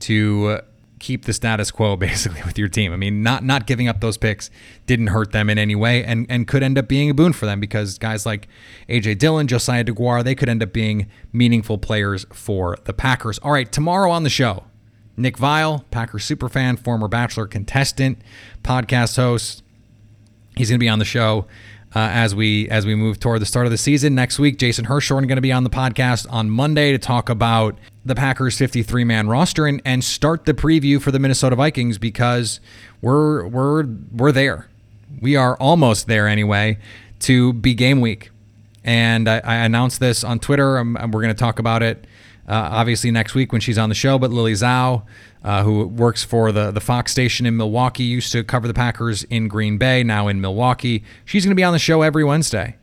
to 0.00 0.46
uh, 0.46 0.60
keep 1.00 1.24
the 1.24 1.32
status 1.32 1.72
quo 1.72 1.96
basically 1.96 2.42
with 2.44 2.56
your 2.56 2.68
team. 2.68 2.92
I 2.92 2.96
mean, 2.96 3.24
not 3.24 3.42
not 3.42 3.66
giving 3.66 3.88
up 3.88 4.00
those 4.00 4.16
picks 4.16 4.50
didn't 4.86 5.08
hurt 5.08 5.32
them 5.32 5.50
in 5.50 5.58
any 5.58 5.74
way 5.74 6.04
and, 6.04 6.26
and 6.28 6.46
could 6.46 6.62
end 6.62 6.78
up 6.78 6.86
being 6.86 7.10
a 7.10 7.14
boon 7.14 7.32
for 7.32 7.46
them 7.46 7.58
because 7.58 7.98
guys 7.98 8.24
like 8.24 8.46
AJ 8.88 9.18
Dillon, 9.18 9.48
Josiah 9.48 9.84
DeGuara, 9.84 10.22
they 10.22 10.36
could 10.36 10.48
end 10.48 10.62
up 10.62 10.72
being 10.72 11.10
meaningful 11.32 11.78
players 11.78 12.24
for 12.32 12.78
the 12.84 12.92
Packers. 12.92 13.38
All 13.40 13.50
right, 13.50 13.70
tomorrow 13.70 14.10
on 14.10 14.22
the 14.22 14.30
show, 14.30 14.64
Nick 15.16 15.36
Viall, 15.36 15.84
Packers 15.90 16.28
superfan, 16.28 16.78
former 16.78 17.08
Bachelor 17.08 17.46
contestant, 17.46 18.18
podcast 18.62 19.16
host. 19.16 19.64
He's 20.56 20.68
going 20.68 20.78
to 20.78 20.84
be 20.84 20.88
on 20.88 20.98
the 20.98 21.04
show 21.04 21.46
uh, 21.94 21.98
as 21.98 22.34
we 22.34 22.68
as 22.70 22.86
we 22.86 22.94
move 22.94 23.18
toward 23.18 23.40
the 23.40 23.46
start 23.46 23.66
of 23.66 23.72
the 23.72 23.78
season 23.78 24.14
next 24.14 24.38
week. 24.38 24.58
Jason 24.58 24.86
Hirschhorn 24.86 25.26
going 25.26 25.36
to 25.36 25.40
be 25.40 25.52
on 25.52 25.64
the 25.64 25.70
podcast 25.70 26.26
on 26.30 26.50
Monday 26.50 26.92
to 26.92 26.98
talk 26.98 27.28
about 27.28 27.76
the 28.04 28.14
Packers 28.14 28.56
53 28.56 29.04
man 29.04 29.28
roster 29.28 29.66
and, 29.66 29.82
and 29.84 30.02
start 30.04 30.44
the 30.44 30.54
preview 30.54 31.00
for 31.00 31.10
the 31.10 31.18
Minnesota 31.18 31.56
Vikings 31.56 31.98
because 31.98 32.60
we're 33.02 33.46
we're 33.46 33.86
we're 34.12 34.32
there. 34.32 34.68
We 35.20 35.36
are 35.36 35.56
almost 35.56 36.06
there 36.06 36.28
anyway 36.28 36.78
to 37.20 37.52
be 37.52 37.74
game 37.74 38.00
week. 38.00 38.30
And 38.84 39.28
I, 39.28 39.40
I 39.44 39.54
announced 39.56 40.00
this 40.00 40.24
on 40.24 40.38
Twitter. 40.38 40.78
and 40.78 40.96
we're 41.12 41.22
going 41.22 41.34
to 41.34 41.38
talk 41.38 41.58
about 41.58 41.82
it 41.82 42.06
uh, 42.48 42.68
obviously 42.72 43.10
next 43.10 43.34
week 43.34 43.52
when 43.52 43.60
she's 43.60 43.78
on 43.78 43.88
the 43.88 43.94
show. 43.94 44.18
But 44.18 44.30
Lily 44.30 44.54
Zhao, 44.54 45.04
uh, 45.42 45.62
who 45.62 45.86
works 45.86 46.22
for 46.22 46.52
the, 46.52 46.70
the 46.70 46.80
Fox 46.80 47.12
station 47.12 47.46
in 47.46 47.56
Milwaukee, 47.56 48.04
used 48.04 48.32
to 48.32 48.44
cover 48.44 48.68
the 48.68 48.74
Packers 48.74 49.24
in 49.24 49.48
Green 49.48 49.78
Bay, 49.78 50.02
now 50.02 50.28
in 50.28 50.40
Milwaukee. 50.40 51.02
She's 51.24 51.44
going 51.44 51.52
to 51.52 51.56
be 51.56 51.64
on 51.64 51.72
the 51.72 51.78
show 51.78 52.02
every 52.02 52.24
Wednesday 52.24 52.76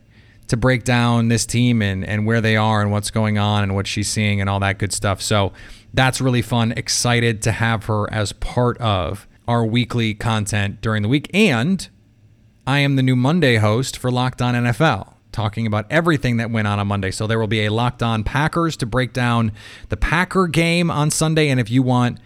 to 0.48 0.56
break 0.56 0.84
down 0.84 1.28
this 1.28 1.46
team 1.46 1.82
and, 1.82 2.04
and 2.04 2.26
where 2.26 2.40
they 2.40 2.56
are 2.56 2.80
and 2.80 2.90
what's 2.90 3.10
going 3.10 3.38
on 3.38 3.62
and 3.62 3.74
what 3.74 3.86
she's 3.86 4.08
seeing 4.08 4.40
and 4.40 4.48
all 4.50 4.60
that 4.60 4.78
good 4.78 4.92
stuff. 4.92 5.20
So 5.20 5.52
that's 5.94 6.20
really 6.20 6.42
fun. 6.42 6.72
Excited 6.72 7.42
to 7.42 7.52
have 7.52 7.84
her 7.84 8.12
as 8.12 8.32
part 8.32 8.78
of 8.78 9.28
our 9.46 9.64
weekly 9.64 10.14
content 10.14 10.80
during 10.80 11.02
the 11.02 11.08
week. 11.08 11.30
And 11.32 11.88
I 12.66 12.80
am 12.80 12.96
the 12.96 13.02
new 13.02 13.16
Monday 13.16 13.56
host 13.56 13.96
for 13.96 14.10
Locked 14.10 14.42
On 14.42 14.54
NFL 14.54 15.14
talking 15.32 15.66
about 15.66 15.86
everything 15.90 16.38
that 16.38 16.50
went 16.50 16.66
on 16.66 16.78
on 16.78 16.86
Monday. 16.86 17.10
So 17.10 17.26
there 17.26 17.38
will 17.38 17.46
be 17.46 17.64
a 17.64 17.70
Locked 17.70 18.02
On 18.02 18.24
Packers 18.24 18.76
to 18.78 18.86
break 18.86 19.12
down 19.12 19.52
the 19.88 19.96
Packer 19.96 20.48
game 20.48 20.90
on 20.90 21.10
Sunday. 21.10 21.48
And 21.48 21.60
if 21.60 21.70
you 21.70 21.82
want 21.82 22.18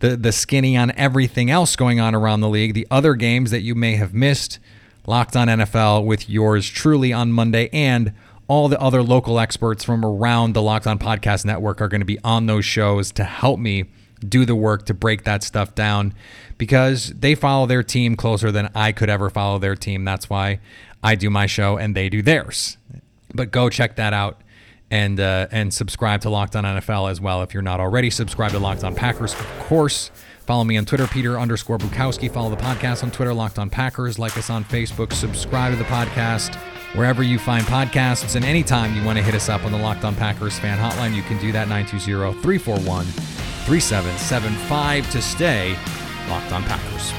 the, 0.00 0.16
the 0.16 0.32
skinny 0.32 0.76
on 0.76 0.90
everything 0.96 1.50
else 1.50 1.76
going 1.76 2.00
on 2.00 2.14
around 2.14 2.40
the 2.40 2.48
league, 2.48 2.74
the 2.74 2.86
other 2.90 3.14
games 3.14 3.50
that 3.50 3.60
you 3.60 3.74
may 3.74 3.96
have 3.96 4.12
missed, 4.12 4.58
Locked 5.06 5.36
On 5.36 5.48
NFL 5.48 6.04
with 6.04 6.28
yours 6.28 6.68
truly 6.68 7.12
on 7.12 7.32
Monday. 7.32 7.70
And 7.72 8.12
all 8.48 8.68
the 8.68 8.80
other 8.80 9.02
local 9.02 9.38
experts 9.38 9.84
from 9.84 10.04
around 10.04 10.54
the 10.54 10.62
Locked 10.62 10.86
On 10.86 10.98
Podcast 10.98 11.44
Network 11.44 11.80
are 11.80 11.88
going 11.88 12.00
to 12.00 12.06
be 12.06 12.18
on 12.24 12.46
those 12.46 12.64
shows 12.64 13.12
to 13.12 13.24
help 13.24 13.58
me 13.60 13.84
do 14.26 14.44
the 14.44 14.54
work 14.54 14.86
to 14.86 14.94
break 14.94 15.24
that 15.24 15.42
stuff 15.42 15.74
down 15.74 16.12
because 16.58 17.08
they 17.10 17.34
follow 17.34 17.66
their 17.66 17.82
team 17.82 18.16
closer 18.16 18.50
than 18.52 18.70
I 18.74 18.92
could 18.92 19.08
ever 19.08 19.30
follow 19.30 19.58
their 19.58 19.76
team. 19.76 20.04
That's 20.04 20.28
why 20.28 20.60
I 21.02 21.14
do 21.14 21.30
my 21.30 21.46
show 21.46 21.78
and 21.78 21.94
they 21.94 22.08
do 22.08 22.22
theirs. 22.22 22.76
But 23.34 23.50
go 23.50 23.70
check 23.70 23.96
that 23.96 24.12
out 24.12 24.42
and 24.90 25.20
uh, 25.20 25.46
and 25.50 25.72
subscribe 25.72 26.20
to 26.22 26.30
Locked 26.30 26.56
On 26.56 26.64
NFL 26.64 27.10
as 27.10 27.20
well 27.20 27.42
if 27.42 27.54
you're 27.54 27.62
not 27.62 27.80
already. 27.80 28.10
Subscribe 28.10 28.52
to 28.52 28.58
Locked 28.58 28.84
On 28.84 28.94
Packers, 28.94 29.34
of 29.34 29.46
course. 29.60 30.10
Follow 30.46 30.64
me 30.64 30.76
on 30.76 30.84
Twitter, 30.84 31.06
Peter 31.06 31.38
underscore 31.38 31.78
Bukowski. 31.78 32.30
Follow 32.30 32.50
the 32.50 32.56
podcast 32.56 33.04
on 33.04 33.12
Twitter, 33.12 33.32
Locked 33.32 33.58
On 33.58 33.70
Packers. 33.70 34.18
Like 34.18 34.36
us 34.36 34.50
on 34.50 34.64
Facebook. 34.64 35.12
Subscribe 35.12 35.72
to 35.72 35.76
the 35.76 35.84
podcast 35.84 36.56
wherever 36.96 37.22
you 37.22 37.38
find 37.38 37.64
podcasts. 37.66 38.34
And 38.34 38.44
anytime 38.44 38.96
you 38.96 39.04
want 39.04 39.18
to 39.18 39.24
hit 39.24 39.34
us 39.34 39.48
up 39.48 39.64
on 39.64 39.70
the 39.70 39.78
Locked 39.78 40.04
On 40.04 40.16
Packers 40.16 40.58
fan 40.58 40.78
hotline, 40.78 41.14
you 41.14 41.22
can 41.22 41.38
do 41.38 41.52
that 41.52 41.68
920 41.68 42.32
341 42.42 43.04
3775 43.04 45.10
to 45.12 45.22
stay 45.22 45.76
Locked 46.28 46.52
On 46.52 46.64
Packers. 46.64 47.12